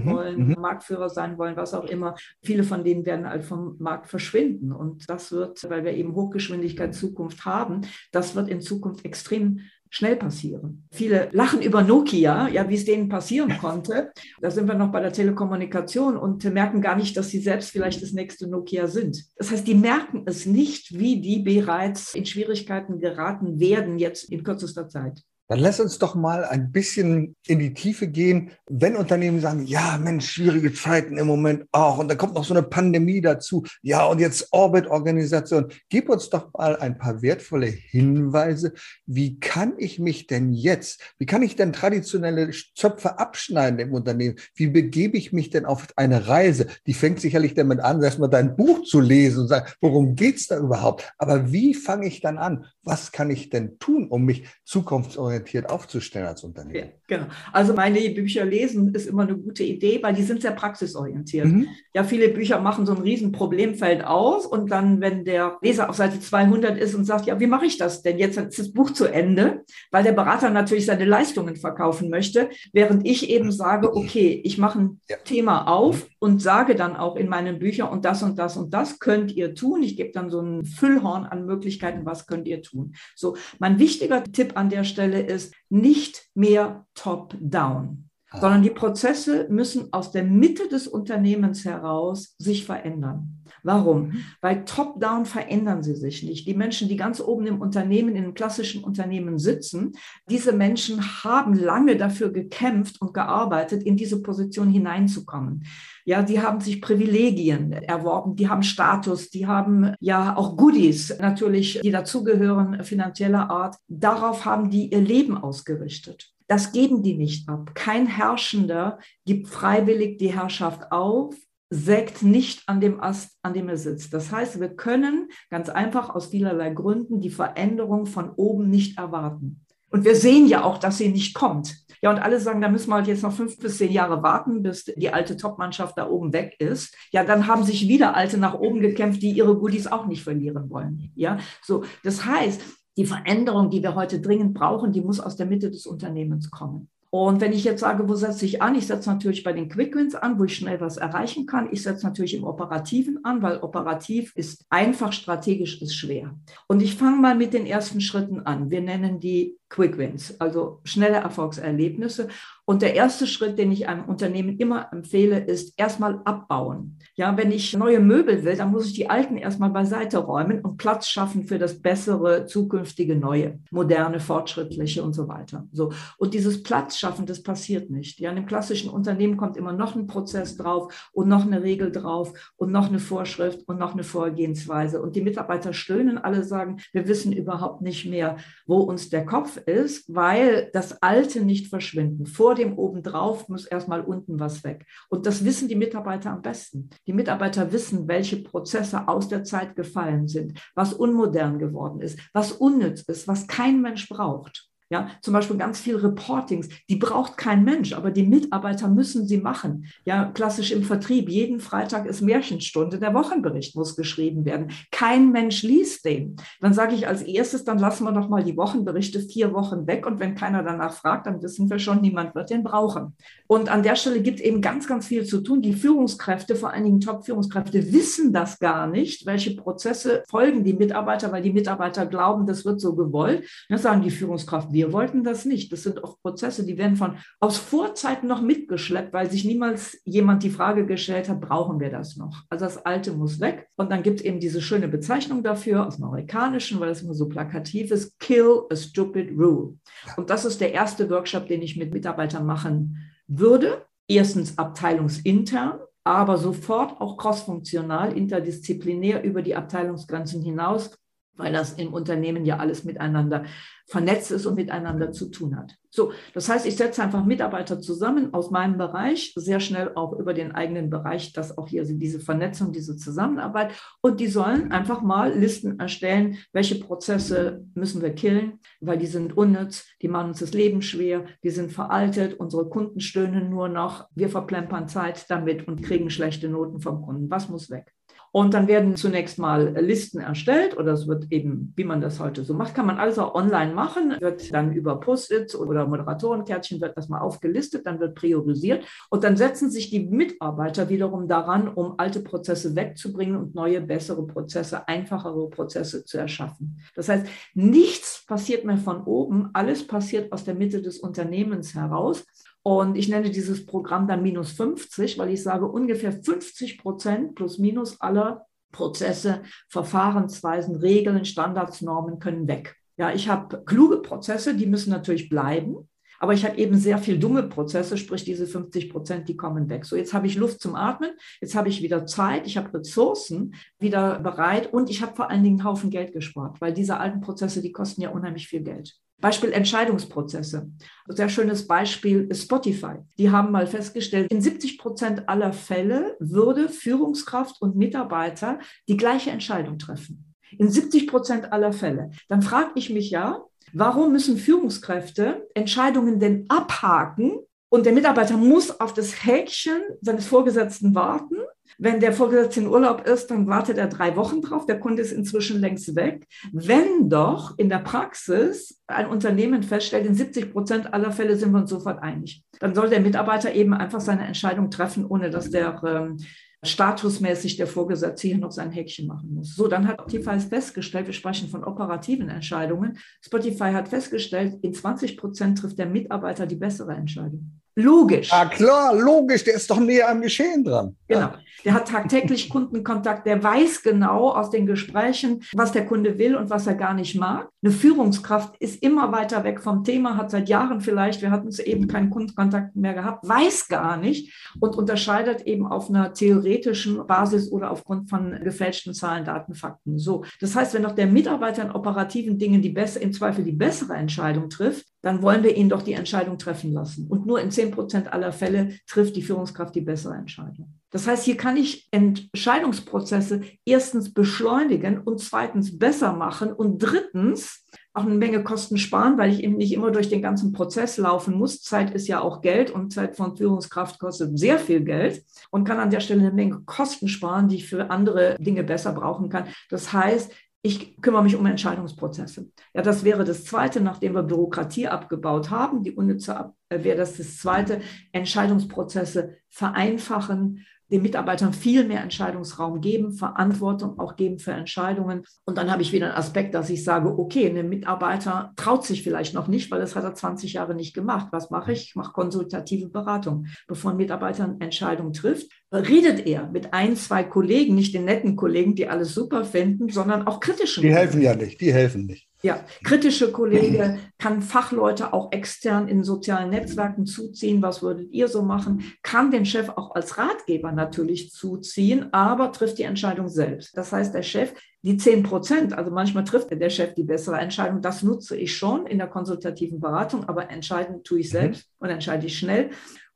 Maximieren 0.00 0.04
mhm. 0.04 0.16
wollen, 0.16 0.48
mhm. 0.48 0.56
Marktführer 0.60 1.08
sein 1.08 1.38
wollen, 1.38 1.56
was 1.56 1.74
auch 1.74 1.84
immer. 1.84 2.14
Viele 2.42 2.64
von 2.64 2.84
denen 2.84 3.06
werden 3.06 3.28
halt 3.28 3.44
vom 3.44 3.76
Markt 3.78 4.08
verschwinden. 4.08 4.72
Und 4.72 5.08
das 5.08 5.32
wird, 5.32 5.68
weil 5.68 5.84
wir 5.84 5.92
eben 5.92 6.14
Hochgeschwindigkeit 6.14 6.94
Zukunft 6.94 7.44
haben, 7.44 7.82
das 8.12 8.34
wird 8.34 8.48
in 8.48 8.60
Zukunft 8.60 9.04
extrem 9.04 9.60
schnell 9.92 10.14
passieren. 10.14 10.86
Viele 10.92 11.30
lachen 11.32 11.62
über 11.62 11.82
Nokia, 11.82 12.48
ja, 12.48 12.68
wie 12.68 12.76
es 12.76 12.84
denen 12.84 13.08
passieren 13.08 13.58
konnte. 13.60 14.12
Da 14.40 14.50
sind 14.50 14.68
wir 14.68 14.74
noch 14.74 14.92
bei 14.92 15.00
der 15.00 15.12
Telekommunikation 15.12 16.16
und 16.16 16.44
merken 16.44 16.80
gar 16.80 16.94
nicht, 16.94 17.16
dass 17.16 17.30
sie 17.30 17.40
selbst 17.40 17.70
vielleicht 17.70 18.00
das 18.00 18.12
nächste 18.12 18.48
Nokia 18.48 18.86
sind. 18.86 19.24
Das 19.36 19.50
heißt, 19.50 19.66
die 19.66 19.74
merken 19.74 20.22
es 20.26 20.46
nicht, 20.46 20.96
wie 20.96 21.20
die 21.20 21.40
bereits 21.40 22.14
in 22.14 22.24
Schwierigkeiten 22.24 23.00
geraten 23.00 23.58
werden 23.58 23.98
jetzt 23.98 24.30
in 24.30 24.44
kürzester 24.44 24.88
Zeit. 24.88 25.24
Dann 25.50 25.58
lass 25.58 25.80
uns 25.80 25.98
doch 25.98 26.14
mal 26.14 26.44
ein 26.44 26.70
bisschen 26.70 27.34
in 27.44 27.58
die 27.58 27.74
Tiefe 27.74 28.06
gehen. 28.06 28.52
Wenn 28.68 28.94
Unternehmen 28.94 29.40
sagen, 29.40 29.66
ja, 29.66 29.98
Mensch, 29.98 30.30
schwierige 30.30 30.72
Zeiten 30.72 31.18
im 31.18 31.26
Moment 31.26 31.64
auch, 31.72 31.98
und 31.98 32.08
da 32.08 32.14
kommt 32.14 32.34
noch 32.34 32.44
so 32.44 32.54
eine 32.54 32.62
Pandemie 32.62 33.20
dazu, 33.20 33.64
ja, 33.82 34.06
und 34.06 34.20
jetzt 34.20 34.46
Orbit-Organisation, 34.52 35.72
gib 35.88 36.08
uns 36.08 36.30
doch 36.30 36.52
mal 36.52 36.76
ein 36.76 36.98
paar 36.98 37.20
wertvolle 37.20 37.66
Hinweise. 37.66 38.74
Wie 39.06 39.40
kann 39.40 39.72
ich 39.78 39.98
mich 39.98 40.28
denn 40.28 40.52
jetzt, 40.52 41.14
wie 41.18 41.26
kann 41.26 41.42
ich 41.42 41.56
denn 41.56 41.72
traditionelle 41.72 42.52
Zöpfe 42.76 43.18
abschneiden 43.18 43.80
im 43.80 43.92
Unternehmen? 43.92 44.36
Wie 44.54 44.68
begebe 44.68 45.18
ich 45.18 45.32
mich 45.32 45.50
denn 45.50 45.66
auf 45.66 45.88
eine 45.96 46.28
Reise? 46.28 46.68
Die 46.86 46.94
fängt 46.94 47.18
sicherlich 47.18 47.54
damit 47.54 47.80
an, 47.80 48.00
erstmal 48.00 48.30
dein 48.30 48.54
Buch 48.54 48.84
zu 48.84 49.00
lesen 49.00 49.40
und 49.40 49.48
sagen, 49.48 49.68
worum 49.80 50.14
geht's 50.14 50.46
da 50.46 50.58
überhaupt? 50.58 51.12
Aber 51.18 51.50
wie 51.50 51.74
fange 51.74 52.06
ich 52.06 52.20
dann 52.20 52.38
an? 52.38 52.66
Was 52.84 53.10
kann 53.10 53.30
ich 53.30 53.50
denn 53.50 53.80
tun, 53.80 54.06
um 54.08 54.24
mich 54.24 54.46
zukunftsorientiert 54.64 55.39
lösungsorientiert 55.40 55.68
aufzustellen 55.68 56.26
als 56.26 56.44
Unternehmen. 56.44 56.92
Genau. 57.10 57.26
Also 57.52 57.74
meine 57.74 57.98
Bücher 58.10 58.44
lesen 58.44 58.94
ist 58.94 59.08
immer 59.08 59.24
eine 59.24 59.36
gute 59.36 59.64
Idee, 59.64 59.98
weil 60.00 60.14
die 60.14 60.22
sind 60.22 60.42
sehr 60.42 60.52
praxisorientiert. 60.52 61.48
Mhm. 61.48 61.66
Ja, 61.92 62.04
viele 62.04 62.28
Bücher 62.28 62.60
machen 62.60 62.86
so 62.86 62.94
ein 62.94 63.02
riesen 63.02 63.32
Problemfeld 63.32 64.04
aus 64.04 64.46
und 64.46 64.70
dann, 64.70 65.00
wenn 65.00 65.24
der 65.24 65.58
Leser 65.60 65.90
auf 65.90 65.96
Seite 65.96 66.20
200 66.20 66.78
ist 66.78 66.94
und 66.94 67.04
sagt, 67.04 67.26
ja, 67.26 67.40
wie 67.40 67.48
mache 67.48 67.66
ich 67.66 67.78
das 67.78 68.02
denn? 68.02 68.16
Jetzt 68.16 68.38
ist 68.38 68.60
das 68.60 68.72
Buch 68.72 68.92
zu 68.92 69.06
Ende, 69.06 69.64
weil 69.90 70.04
der 70.04 70.12
Berater 70.12 70.50
natürlich 70.50 70.86
seine 70.86 71.04
Leistungen 71.04 71.56
verkaufen 71.56 72.10
möchte, 72.10 72.48
während 72.72 73.04
ich 73.04 73.28
eben 73.28 73.50
sage, 73.50 73.92
okay, 73.96 74.40
ich 74.44 74.56
mache 74.56 74.78
ein 74.78 75.00
ja. 75.08 75.16
Thema 75.24 75.66
auf 75.66 76.06
und 76.20 76.40
sage 76.40 76.76
dann 76.76 76.94
auch 76.94 77.16
in 77.16 77.28
meinen 77.28 77.58
Büchern 77.58 77.88
und 77.88 78.04
das 78.04 78.22
und 78.22 78.38
das 78.38 78.56
und 78.56 78.72
das 78.72 79.00
könnt 79.00 79.32
ihr 79.32 79.56
tun. 79.56 79.82
Ich 79.82 79.96
gebe 79.96 80.12
dann 80.12 80.30
so 80.30 80.40
ein 80.40 80.64
Füllhorn 80.64 81.24
an 81.24 81.44
Möglichkeiten, 81.44 82.06
was 82.06 82.28
könnt 82.28 82.46
ihr 82.46 82.62
tun. 82.62 82.94
So, 83.16 83.36
mein 83.58 83.80
wichtiger 83.80 84.22
Tipp 84.22 84.52
an 84.54 84.68
der 84.68 84.84
Stelle 84.84 85.22
ist 85.22 85.54
nicht 85.70 86.28
mehr 86.34 86.86
top-down, 86.94 88.10
ah. 88.30 88.40
sondern 88.40 88.62
die 88.62 88.70
Prozesse 88.70 89.46
müssen 89.48 89.92
aus 89.92 90.10
der 90.10 90.24
Mitte 90.24 90.68
des 90.68 90.86
Unternehmens 90.86 91.64
heraus 91.64 92.34
sich 92.38 92.66
verändern. 92.66 93.39
Warum? 93.62 94.08
Mhm. 94.08 94.24
Weil 94.40 94.64
top-down 94.64 95.26
verändern 95.26 95.82
sie 95.82 95.94
sich 95.94 96.22
nicht. 96.22 96.46
Die 96.46 96.54
Menschen, 96.54 96.88
die 96.88 96.96
ganz 96.96 97.20
oben 97.20 97.46
im 97.46 97.60
Unternehmen, 97.60 98.16
in 98.16 98.24
einem 98.24 98.34
klassischen 98.34 98.84
Unternehmen 98.84 99.38
sitzen, 99.38 99.92
diese 100.28 100.52
Menschen 100.52 101.00
haben 101.24 101.54
lange 101.54 101.96
dafür 101.96 102.32
gekämpft 102.32 103.00
und 103.00 103.14
gearbeitet, 103.14 103.82
in 103.82 103.96
diese 103.96 104.22
Position 104.22 104.70
hineinzukommen. 104.70 105.64
Ja, 106.04 106.22
die 106.22 106.40
haben 106.40 106.60
sich 106.60 106.80
Privilegien 106.80 107.72
erworben, 107.72 108.34
die 108.34 108.48
haben 108.48 108.62
Status, 108.62 109.30
die 109.30 109.46
haben 109.46 109.94
ja 110.00 110.36
auch 110.36 110.56
Goodies 110.56 111.18
natürlich, 111.18 111.80
die 111.82 111.90
dazugehören, 111.90 112.82
finanzieller 112.84 113.50
Art. 113.50 113.76
Darauf 113.88 114.44
haben 114.44 114.70
die 114.70 114.90
ihr 114.90 115.00
Leben 115.00 115.36
ausgerichtet. 115.36 116.32
Das 116.50 116.72
geben 116.72 117.04
die 117.04 117.14
nicht 117.14 117.48
ab. 117.48 117.74
Kein 117.74 118.08
Herrschender 118.08 118.98
gibt 119.24 119.46
freiwillig 119.46 120.18
die 120.18 120.34
Herrschaft 120.34 120.90
auf, 120.90 121.36
sägt 121.70 122.22
nicht 122.22 122.68
an 122.68 122.80
dem 122.80 123.00
Ast, 123.00 123.38
an 123.42 123.54
dem 123.54 123.68
er 123.68 123.76
sitzt. 123.76 124.12
Das 124.12 124.32
heißt, 124.32 124.60
wir 124.60 124.70
können 124.70 125.28
ganz 125.50 125.68
einfach 125.68 126.10
aus 126.10 126.26
vielerlei 126.26 126.70
Gründen 126.70 127.20
die 127.20 127.30
Veränderung 127.30 128.06
von 128.06 128.30
oben 128.30 128.68
nicht 128.68 128.98
erwarten. 128.98 129.64
Und 129.88 130.04
wir 130.04 130.14
sehen 130.14 130.46
ja 130.46 130.64
auch, 130.64 130.78
dass 130.78 130.98
sie 130.98 131.08
nicht 131.08 131.34
kommt. 131.34 131.76
Ja, 132.02 132.10
und 132.10 132.18
alle 132.18 132.40
sagen, 132.40 132.60
da 132.60 132.68
müssen 132.68 132.90
wir 132.90 132.94
halt 132.94 133.08
jetzt 133.08 133.22
noch 133.22 133.32
fünf 133.32 133.58
bis 133.58 133.78
zehn 133.78 133.92
Jahre 133.92 134.22
warten, 134.22 134.62
bis 134.62 134.84
die 134.84 135.10
alte 135.10 135.36
Topmannschaft 135.36 135.98
da 135.98 136.08
oben 136.08 136.32
weg 136.32 136.56
ist. 136.58 136.96
Ja, 137.12 137.24
dann 137.24 137.46
haben 137.46 137.64
sich 137.64 137.88
wieder 137.88 138.16
Alte 138.16 138.38
nach 138.38 138.54
oben 138.54 138.80
gekämpft, 138.80 139.22
die 139.22 139.32
ihre 139.32 139.56
Goodies 139.56 139.86
auch 139.86 140.06
nicht 140.06 140.22
verlieren 140.22 140.70
wollen. 140.70 141.12
Ja, 141.14 141.38
so. 141.62 141.84
Das 142.04 142.24
heißt, 142.24 142.62
die 142.96 143.04
Veränderung, 143.04 143.70
die 143.70 143.82
wir 143.82 143.94
heute 143.94 144.20
dringend 144.20 144.54
brauchen, 144.54 144.92
die 144.92 145.00
muss 145.00 145.20
aus 145.20 145.36
der 145.36 145.46
Mitte 145.46 145.70
des 145.70 145.86
Unternehmens 145.86 146.50
kommen. 146.50 146.88
Und 147.12 147.40
wenn 147.40 147.52
ich 147.52 147.64
jetzt 147.64 147.80
sage, 147.80 148.08
wo 148.08 148.14
setze 148.14 148.46
ich 148.46 148.62
an? 148.62 148.76
Ich 148.76 148.86
setze 148.86 149.10
natürlich 149.10 149.42
bei 149.42 149.52
den 149.52 149.68
Quickwins 149.68 150.14
an, 150.14 150.38
wo 150.38 150.44
ich 150.44 150.54
schnell 150.54 150.80
was 150.80 150.96
erreichen 150.96 151.44
kann. 151.44 151.68
Ich 151.72 151.82
setze 151.82 152.06
natürlich 152.06 152.34
im 152.34 152.44
Operativen 152.44 153.24
an, 153.24 153.42
weil 153.42 153.58
operativ 153.58 154.32
ist 154.36 154.64
einfach, 154.70 155.12
strategisch 155.12 155.82
ist 155.82 155.96
schwer. 155.96 156.36
Und 156.68 156.80
ich 156.80 156.94
fange 156.94 157.16
mal 157.16 157.34
mit 157.34 157.52
den 157.52 157.66
ersten 157.66 158.00
Schritten 158.00 158.40
an. 158.42 158.70
Wir 158.70 158.80
nennen 158.80 159.18
die 159.18 159.56
Quick 159.68 159.98
Wins, 159.98 160.40
also 160.40 160.80
schnelle 160.84 161.16
Erfolgserlebnisse. 161.16 162.28
Und 162.64 162.82
der 162.82 162.94
erste 162.94 163.26
Schritt, 163.26 163.58
den 163.58 163.72
ich 163.72 163.88
einem 163.88 164.04
Unternehmen 164.04 164.56
immer 164.58 164.92
empfehle, 164.92 165.40
ist 165.40 165.74
erstmal 165.76 166.20
abbauen. 166.24 166.99
Ja, 167.20 167.36
wenn 167.36 167.52
ich 167.52 167.76
neue 167.76 168.00
Möbel 168.00 168.44
will, 168.44 168.56
dann 168.56 168.70
muss 168.70 168.86
ich 168.86 168.94
die 168.94 169.10
alten 169.10 169.36
erstmal 169.36 169.68
beiseite 169.68 170.16
räumen 170.16 170.62
und 170.62 170.78
Platz 170.78 171.06
schaffen 171.06 171.44
für 171.44 171.58
das 171.58 171.78
bessere, 171.78 172.46
zukünftige 172.46 173.14
Neue, 173.14 173.58
moderne, 173.70 174.20
fortschrittliche 174.20 175.02
und 175.02 175.12
so 175.12 175.28
weiter. 175.28 175.66
So. 175.70 175.92
Und 176.16 176.32
dieses 176.32 176.62
Platz 176.62 176.96
schaffen, 176.96 177.26
das 177.26 177.42
passiert 177.42 177.90
nicht. 177.90 178.20
Ja, 178.20 178.30
in 178.30 178.38
einem 178.38 178.46
klassischen 178.46 178.88
Unternehmen 178.88 179.36
kommt 179.36 179.58
immer 179.58 179.74
noch 179.74 179.96
ein 179.96 180.06
Prozess 180.06 180.56
drauf 180.56 181.10
und 181.12 181.28
noch 181.28 181.44
eine 181.44 181.62
Regel 181.62 181.92
drauf 181.92 182.32
und 182.56 182.72
noch 182.72 182.88
eine 182.88 182.98
Vorschrift 182.98 183.68
und 183.68 183.78
noch 183.78 183.92
eine 183.92 184.02
Vorgehensweise. 184.02 185.02
Und 185.02 185.14
die 185.14 185.20
Mitarbeiter 185.20 185.74
stöhnen, 185.74 186.16
alle 186.16 186.42
sagen, 186.42 186.78
wir 186.94 187.06
wissen 187.06 187.34
überhaupt 187.34 187.82
nicht 187.82 188.06
mehr, 188.06 188.38
wo 188.64 188.78
uns 188.78 189.10
der 189.10 189.26
Kopf 189.26 189.58
ist, 189.58 190.06
weil 190.08 190.70
das 190.72 191.02
Alte 191.02 191.44
nicht 191.44 191.66
verschwinden. 191.66 192.24
Vor 192.24 192.54
dem 192.54 192.78
obendrauf 192.78 193.50
muss 193.50 193.66
erstmal 193.66 194.00
unten 194.00 194.40
was 194.40 194.64
weg. 194.64 194.86
Und 195.10 195.26
das 195.26 195.44
wissen 195.44 195.68
die 195.68 195.76
Mitarbeiter 195.76 196.30
am 196.30 196.40
besten. 196.40 196.88
Die 197.10 197.16
Mitarbeiter 197.16 197.72
wissen, 197.72 198.06
welche 198.06 198.36
Prozesse 198.36 199.08
aus 199.08 199.26
der 199.26 199.42
Zeit 199.42 199.74
gefallen 199.74 200.28
sind, 200.28 200.62
was 200.76 200.92
unmodern 200.92 201.58
geworden 201.58 202.00
ist, 202.02 202.20
was 202.32 202.52
unnütz 202.52 203.02
ist, 203.02 203.26
was 203.26 203.48
kein 203.48 203.82
Mensch 203.82 204.08
braucht. 204.08 204.69
Ja, 204.92 205.08
zum 205.22 205.34
Beispiel 205.34 205.56
ganz 205.56 205.78
viel 205.78 205.94
Reportings, 205.94 206.68
die 206.88 206.96
braucht 206.96 207.36
kein 207.36 207.62
Mensch, 207.62 207.92
aber 207.92 208.10
die 208.10 208.24
Mitarbeiter 208.24 208.88
müssen 208.88 209.24
sie 209.24 209.36
machen. 209.36 209.86
Ja, 210.04 210.24
klassisch 210.24 210.72
im 210.72 210.82
Vertrieb. 210.82 211.28
Jeden 211.28 211.60
Freitag 211.60 212.06
ist 212.06 212.22
Märchenstunde. 212.22 212.98
Der 212.98 213.14
Wochenbericht 213.14 213.76
muss 213.76 213.94
geschrieben 213.94 214.44
werden. 214.44 214.72
Kein 214.90 215.30
Mensch 215.30 215.62
liest 215.62 216.04
den. 216.04 216.34
Dann 216.60 216.74
sage 216.74 216.96
ich 216.96 217.06
als 217.06 217.22
erstes, 217.22 217.62
dann 217.62 217.78
lassen 217.78 218.02
wir 218.02 218.10
doch 218.10 218.28
mal 218.28 218.42
die 218.42 218.56
Wochenberichte 218.56 219.20
vier 219.20 219.54
Wochen 219.54 219.86
weg. 219.86 220.06
Und 220.06 220.18
wenn 220.18 220.34
keiner 220.34 220.64
danach 220.64 220.92
fragt, 220.92 221.28
dann 221.28 221.40
wissen 221.40 221.70
wir 221.70 221.78
schon, 221.78 222.00
niemand 222.00 222.34
wird 222.34 222.50
den 222.50 222.64
brauchen. 222.64 223.14
Und 223.46 223.68
an 223.68 223.84
der 223.84 223.94
Stelle 223.94 224.20
gibt 224.20 224.40
eben 224.40 224.60
ganz, 224.60 224.88
ganz 224.88 225.06
viel 225.06 225.24
zu 225.24 225.40
tun. 225.40 225.62
Die 225.62 225.72
Führungskräfte, 225.72 226.56
vor 226.56 226.72
allen 226.72 226.84
Dingen 226.84 227.00
Top-Führungskräfte, 227.00 227.92
wissen 227.92 228.32
das 228.32 228.58
gar 228.58 228.88
nicht, 228.88 229.24
welche 229.24 229.54
Prozesse 229.54 230.24
folgen 230.28 230.64
die 230.64 230.74
Mitarbeiter, 230.74 231.30
weil 231.30 231.42
die 231.42 231.52
Mitarbeiter 231.52 232.06
glauben, 232.06 232.44
das 232.44 232.64
wird 232.64 232.80
so 232.80 232.96
gewollt. 232.96 233.48
Dann 233.68 233.78
sagen 233.78 234.02
die 234.02 234.10
Führungskraft, 234.10 234.72
wir 234.72 234.79
wollten 234.92 235.24
das 235.24 235.44
nicht. 235.44 235.72
Das 235.72 235.82
sind 235.82 236.02
oft 236.02 236.20
Prozesse, 236.22 236.64
die 236.64 236.78
werden 236.78 236.96
von 236.96 237.16
aus 237.40 237.58
Vorzeiten 237.58 238.26
noch 238.26 238.42
mitgeschleppt, 238.42 239.12
weil 239.12 239.30
sich 239.30 239.44
niemals 239.44 239.98
jemand 240.04 240.42
die 240.42 240.50
Frage 240.50 240.86
gestellt 240.86 241.28
hat, 241.28 241.40
brauchen 241.40 241.80
wir 241.80 241.90
das 241.90 242.16
noch? 242.16 242.44
Also 242.48 242.64
das 242.64 242.84
Alte 242.84 243.12
muss 243.12 243.40
weg. 243.40 243.68
Und 243.76 243.90
dann 243.90 244.02
gibt 244.02 244.20
es 244.20 244.26
eben 244.26 244.40
diese 244.40 244.60
schöne 244.60 244.88
Bezeichnung 244.88 245.42
dafür 245.42 245.86
aus 245.86 245.96
dem 245.96 246.04
Amerikanischen, 246.04 246.80
weil 246.80 246.90
es 246.90 247.02
immer 247.02 247.14
so 247.14 247.28
plakativ 247.28 247.90
ist, 247.90 248.18
Kill 248.18 248.62
a 248.70 248.76
Stupid 248.76 249.30
Rule. 249.30 249.74
Und 250.16 250.30
das 250.30 250.44
ist 250.44 250.60
der 250.60 250.72
erste 250.72 251.08
Workshop, 251.10 251.48
den 251.48 251.62
ich 251.62 251.76
mit 251.76 251.92
Mitarbeitern 251.92 252.46
machen 252.46 252.98
würde. 253.26 253.84
Erstens 254.08 254.58
abteilungsintern, 254.58 255.78
aber 256.04 256.36
sofort 256.36 257.00
auch 257.00 257.16
crossfunktional, 257.16 258.16
interdisziplinär 258.16 259.22
über 259.22 259.42
die 259.42 259.54
Abteilungsgrenzen 259.54 260.42
hinaus, 260.42 260.98
weil 261.36 261.52
das 261.52 261.74
im 261.74 261.92
Unternehmen 261.92 262.44
ja 262.44 262.58
alles 262.58 262.84
miteinander 262.84 263.44
vernetzt 263.90 264.30
ist 264.30 264.46
und 264.46 264.54
miteinander 264.54 265.10
zu 265.10 265.30
tun 265.30 265.56
hat. 265.56 265.74
So, 265.90 266.12
das 266.32 266.48
heißt, 266.48 266.64
ich 266.66 266.76
setze 266.76 267.02
einfach 267.02 267.24
Mitarbeiter 267.24 267.80
zusammen 267.80 268.32
aus 268.32 268.52
meinem 268.52 268.78
Bereich, 268.78 269.32
sehr 269.34 269.58
schnell 269.58 269.90
auch 269.96 270.12
über 270.12 270.32
den 270.32 270.52
eigenen 270.52 270.90
Bereich, 270.90 271.32
dass 271.32 271.58
auch 271.58 271.66
hier 271.66 271.84
diese 271.84 272.20
Vernetzung, 272.20 272.70
diese 272.70 272.96
Zusammenarbeit 272.96 273.72
und 274.00 274.20
die 274.20 274.28
sollen 274.28 274.70
einfach 274.70 275.02
mal 275.02 275.32
Listen 275.32 275.80
erstellen, 275.80 276.38
welche 276.52 276.76
Prozesse 276.76 277.64
müssen 277.74 278.00
wir 278.00 278.14
killen, 278.14 278.60
weil 278.80 278.98
die 278.98 279.06
sind 279.06 279.36
unnütz, 279.36 279.84
die 280.00 280.08
machen 280.08 280.28
uns 280.28 280.38
das 280.38 280.52
Leben 280.52 280.82
schwer, 280.82 281.24
die 281.42 281.50
sind 281.50 281.72
veraltet, 281.72 282.38
unsere 282.38 282.68
Kunden 282.68 283.00
stöhnen 283.00 283.50
nur 283.50 283.68
noch, 283.68 284.08
wir 284.14 284.28
verplempern 284.28 284.86
Zeit 284.86 285.28
damit 285.28 285.66
und 285.66 285.82
kriegen 285.82 286.10
schlechte 286.10 286.48
Noten 286.48 286.80
vom 286.80 287.02
Kunden. 287.02 287.28
Was 287.28 287.48
muss 287.48 287.70
weg? 287.70 287.92
Und 288.32 288.54
dann 288.54 288.68
werden 288.68 288.94
zunächst 288.96 289.38
mal 289.38 289.74
Listen 289.80 290.20
erstellt 290.20 290.76
oder 290.76 290.92
es 290.92 291.08
wird 291.08 291.26
eben, 291.30 291.72
wie 291.76 291.84
man 291.84 292.00
das 292.00 292.20
heute 292.20 292.44
so 292.44 292.54
macht, 292.54 292.74
kann 292.74 292.86
man 292.86 292.98
alles 292.98 293.18
auch 293.18 293.34
online 293.34 293.74
machen, 293.74 294.16
wird 294.20 294.54
dann 294.54 294.72
über 294.72 295.00
Post-its 295.00 295.56
oder 295.56 295.86
Moderatorenkärtchen 295.86 296.80
wird 296.80 296.96
das 296.96 297.08
mal 297.08 297.20
aufgelistet, 297.20 297.86
dann 297.86 297.98
wird 297.98 298.14
priorisiert 298.14 298.84
und 299.10 299.24
dann 299.24 299.36
setzen 299.36 299.70
sich 299.70 299.90
die 299.90 300.06
Mitarbeiter 300.06 300.88
wiederum 300.88 301.26
daran, 301.26 301.68
um 301.68 301.94
alte 301.98 302.20
Prozesse 302.20 302.76
wegzubringen 302.76 303.36
und 303.36 303.54
neue, 303.54 303.80
bessere 303.80 304.24
Prozesse, 304.26 304.86
einfachere 304.86 305.50
Prozesse 305.50 306.04
zu 306.04 306.18
erschaffen. 306.18 306.80
Das 306.94 307.08
heißt, 307.08 307.26
nichts 307.54 308.24
passiert 308.26 308.64
mehr 308.64 308.78
von 308.78 309.02
oben, 309.04 309.50
alles 309.54 309.84
passiert 309.86 310.32
aus 310.32 310.44
der 310.44 310.54
Mitte 310.54 310.82
des 310.82 310.98
Unternehmens 310.98 311.74
heraus. 311.74 312.24
Und 312.62 312.96
ich 312.96 313.08
nenne 313.08 313.30
dieses 313.30 313.64
Programm 313.64 314.06
dann 314.06 314.22
minus 314.22 314.52
50, 314.52 315.18
weil 315.18 315.30
ich 315.30 315.42
sage, 315.42 315.66
ungefähr 315.66 316.12
50 316.12 316.78
Prozent 316.78 317.34
plus 317.34 317.58
minus 317.58 318.00
aller 318.00 318.46
Prozesse, 318.72 319.42
Verfahrensweisen, 319.68 320.76
Regeln, 320.76 321.24
Standards, 321.24 321.80
Normen 321.80 322.18
können 322.18 322.46
weg. 322.46 322.76
Ja, 322.96 323.12
ich 323.12 323.28
habe 323.28 323.64
kluge 323.64 324.02
Prozesse, 324.02 324.54
die 324.54 324.66
müssen 324.66 324.90
natürlich 324.90 325.28
bleiben. 325.28 325.88
Aber 326.22 326.34
ich 326.34 326.44
habe 326.44 326.58
eben 326.58 326.76
sehr 326.76 326.98
viel 326.98 327.18
dumme 327.18 327.44
Prozesse, 327.44 327.96
sprich 327.96 328.24
diese 328.24 328.46
50 328.46 328.90
Prozent, 328.90 329.26
die 329.30 329.38
kommen 329.38 329.70
weg. 329.70 329.86
So, 329.86 329.96
jetzt 329.96 330.12
habe 330.12 330.26
ich 330.26 330.36
Luft 330.36 330.60
zum 330.60 330.74
Atmen, 330.74 331.12
jetzt 331.40 331.54
habe 331.54 331.70
ich 331.70 331.80
wieder 331.80 332.04
Zeit, 332.04 332.46
ich 332.46 332.58
habe 332.58 332.78
Ressourcen 332.78 333.54
wieder 333.78 334.20
bereit 334.20 334.70
und 334.70 334.90
ich 334.90 335.00
habe 335.00 335.16
vor 335.16 335.30
allen 335.30 335.42
Dingen 335.42 335.60
einen 335.60 335.64
Haufen 335.64 335.88
Geld 335.88 336.12
gespart, 336.12 336.60
weil 336.60 336.74
diese 336.74 336.98
alten 336.98 337.22
Prozesse, 337.22 337.62
die 337.62 337.72
kosten 337.72 338.02
ja 338.02 338.10
unheimlich 338.10 338.48
viel 338.48 338.60
Geld. 338.60 339.00
Beispiel 339.20 339.52
Entscheidungsprozesse. 339.52 340.70
Ein 341.08 341.16
sehr 341.16 341.28
schönes 341.28 341.66
Beispiel 341.66 342.26
ist 342.30 342.44
Spotify. 342.44 342.96
Die 343.18 343.30
haben 343.30 343.52
mal 343.52 343.66
festgestellt, 343.66 344.32
in 344.32 344.40
70 344.40 344.78
Prozent 344.78 345.28
aller 345.28 345.52
Fälle 345.52 346.16
würde 346.18 346.68
Führungskraft 346.68 347.60
und 347.60 347.76
Mitarbeiter 347.76 348.58
die 348.88 348.96
gleiche 348.96 349.30
Entscheidung 349.30 349.78
treffen. 349.78 350.34
In 350.58 350.68
70 350.70 351.06
Prozent 351.06 351.52
aller 351.52 351.72
Fälle. 351.72 352.10
Dann 352.28 352.42
frage 352.42 352.72
ich 352.74 352.90
mich 352.90 353.10
ja, 353.10 353.44
warum 353.72 354.12
müssen 354.12 354.36
Führungskräfte 354.36 355.46
Entscheidungen 355.54 356.18
denn 356.18 356.46
abhaken 356.48 357.38
und 357.70 357.86
der 357.86 357.94
Mitarbeiter 357.94 358.36
muss 358.36 358.78
auf 358.80 358.92
das 358.92 359.24
Häkchen 359.24 359.80
seines 360.02 360.26
Vorgesetzten 360.26 360.94
warten 360.94 361.36
wenn 361.78 362.00
der 362.00 362.12
Vorgesetzte 362.12 362.60
in 362.60 362.66
Urlaub 362.66 363.06
ist, 363.06 363.30
dann 363.30 363.46
wartet 363.46 363.78
er 363.78 363.86
drei 363.86 364.14
Wochen 364.16 364.42
drauf. 364.42 364.66
Der 364.66 364.78
Kunde 364.78 365.02
ist 365.02 365.12
inzwischen 365.12 365.60
längst 365.60 365.94
weg. 365.96 366.26
Wenn 366.52 367.08
doch 367.08 367.56
in 367.58 367.70
der 367.70 367.78
Praxis 367.78 368.82
ein 368.86 369.06
Unternehmen 369.06 369.62
feststellt, 369.62 370.06
in 370.06 370.14
70 370.14 370.52
Prozent 370.52 370.92
aller 370.92 371.12
Fälle 371.12 371.36
sind 371.36 371.52
wir 371.52 371.60
uns 371.60 371.70
sofort 371.70 372.02
einig, 372.02 372.44
dann 372.58 372.74
soll 372.74 372.90
der 372.90 373.00
Mitarbeiter 373.00 373.54
eben 373.54 373.72
einfach 373.72 374.00
seine 374.00 374.26
Entscheidung 374.26 374.70
treffen, 374.70 375.06
ohne 375.06 375.30
dass 375.30 375.50
der 375.50 375.82
ähm, 375.86 376.18
statusmäßig 376.62 377.56
der 377.56 377.66
Vorgesetzte 377.66 378.28
hier 378.28 378.38
noch 378.38 378.52
sein 378.52 378.70
Häkchen 378.70 379.06
machen 379.06 379.32
muss. 379.32 379.54
So, 379.54 379.66
dann 379.66 379.88
hat 379.88 380.00
Spotify 380.00 380.38
festgestellt, 380.38 381.06
wir 381.06 381.14
sprechen 381.14 381.48
von 381.48 381.64
operativen 381.64 382.28
Entscheidungen. 382.28 382.98
Spotify 383.22 383.72
hat 383.72 383.88
festgestellt, 383.88 384.58
in 384.60 384.74
20 384.74 385.16
Prozent 385.16 385.58
trifft 385.58 385.78
der 385.78 385.86
Mitarbeiter 385.86 386.46
die 386.46 386.56
bessere 386.56 386.92
Entscheidung. 386.92 387.59
Logisch. 387.76 388.30
Ja, 388.30 388.46
klar, 388.46 388.94
logisch, 388.94 389.44
der 389.44 389.54
ist 389.54 389.70
doch 389.70 389.80
näher 389.80 390.10
am 390.10 390.20
Geschehen 390.20 390.64
dran. 390.64 390.96
Genau. 391.08 391.30
Der 391.64 391.74
hat 391.74 391.88
tagtäglich 391.88 392.48
Kundenkontakt, 392.50 393.26
der 393.26 393.42
weiß 393.42 393.82
genau 393.82 394.30
aus 394.30 394.50
den 394.50 394.66
Gesprächen, 394.66 395.42
was 395.52 395.72
der 395.72 395.86
Kunde 395.86 396.18
will 396.18 396.36
und 396.36 396.50
was 396.50 396.66
er 396.66 396.74
gar 396.74 396.94
nicht 396.94 397.14
mag. 397.16 397.48
Eine 397.62 397.72
Führungskraft 397.72 398.56
ist 398.58 398.82
immer 398.82 399.12
weiter 399.12 399.44
weg 399.44 399.62
vom 399.62 399.84
Thema, 399.84 400.16
hat 400.16 400.30
seit 400.30 400.48
Jahren 400.48 400.80
vielleicht, 400.80 401.22
wir 401.22 401.30
hatten 401.30 401.48
es 401.48 401.58
eben 401.58 401.86
keinen 401.86 402.10
Kundenkontakt 402.10 402.76
mehr 402.76 402.94
gehabt, 402.94 403.28
weiß 403.28 403.68
gar 403.68 403.96
nicht 403.96 404.32
und 404.58 404.76
unterscheidet 404.76 405.42
eben 405.42 405.66
auf 405.66 405.90
einer 405.90 406.12
theoretischen 406.12 407.06
Basis 407.06 407.52
oder 407.52 407.70
aufgrund 407.70 408.08
von 408.08 408.40
gefälschten 408.42 408.94
Zahlen, 408.94 409.24
Daten, 409.24 409.54
Fakten. 409.54 409.98
So. 409.98 410.24
Das 410.40 410.56
heißt, 410.56 410.74
wenn 410.74 410.82
doch 410.82 410.94
der 410.94 411.06
Mitarbeiter 411.06 411.62
in 411.62 411.70
operativen 411.70 412.38
Dingen 412.38 412.62
die 412.62 412.70
im 413.00 413.12
Zweifel 413.12 413.44
die 413.44 413.52
bessere 413.52 413.94
Entscheidung 413.94 414.48
trifft, 414.48 414.86
dann 415.02 415.22
wollen 415.22 415.42
wir 415.42 415.56
ihn 415.56 415.68
doch 415.68 415.82
die 415.82 415.94
Entscheidung 415.94 416.38
treffen 416.38 416.72
lassen. 416.72 417.06
Und 417.08 417.26
nur 417.26 417.40
in 417.40 417.50
10 417.50 417.70
Prozent 417.70 418.12
aller 418.12 418.32
Fälle 418.32 418.76
trifft 418.86 419.16
die 419.16 419.22
Führungskraft 419.22 419.74
die 419.74 419.80
bessere 419.80 420.14
Entscheidung. 420.14 420.74
Das 420.90 421.06
heißt, 421.06 421.24
hier 421.24 421.36
kann 421.36 421.56
ich 421.56 421.88
Entscheidungsprozesse 421.92 423.42
erstens 423.64 424.12
beschleunigen 424.12 424.98
und 424.98 425.20
zweitens 425.20 425.78
besser 425.78 426.12
machen 426.12 426.52
und 426.52 426.78
drittens 426.78 427.64
auch 427.92 428.04
eine 428.04 428.14
Menge 428.14 428.44
Kosten 428.44 428.76
sparen, 428.76 429.18
weil 429.18 429.32
ich 429.32 429.42
eben 429.42 429.56
nicht 429.56 429.72
immer 429.72 429.90
durch 429.90 430.08
den 430.08 430.22
ganzen 430.22 430.52
Prozess 430.52 430.96
laufen 430.96 431.34
muss. 431.34 431.60
Zeit 431.60 431.92
ist 431.92 432.06
ja 432.06 432.20
auch 432.20 432.40
Geld 432.40 432.70
und 432.70 432.92
Zeit 432.92 433.16
von 433.16 433.36
Führungskraft 433.36 433.98
kostet 433.98 434.38
sehr 434.38 434.58
viel 434.58 434.80
Geld 434.82 435.24
und 435.50 435.64
kann 435.64 435.78
an 435.78 435.90
der 435.90 436.00
Stelle 436.00 436.20
eine 436.20 436.32
Menge 436.32 436.60
Kosten 436.66 437.08
sparen, 437.08 437.48
die 437.48 437.56
ich 437.56 437.68
für 437.68 437.90
andere 437.90 438.36
Dinge 438.38 438.62
besser 438.62 438.92
brauchen 438.92 439.28
kann. 439.28 439.48
Das 439.70 439.92
heißt, 439.92 440.32
ich 440.62 441.00
kümmere 441.00 441.22
mich 441.22 441.36
um 441.36 441.46
Entscheidungsprozesse. 441.46 442.50
Ja, 442.74 442.82
das 442.82 443.04
wäre 443.04 443.24
das 443.24 443.44
Zweite, 443.44 443.80
nachdem 443.80 444.14
wir 444.14 444.22
Bürokratie 444.22 444.88
abgebaut 444.88 445.50
haben. 445.50 445.82
Die 445.82 445.92
unnütze 445.92 446.52
äh, 446.68 446.84
wäre 446.84 446.98
das 446.98 447.16
das 447.16 447.38
Zweite, 447.38 447.80
Entscheidungsprozesse 448.12 449.36
vereinfachen, 449.48 450.66
den 450.90 451.02
Mitarbeitern 451.02 451.52
viel 451.52 451.84
mehr 451.84 452.02
Entscheidungsraum 452.02 452.80
geben, 452.80 453.12
Verantwortung 453.12 453.98
auch 453.98 454.16
geben 454.16 454.38
für 454.38 454.52
Entscheidungen. 454.52 455.24
Und 455.44 455.58
dann 455.58 455.70
habe 455.70 455.82
ich 455.82 455.92
wieder 455.92 456.06
einen 456.06 456.16
Aspekt, 456.16 456.54
dass 456.54 456.70
ich 456.70 456.84
sage, 456.84 457.18
okay, 457.18 457.48
ein 457.48 457.68
Mitarbeiter 457.68 458.52
traut 458.56 458.84
sich 458.84 459.02
vielleicht 459.02 459.34
noch 459.34 459.48
nicht, 459.48 459.70
weil 459.70 459.80
das 459.80 459.96
hat 459.96 460.04
er 460.04 460.14
20 460.14 460.54
Jahre 460.54 460.74
nicht 460.74 460.94
gemacht. 460.94 461.28
Was 461.30 461.50
mache 461.50 461.72
ich? 461.72 461.88
Ich 461.88 461.96
mache 461.96 462.12
konsultative 462.12 462.88
Beratung. 462.88 463.46
Bevor 463.66 463.92
ein 463.92 463.96
Mitarbeiter 463.96 464.44
eine 464.44 464.60
Entscheidung 464.60 465.12
trifft, 465.12 465.50
redet 465.72 466.26
er 466.26 466.48
mit 466.50 466.72
ein, 466.72 466.96
zwei 466.96 467.22
Kollegen, 467.22 467.74
nicht 467.74 467.94
den 467.94 468.04
netten 468.04 468.36
Kollegen, 468.36 468.74
die 468.74 468.88
alles 468.88 469.14
super 469.14 469.44
finden, 469.44 469.88
sondern 469.88 470.26
auch 470.26 470.40
kritischen. 470.40 470.82
Die 470.82 470.94
helfen 470.94 471.22
ja 471.22 471.34
nicht, 471.34 471.60
die 471.60 471.72
helfen 471.72 472.06
nicht. 472.06 472.29
Ja, 472.42 472.64
kritische 472.82 473.32
Kollege 473.32 473.98
kann 474.18 474.40
Fachleute 474.40 475.12
auch 475.12 475.30
extern 475.30 475.88
in 475.88 476.02
sozialen 476.02 476.50
Netzwerken 476.50 477.04
zuziehen. 477.04 477.60
Was 477.60 477.82
würdet 477.82 478.10
ihr 478.12 478.28
so 478.28 478.42
machen? 478.42 478.82
Kann 479.02 479.30
den 479.30 479.44
Chef 479.44 479.68
auch 479.68 479.94
als 479.94 480.16
Ratgeber 480.16 480.72
natürlich 480.72 481.32
zuziehen, 481.32 482.12
aber 482.12 482.52
trifft 482.52 482.78
die 482.78 482.84
Entscheidung 482.84 483.28
selbst. 483.28 483.76
Das 483.76 483.92
heißt, 483.92 484.14
der 484.14 484.22
Chef, 484.22 484.54
die 484.82 484.96
10 484.96 485.22
Prozent, 485.22 485.72
also 485.74 485.90
manchmal 485.90 486.24
trifft 486.24 486.50
der 486.50 486.70
Chef 486.70 486.94
die 486.94 487.04
bessere 487.04 487.36
Entscheidung. 487.36 487.82
Das 487.82 488.02
nutze 488.02 488.36
ich 488.36 488.56
schon 488.56 488.86
in 488.86 488.96
der 488.96 489.08
konsultativen 489.08 489.78
Beratung, 489.78 490.26
aber 490.26 490.50
entscheiden 490.50 491.02
tue 491.04 491.20
ich 491.20 491.26
mhm. 491.26 491.32
selbst 491.32 491.66
und 491.78 491.90
entscheide 491.90 492.26
ich 492.26 492.38
schnell. 492.38 492.70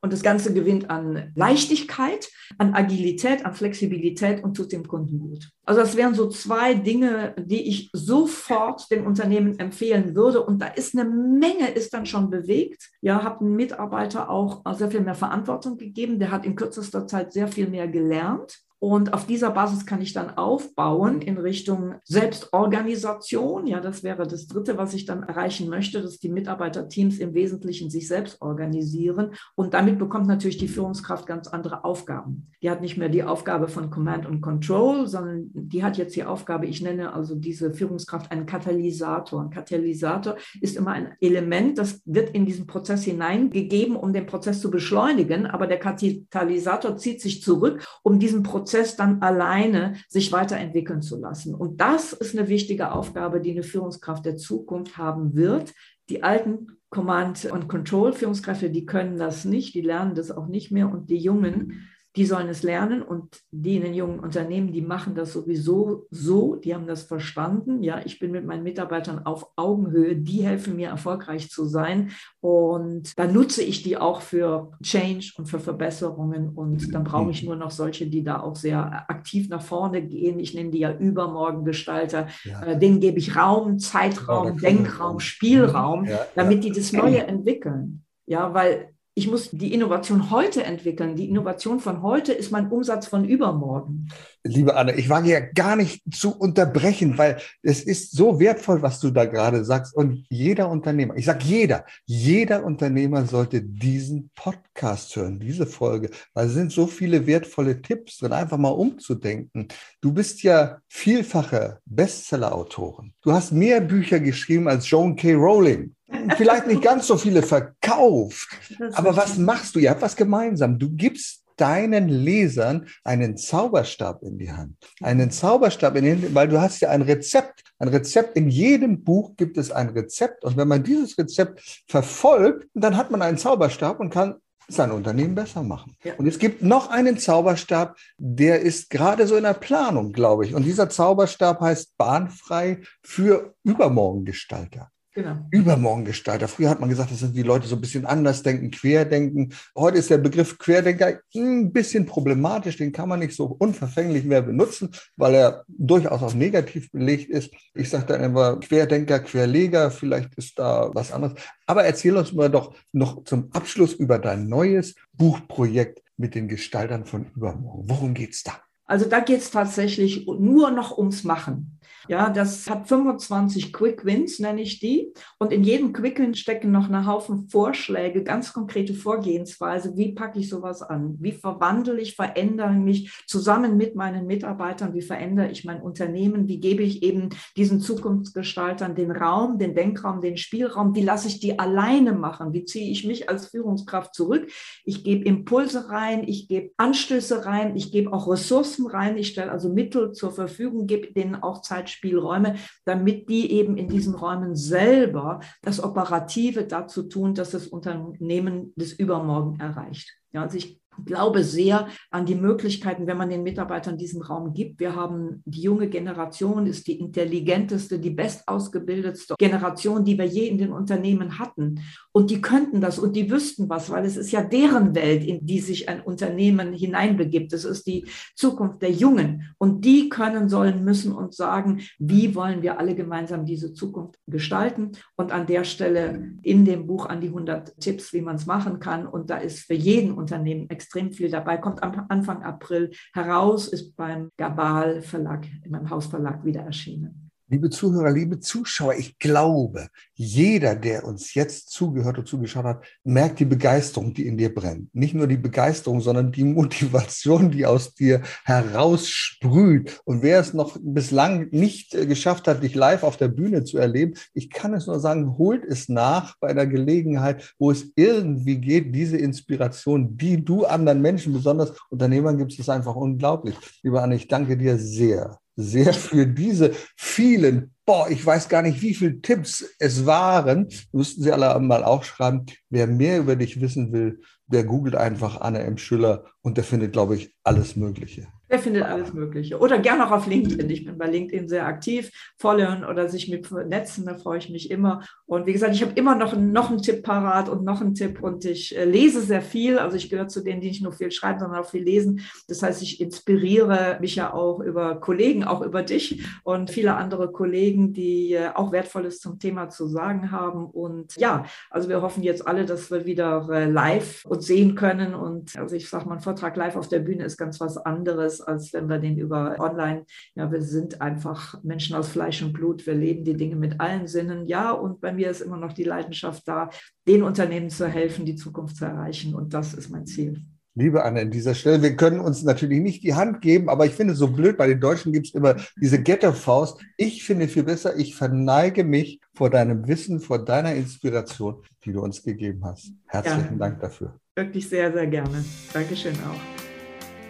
Und 0.05 0.13
das 0.13 0.21
Ganze 0.21 0.53
gewinnt 0.53 0.91
an 0.91 1.31
Leichtigkeit, 1.33 2.29
an 2.59 2.75
Agilität, 2.75 3.43
an 3.43 3.55
Flexibilität 3.55 4.43
und 4.43 4.55
tut 4.55 4.71
dem 4.71 4.87
Kunden 4.87 5.17
gut. 5.17 5.49
Also 5.65 5.81
das 5.81 5.97
wären 5.97 6.13
so 6.13 6.29
zwei 6.29 6.75
Dinge, 6.75 7.33
die 7.39 7.67
ich 7.67 7.89
sofort 7.91 8.91
den 8.91 9.07
Unternehmen 9.07 9.57
empfehlen 9.57 10.15
würde. 10.15 10.45
Und 10.45 10.61
da 10.61 10.67
ist 10.67 10.95
eine 10.95 11.09
Menge, 11.09 11.71
ist 11.73 11.91
dann 11.95 12.05
schon 12.05 12.29
bewegt. 12.29 12.91
Ja, 13.01 13.23
habe 13.23 13.43
einen 13.43 13.55
Mitarbeiter 13.55 14.29
auch 14.29 14.61
sehr 14.75 14.91
viel 14.91 15.01
mehr 15.01 15.15
Verantwortung 15.15 15.75
gegeben. 15.75 16.19
Der 16.19 16.29
hat 16.29 16.45
in 16.45 16.55
kürzester 16.55 17.07
Zeit 17.07 17.33
sehr 17.33 17.47
viel 17.47 17.67
mehr 17.67 17.87
gelernt. 17.87 18.59
Und 18.79 19.13
auf 19.13 19.25
dieser 19.25 19.51
Basis 19.51 19.85
kann 19.85 20.01
ich 20.01 20.13
dann 20.13 20.37
aufbauen 20.37 21.21
in 21.21 21.37
Richtung 21.37 21.95
Selbstorganisation. 22.03 23.67
Ja, 23.67 23.79
das 23.79 24.03
wäre 24.03 24.27
das 24.27 24.47
Dritte, 24.47 24.77
was 24.77 24.93
ich 24.93 25.05
dann 25.05 25.23
erreichen 25.23 25.69
möchte, 25.69 26.01
dass 26.01 26.19
die 26.19 26.29
Mitarbeiterteams 26.29 27.19
im 27.19 27.33
Wesentlichen 27.33 27.89
sich 27.89 28.07
selbst 28.07 28.41
organisieren. 28.41 29.31
Und 29.55 29.73
damit 29.73 29.97
bekommt 29.97 30.27
natürlich 30.27 30.57
die 30.57 30.67
Führungskraft 30.67 31.25
ganz 31.25 31.47
andere 31.47 31.85
Aufgaben. 31.85 32.51
Die 32.61 32.69
hat 32.69 32.81
nicht 32.81 32.97
mehr 32.97 33.09
die 33.09 33.23
Aufgabe 33.23 33.69
von 33.69 33.89
Command 33.89 34.25
und 34.25 34.41
Control, 34.41 35.07
sondern 35.07 35.49
die 35.53 35.83
hat 35.83 35.97
jetzt 35.97 36.15
die 36.15 36.25
Aufgabe, 36.25 36.65
ich 36.65 36.81
nenne 36.81 37.13
also 37.13 37.35
diese 37.35 37.73
Führungskraft 37.73 38.31
einen 38.31 38.45
Katalysator. 38.45 39.41
Ein 39.41 39.51
Katalysator 39.51 40.35
ist 40.59 40.75
immer 40.75 40.91
ein 40.91 41.13
Element, 41.21 41.77
das 41.77 42.01
wird 42.05 42.31
in 42.31 42.45
diesen 42.45 42.67
Prozess 42.67 43.03
hineingegeben, 43.03 43.95
um 43.95 44.11
den 44.11 44.25
Prozess 44.25 44.59
zu 44.59 44.69
beschleunigen. 44.69 45.45
Aber 45.45 45.65
der 45.65 45.79
Katalysator 45.79 46.97
zieht 46.97 47.21
sich 47.21 47.41
zurück, 47.41 47.85
um 48.03 48.19
diesen 48.19 48.43
Prozess 48.43 48.64
Prozess 48.65 48.95
dann 48.95 49.21
alleine 49.21 49.93
sich 50.09 50.31
weiterentwickeln 50.31 51.03
zu 51.03 51.19
lassen. 51.19 51.53
Und 51.53 51.81
das 51.81 52.13
ist 52.13 52.35
eine 52.35 52.49
wichtige 52.49 52.93
Aufgabe, 52.93 53.39
die 53.39 53.51
eine 53.51 53.61
Führungskraft 53.61 54.25
der 54.25 54.37
Zukunft 54.37 54.97
haben 54.97 55.35
wird. 55.35 55.71
Die 56.09 56.23
alten 56.23 56.79
Command- 56.89 57.45
und 57.45 57.67
Control-Führungskräfte, 57.67 58.71
die 58.71 58.87
können 58.87 59.17
das 59.17 59.45
nicht, 59.45 59.75
die 59.75 59.81
lernen 59.81 60.15
das 60.15 60.31
auch 60.31 60.47
nicht 60.47 60.71
mehr. 60.71 60.91
Und 60.91 61.11
die 61.11 61.17
Jungen, 61.17 61.87
die 62.15 62.25
sollen 62.25 62.47
es 62.47 62.63
lernen 62.63 63.01
und 63.01 63.41
die 63.51 63.75
in 63.75 63.83
den 63.83 63.93
jungen 63.93 64.19
Unternehmen, 64.19 64.71
die 64.71 64.81
machen 64.81 65.15
das 65.15 65.33
sowieso 65.33 66.05
so, 66.11 66.55
die 66.55 66.73
haben 66.73 66.87
das 66.87 67.03
verstanden. 67.03 67.83
Ja, 67.83 68.01
ich 68.05 68.19
bin 68.19 68.31
mit 68.31 68.45
meinen 68.45 68.63
Mitarbeitern 68.63 69.25
auf 69.25 69.51
Augenhöhe, 69.55 70.15
die 70.15 70.43
helfen 70.43 70.77
mir 70.77 70.89
erfolgreich 70.89 71.49
zu 71.49 71.65
sein 71.65 72.11
und 72.39 73.17
dann 73.17 73.33
nutze 73.33 73.63
ich 73.63 73.83
die 73.83 73.97
auch 73.97 74.21
für 74.21 74.71
Change 74.81 75.33
und 75.37 75.47
für 75.47 75.59
Verbesserungen 75.59 76.49
und 76.49 76.93
dann 76.93 77.03
brauche 77.03 77.31
ich 77.31 77.43
nur 77.43 77.55
noch 77.55 77.71
solche, 77.71 78.07
die 78.07 78.23
da 78.23 78.39
auch 78.39 78.55
sehr 78.55 79.09
aktiv 79.09 79.49
nach 79.49 79.61
vorne 79.61 80.01
gehen. 80.01 80.39
Ich 80.39 80.53
nenne 80.53 80.71
die 80.71 80.79
ja 80.79 80.93
Übermorgengestalter. 80.93 82.27
Ja. 82.43 82.63
Äh, 82.63 82.79
denen 82.79 82.99
gebe 82.99 83.19
ich 83.19 83.35
Raum, 83.35 83.79
Zeitraum, 83.79 84.47
ja, 84.47 84.69
Denkraum, 84.69 85.19
Spielraum, 85.19 86.05
ja, 86.05 86.25
damit 86.35 86.63
die 86.63 86.71
das 86.71 86.91
Neue 86.93 87.25
entwickeln. 87.25 88.03
Ja, 88.25 88.53
weil 88.53 88.94
ich 89.15 89.27
muss 89.27 89.49
die 89.51 89.73
Innovation 89.73 90.29
heute 90.29 90.63
entwickeln. 90.63 91.15
Die 91.15 91.29
Innovation 91.29 91.79
von 91.79 92.01
heute 92.01 92.33
ist 92.33 92.51
mein 92.51 92.69
Umsatz 92.69 93.07
von 93.07 93.23
übermorgen. 93.23 94.09
Liebe 94.47 94.75
Anne, 94.75 94.93
ich 94.93 95.09
wage 95.09 95.29
ja 95.31 95.39
gar 95.39 95.75
nicht 95.75 96.03
zu 96.13 96.37
unterbrechen, 96.37 97.17
weil 97.17 97.37
es 97.63 97.81
ist 97.81 98.11
so 98.11 98.39
wertvoll, 98.39 98.83
was 98.83 98.99
du 98.99 99.09
da 99.09 99.25
gerade 99.25 99.65
sagst. 99.65 99.95
Und 99.95 100.23
jeder 100.29 100.69
Unternehmer, 100.69 101.15
ich 101.17 101.25
sage 101.25 101.43
jeder, 101.43 101.83
jeder 102.05 102.63
Unternehmer 102.63 103.25
sollte 103.25 103.63
diesen 103.63 104.29
Podcast 104.35 105.15
hören, 105.15 105.39
diese 105.39 105.65
Folge, 105.65 106.11
weil 106.35 106.45
es 106.45 106.53
sind 106.53 106.71
so 106.71 106.85
viele 106.85 107.25
wertvolle 107.25 107.81
Tipps 107.81 108.19
drin, 108.19 108.33
einfach 108.33 108.59
mal 108.59 108.69
umzudenken. 108.69 109.67
Du 109.99 110.13
bist 110.13 110.43
ja 110.43 110.77
vielfache 110.87 111.79
Bestseller-Autorin. 111.85 113.13
Du 113.23 113.31
hast 113.31 113.51
mehr 113.51 113.81
Bücher 113.81 114.19
geschrieben 114.19 114.67
als 114.67 114.87
Joan 114.87 115.15
K. 115.15 115.33
Rowling 115.33 115.95
vielleicht 116.37 116.67
nicht 116.67 116.81
ganz 116.81 117.07
so 117.07 117.17
viele 117.17 117.41
verkauft. 117.41 118.47
Aber 118.93 119.15
was 119.15 119.37
machst 119.37 119.75
du? 119.75 119.79
Ihr 119.79 119.89
habt 119.89 120.01
was 120.01 120.15
gemeinsam. 120.15 120.77
Du 120.77 120.89
gibst 120.89 121.44
deinen 121.57 122.09
Lesern 122.09 122.87
einen 123.03 123.37
Zauberstab 123.37 124.23
in 124.23 124.37
die 124.37 124.51
Hand. 124.51 124.75
Einen 125.01 125.31
Zauberstab 125.31 125.95
in 125.95 126.03
die 126.03 126.11
Hand, 126.11 126.35
weil 126.35 126.47
du 126.47 126.59
hast 126.59 126.81
ja 126.81 126.89
ein 126.89 127.01
Rezept. 127.01 127.63
Ein 127.79 127.89
Rezept. 127.89 128.37
In 128.37 128.49
jedem 128.49 129.03
Buch 129.03 129.35
gibt 129.37 129.57
es 129.57 129.71
ein 129.71 129.89
Rezept. 129.89 130.43
Und 130.43 130.57
wenn 130.57 130.67
man 130.67 130.83
dieses 130.83 131.17
Rezept 131.17 131.83
verfolgt, 131.87 132.67
dann 132.73 132.97
hat 132.97 133.11
man 133.11 133.21
einen 133.21 133.37
Zauberstab 133.37 133.99
und 133.99 134.09
kann 134.09 134.35
sein 134.67 134.91
Unternehmen 134.91 135.35
besser 135.35 135.63
machen. 135.63 135.95
Ja. 136.03 136.15
Und 136.15 136.27
es 136.27 136.39
gibt 136.39 136.61
noch 136.61 136.89
einen 136.89 137.17
Zauberstab, 137.17 137.97
der 138.17 138.61
ist 138.61 138.89
gerade 138.89 139.27
so 139.27 139.35
in 139.35 139.43
der 139.43 139.53
Planung, 139.53 140.11
glaube 140.11 140.45
ich. 140.45 140.55
Und 140.55 140.63
dieser 140.63 140.89
Zauberstab 140.89 141.61
heißt 141.61 141.97
Bahnfrei 141.97 142.81
für 143.03 143.53
Übermorgengestalter. 143.63 144.91
Genau. 145.15 145.37
Übermorgengestalter. 145.49 146.49
Früher 146.49 146.69
hat 146.69 146.81
man 146.81 146.89
gesagt, 146.89 147.09
das 147.09 147.19
sind 147.19 147.37
die 147.37 147.41
Leute 147.41 147.67
so 147.67 147.75
ein 147.75 147.81
bisschen 147.81 148.05
anders 148.05 148.43
denken, 148.43 148.69
querdenken. 148.69 149.53
Heute 149.73 149.97
ist 149.97 150.09
der 150.09 150.17
Begriff 150.17 150.57
Querdenker 150.57 151.21
ein 151.33 151.71
bisschen 151.71 152.05
problematisch. 152.05 152.75
Den 152.75 152.91
kann 152.91 153.07
man 153.07 153.19
nicht 153.19 153.33
so 153.33 153.45
unverfänglich 153.45 154.25
mehr 154.25 154.41
benutzen, 154.41 154.91
weil 155.15 155.35
er 155.35 155.63
durchaus 155.69 156.21
auch 156.21 156.33
negativ 156.33 156.91
belegt 156.91 157.29
ist. 157.29 157.49
Ich 157.73 157.89
sage 157.89 158.07
dann 158.07 158.23
immer 158.23 158.59
Querdenker, 158.59 159.21
Querleger. 159.21 159.89
Vielleicht 159.89 160.35
ist 160.35 160.59
da 160.59 160.91
was 160.93 161.13
anderes. 161.13 161.35
Aber 161.65 161.85
erzähl 161.85 162.17
uns 162.17 162.33
mal 162.33 162.49
doch 162.49 162.75
noch 162.91 163.23
zum 163.23 163.49
Abschluss 163.53 163.93
über 163.93 164.19
dein 164.19 164.49
neues 164.49 164.95
Buchprojekt 165.13 166.03
mit 166.17 166.35
den 166.35 166.49
Gestaltern 166.49 167.05
von 167.05 167.27
Übermorgen. 167.33 167.89
Worum 167.89 168.13
geht's 168.13 168.43
da? 168.43 168.59
Also 168.85 169.05
da 169.07 169.21
geht 169.21 169.39
es 169.39 169.49
tatsächlich 169.49 170.27
nur 170.27 170.71
noch 170.71 170.97
ums 170.97 171.23
Machen. 171.23 171.74
Ja, 172.07 172.29
das 172.29 172.69
hat 172.69 172.87
25 172.87 173.73
Quick 173.73 174.05
Wins, 174.05 174.39
nenne 174.39 174.61
ich 174.61 174.79
die. 174.79 175.11
Und 175.39 175.51
in 175.51 175.63
jedem 175.63 175.91
Quick 175.91 176.19
Win 176.19 176.35
stecken 176.35 176.71
noch 176.71 176.87
eine 176.87 177.05
Haufen 177.05 177.49
Vorschläge, 177.49 178.23
ganz 178.23 178.53
konkrete 178.53 178.93
Vorgehensweise. 178.93 179.97
Wie 179.97 180.13
packe 180.13 180.39
ich 180.39 180.49
sowas 180.49 180.81
an? 180.81 181.15
Wie 181.19 181.31
verwandle 181.31 181.99
ich, 181.99 182.15
verändere 182.15 182.73
mich 182.73 183.11
zusammen 183.27 183.77
mit 183.77 183.95
meinen 183.95 184.27
Mitarbeitern? 184.27 184.93
Wie 184.93 185.01
verändere 185.01 185.49
ich 185.49 185.65
mein 185.65 185.81
Unternehmen? 185.81 186.47
Wie 186.47 186.59
gebe 186.59 186.83
ich 186.83 187.01
eben 187.01 187.29
diesen 187.57 187.81
Zukunftsgestaltern 187.81 188.95
den 188.95 189.11
Raum, 189.11 189.57
den 189.57 189.73
Denkraum, 189.73 190.21
den 190.21 190.37
Spielraum? 190.37 190.93
Wie 190.95 191.03
lasse 191.03 191.27
ich 191.27 191.39
die 191.39 191.57
alleine 191.57 192.13
machen? 192.13 192.53
Wie 192.53 192.65
ziehe 192.65 192.91
ich 192.91 193.05
mich 193.05 193.29
als 193.29 193.47
Führungskraft 193.47 194.13
zurück? 194.13 194.47
Ich 194.83 195.03
gebe 195.03 195.25
Impulse 195.25 195.89
rein, 195.89 196.23
ich 196.27 196.47
gebe 196.47 196.71
Anstöße 196.77 197.45
rein, 197.45 197.75
ich 197.75 197.91
gebe 197.91 198.13
auch 198.13 198.27
Ressourcen 198.29 198.85
rein, 198.87 199.17
ich 199.17 199.29
stelle 199.29 199.51
also 199.51 199.69
Mittel 199.69 200.11
zur 200.11 200.31
Verfügung, 200.31 200.85
gebe 200.85 201.11
denen 201.11 201.35
auch 201.35 201.61
Zeit 201.61 201.89
Spielräume, 201.95 202.55
damit 202.85 203.29
die 203.29 203.51
eben 203.51 203.77
in 203.77 203.87
diesen 203.87 204.13
Räumen 204.15 204.55
selber 204.55 205.39
das 205.61 205.83
Operative 205.83 206.65
dazu 206.65 207.03
tun, 207.03 207.33
dass 207.33 207.51
das 207.51 207.67
Unternehmen 207.67 208.73
des 208.75 208.93
Übermorgen 208.93 209.59
erreicht. 209.59 210.13
Ja, 210.31 210.43
also 210.43 210.57
ich 210.57 210.81
glaube 211.03 211.43
sehr 211.43 211.87
an 212.11 212.25
die 212.25 212.35
Möglichkeiten, 212.35 213.07
wenn 213.07 213.17
man 213.17 213.29
den 213.29 213.43
Mitarbeitern 213.43 213.97
diesen 213.97 214.21
Raum 214.21 214.53
gibt. 214.53 214.79
Wir 214.79 214.95
haben 214.95 215.41
die 215.45 215.61
junge 215.61 215.89
Generation, 215.89 216.67
ist 216.67 216.87
die 216.87 216.99
intelligenteste, 216.99 217.99
die 217.99 218.11
bestausgebildetste 218.11 219.35
Generation, 219.37 220.05
die 220.05 220.17
wir 220.17 220.25
je 220.25 220.47
in 220.47 220.57
den 220.57 220.71
Unternehmen 220.71 221.39
hatten. 221.39 221.81
Und 222.11 222.29
die 222.29 222.41
könnten 222.41 222.81
das 222.81 222.99
und 222.99 223.15
die 223.15 223.29
wüssten 223.29 223.69
was, 223.69 223.89
weil 223.89 224.05
es 224.05 224.17
ist 224.17 224.31
ja 224.31 224.41
deren 224.41 224.95
Welt, 224.95 225.23
in 225.23 225.45
die 225.45 225.59
sich 225.59 225.89
ein 225.89 226.01
Unternehmen 226.01 226.73
hineinbegibt. 226.73 227.51
Es 227.53 227.65
ist 227.65 227.87
die 227.87 228.05
Zukunft 228.35 228.81
der 228.81 228.91
Jungen. 228.91 229.53
Und 229.57 229.83
die 229.83 230.09
können, 230.09 230.49
sollen, 230.49 230.83
müssen 230.83 231.11
uns 231.11 231.35
sagen, 231.35 231.81
wie 231.99 232.35
wollen 232.35 232.61
wir 232.61 232.79
alle 232.79 232.95
gemeinsam 232.95 233.45
diese 233.45 233.73
Zukunft 233.73 234.19
gestalten. 234.27 234.91
Und 235.15 235.31
an 235.31 235.45
der 235.45 235.63
Stelle 235.63 236.31
in 236.41 236.65
dem 236.65 236.87
Buch 236.87 237.05
an 237.05 237.21
die 237.21 237.27
100 237.27 237.79
Tipps, 237.79 238.13
wie 238.13 238.21
man 238.21 238.35
es 238.35 238.45
machen 238.45 238.79
kann. 238.79 239.05
Und 239.07 239.29
da 239.29 239.37
ist 239.37 239.59
für 239.59 239.73
jeden 239.73 240.13
Unternehmen 240.13 240.69
extrem 240.69 240.84
extrem 240.85 241.11
viel 241.11 241.29
dabei, 241.29 241.57
kommt 241.57 241.81
am 241.81 242.05
Anfang 242.09 242.43
April 242.43 242.91
heraus, 243.13 243.67
ist 243.67 243.95
beim 243.95 244.29
Gabal 244.37 245.01
Verlag, 245.01 245.47
in 245.63 245.71
meinem 245.71 245.89
Hausverlag 245.89 246.45
wieder 246.45 246.61
erschienen. 246.61 247.24
Liebe 247.47 247.69
Zuhörer, 247.69 248.09
liebe 248.09 248.39
Zuschauer, 248.39 248.95
ich 248.95 249.19
glaube, 249.19 249.89
jeder, 250.15 250.75
der 250.75 251.05
uns 251.05 251.35
jetzt 251.35 251.69
zugehört 251.69 252.17
und 252.17 252.27
zugeschaut 252.27 252.65
hat, 252.65 252.83
merkt 253.03 253.39
die 253.39 253.45
Begeisterung, 253.45 254.15
die 254.15 254.25
in 254.25 254.35
dir 254.35 254.51
brennt. 254.51 254.89
Nicht 254.95 255.13
nur 255.13 255.27
die 255.27 255.37
Begeisterung, 255.37 256.01
sondern 256.01 256.31
die 256.31 256.43
Motivation, 256.43 257.51
die 257.51 257.67
aus 257.67 257.93
dir 257.93 258.23
heraussprüht. 258.45 260.01
Und 260.05 260.23
wer 260.23 260.39
es 260.39 260.55
noch 260.55 260.75
bislang 260.81 261.49
nicht 261.51 261.93
äh, 261.93 262.07
geschafft 262.07 262.47
hat, 262.47 262.63
dich 262.63 262.73
live 262.73 263.03
auf 263.03 263.15
der 263.15 263.27
Bühne 263.27 263.63
zu 263.63 263.77
erleben, 263.77 264.15
ich 264.33 264.49
kann 264.49 264.73
es 264.73 264.87
nur 264.87 264.99
sagen, 264.99 265.37
holt 265.37 265.63
es 265.65 265.87
nach 265.87 266.39
bei 266.39 266.47
einer 266.47 266.65
Gelegenheit, 266.65 267.53
wo 267.59 267.69
es 267.69 267.91
irgendwie 267.95 268.57
geht, 268.57 268.95
diese 268.95 269.17
Inspiration, 269.17 270.17
die 270.17 270.43
du 270.43 270.65
anderen 270.65 270.99
Menschen, 270.99 271.31
besonders 271.31 271.73
Unternehmern 271.91 272.39
gibst, 272.39 272.57
ist 272.57 272.71
einfach 272.71 272.95
unglaublich. 272.95 273.55
Lieber 273.83 274.01
Anne, 274.01 274.15
ich 274.15 274.27
danke 274.27 274.57
dir 274.57 274.79
sehr 274.79 275.37
sehr 275.55 275.93
für 275.93 276.27
diese 276.27 276.73
vielen, 276.95 277.73
boah, 277.85 278.09
ich 278.09 278.25
weiß 278.25 278.49
gar 278.49 278.61
nicht, 278.61 278.81
wie 278.81 278.93
viele 278.93 279.21
Tipps 279.21 279.65
es 279.79 280.05
waren. 280.05 280.67
Müssten 280.91 281.23
Sie 281.23 281.31
alle 281.31 281.59
mal 281.59 281.83
aufschreiben. 281.83 282.45
Wer 282.69 282.87
mehr 282.87 283.19
über 283.19 283.35
dich 283.35 283.61
wissen 283.61 283.93
will, 283.93 284.21
der 284.47 284.63
googelt 284.63 284.95
einfach 284.95 285.41
Anne 285.41 285.59
M. 285.59 285.77
Schüller 285.77 286.25
und 286.41 286.57
der 286.57 286.63
findet, 286.63 286.93
glaube 286.93 287.15
ich, 287.15 287.33
alles 287.43 287.75
Mögliche. 287.75 288.27
Der 288.49 288.59
findet 288.59 288.83
alles 288.83 289.13
Mögliche. 289.13 289.59
Oder 289.59 289.79
gerne 289.79 290.05
auch 290.05 290.11
auf 290.11 290.27
LinkedIn. 290.27 290.69
Ich 290.69 290.85
bin 290.85 290.97
bei 290.97 291.07
LinkedIn 291.07 291.47
sehr 291.47 291.65
aktiv. 291.65 292.11
Followen 292.37 292.85
oder 292.85 293.09
sich 293.09 293.27
mit 293.27 293.47
vernetzen, 293.47 294.05
da 294.05 294.15
freue 294.15 294.37
ich 294.37 294.49
mich 294.49 294.69
immer. 294.69 295.03
Und 295.25 295.47
wie 295.47 295.53
gesagt, 295.53 295.73
ich 295.73 295.81
habe 295.81 295.93
immer 295.95 296.15
noch, 296.15 296.35
noch 296.35 296.69
einen 296.69 296.81
Tipp 296.81 297.01
parat 297.01 297.49
und 297.49 297.63
noch 297.63 297.81
einen 297.81 297.95
Tipp 297.95 298.21
und 298.21 298.45
ich 298.45 298.77
äh, 298.77 298.85
lese 298.85 299.21
sehr 299.21 299.41
viel. 299.41 299.79
Also 299.79 299.97
ich 299.97 300.09
gehöre 300.09 300.27
zu 300.27 300.43
denen, 300.43 300.61
die 300.61 300.67
nicht 300.67 300.83
nur 300.83 300.91
viel 300.91 301.11
schreiben, 301.11 301.39
sondern 301.39 301.59
auch 301.59 301.69
viel 301.69 301.83
lesen. 301.83 302.21
Das 302.47 302.61
heißt, 302.61 302.83
ich 302.83 303.01
inspiriere 303.01 303.97
mich 303.99 304.15
ja 304.15 304.33
auch 304.33 304.59
über 304.59 304.99
Kollegen, 304.99 305.43
auch 305.43 305.61
über 305.61 305.81
dich 305.81 306.23
und 306.43 306.69
viele 306.69 306.95
andere 306.95 307.31
Kollegen, 307.31 307.93
die 307.93 308.33
äh, 308.33 308.49
auch 308.53 308.71
Wertvolles 308.71 309.19
zum 309.19 309.39
Thema 309.39 309.69
zu 309.69 309.87
sagen 309.87 310.31
haben. 310.31 310.65
Und 310.65 311.15
ja, 311.17 311.45
also 311.71 311.89
wir 311.89 312.03
hoffen 312.03 312.21
jetzt 312.21 312.47
alle, 312.47 312.65
dass 312.65 312.91
wir 312.91 313.05
wieder 313.05 313.47
äh, 313.51 313.65
live 313.65 314.23
uns 314.25 314.45
sehen 314.45 314.75
können. 314.75 315.15
Und 315.15 315.57
also 315.57 315.75
ich 315.75 315.89
sage 315.89 316.07
mal, 316.07 316.15
ein 316.15 316.21
Vortrag 316.21 316.55
live 316.55 316.75
auf 316.75 316.87
der 316.87 316.99
Bühne 316.99 317.25
ist 317.25 317.37
ganz 317.37 317.59
was 317.59 317.77
anderes 317.77 318.34
anderes, 318.35 318.41
als 318.41 318.73
wenn 318.73 318.89
wir 318.89 318.99
den 318.99 319.17
über 319.17 319.55
online, 319.59 320.05
ja, 320.35 320.51
wir 320.51 320.61
sind 320.61 321.01
einfach 321.01 321.61
Menschen 321.63 321.95
aus 321.95 322.09
Fleisch 322.09 322.41
und 322.41 322.53
Blut, 322.53 322.85
wir 322.85 322.95
leben 322.95 323.23
die 323.23 323.35
Dinge 323.35 323.55
mit 323.55 323.79
allen 323.79 324.07
Sinnen. 324.07 324.47
Ja, 324.47 324.71
und 324.71 325.01
bei 325.01 325.13
mir 325.13 325.29
ist 325.29 325.41
immer 325.41 325.57
noch 325.57 325.73
die 325.73 325.83
Leidenschaft 325.83 326.47
da, 326.47 326.69
den 327.07 327.23
Unternehmen 327.23 327.69
zu 327.69 327.87
helfen, 327.87 328.25
die 328.25 328.35
Zukunft 328.35 328.77
zu 328.77 328.85
erreichen. 328.85 329.35
Und 329.35 329.53
das 329.53 329.73
ist 329.73 329.89
mein 329.89 330.05
Ziel. 330.05 330.41
Liebe 330.77 331.05
Anne, 331.05 331.21
an 331.21 331.31
dieser 331.31 331.55
Stelle, 331.55 331.81
wir 331.81 331.95
können 331.95 332.19
uns 332.19 332.43
natürlich 332.43 332.81
nicht 332.81 333.01
die 333.01 333.13
Hand 333.13 333.39
geben, 333.39 333.69
aber 333.69 333.85
ich 333.85 333.93
finde 333.93 334.11
es 334.11 334.19
so 334.19 334.27
blöd, 334.27 334.57
bei 334.57 334.67
den 334.67 334.81
Deutschen 334.81 335.13
gibt 335.13 335.27
es 335.27 335.33
immer 335.33 335.55
diese 335.79 336.03
Ghetto-Faust. 336.03 336.81
Ich 336.97 337.23
finde 337.23 337.47
viel 337.47 337.63
besser, 337.63 337.95
ich 337.95 338.13
verneige 338.13 338.83
mich 338.83 339.21
vor 339.33 339.49
deinem 339.49 339.87
Wissen, 339.87 340.19
vor 340.19 340.43
deiner 340.43 340.75
Inspiration, 340.75 341.63
die 341.85 341.93
du 341.93 342.01
uns 342.01 342.21
gegeben 342.21 342.65
hast. 342.65 342.91
Herzlichen 343.07 343.53
ja, 343.53 343.57
Dank 343.57 343.79
dafür. 343.79 344.19
Wirklich 344.35 344.67
sehr, 344.67 344.91
sehr 344.91 345.07
gerne. 345.07 345.45
Dankeschön 345.71 346.15
auch. 346.15 346.64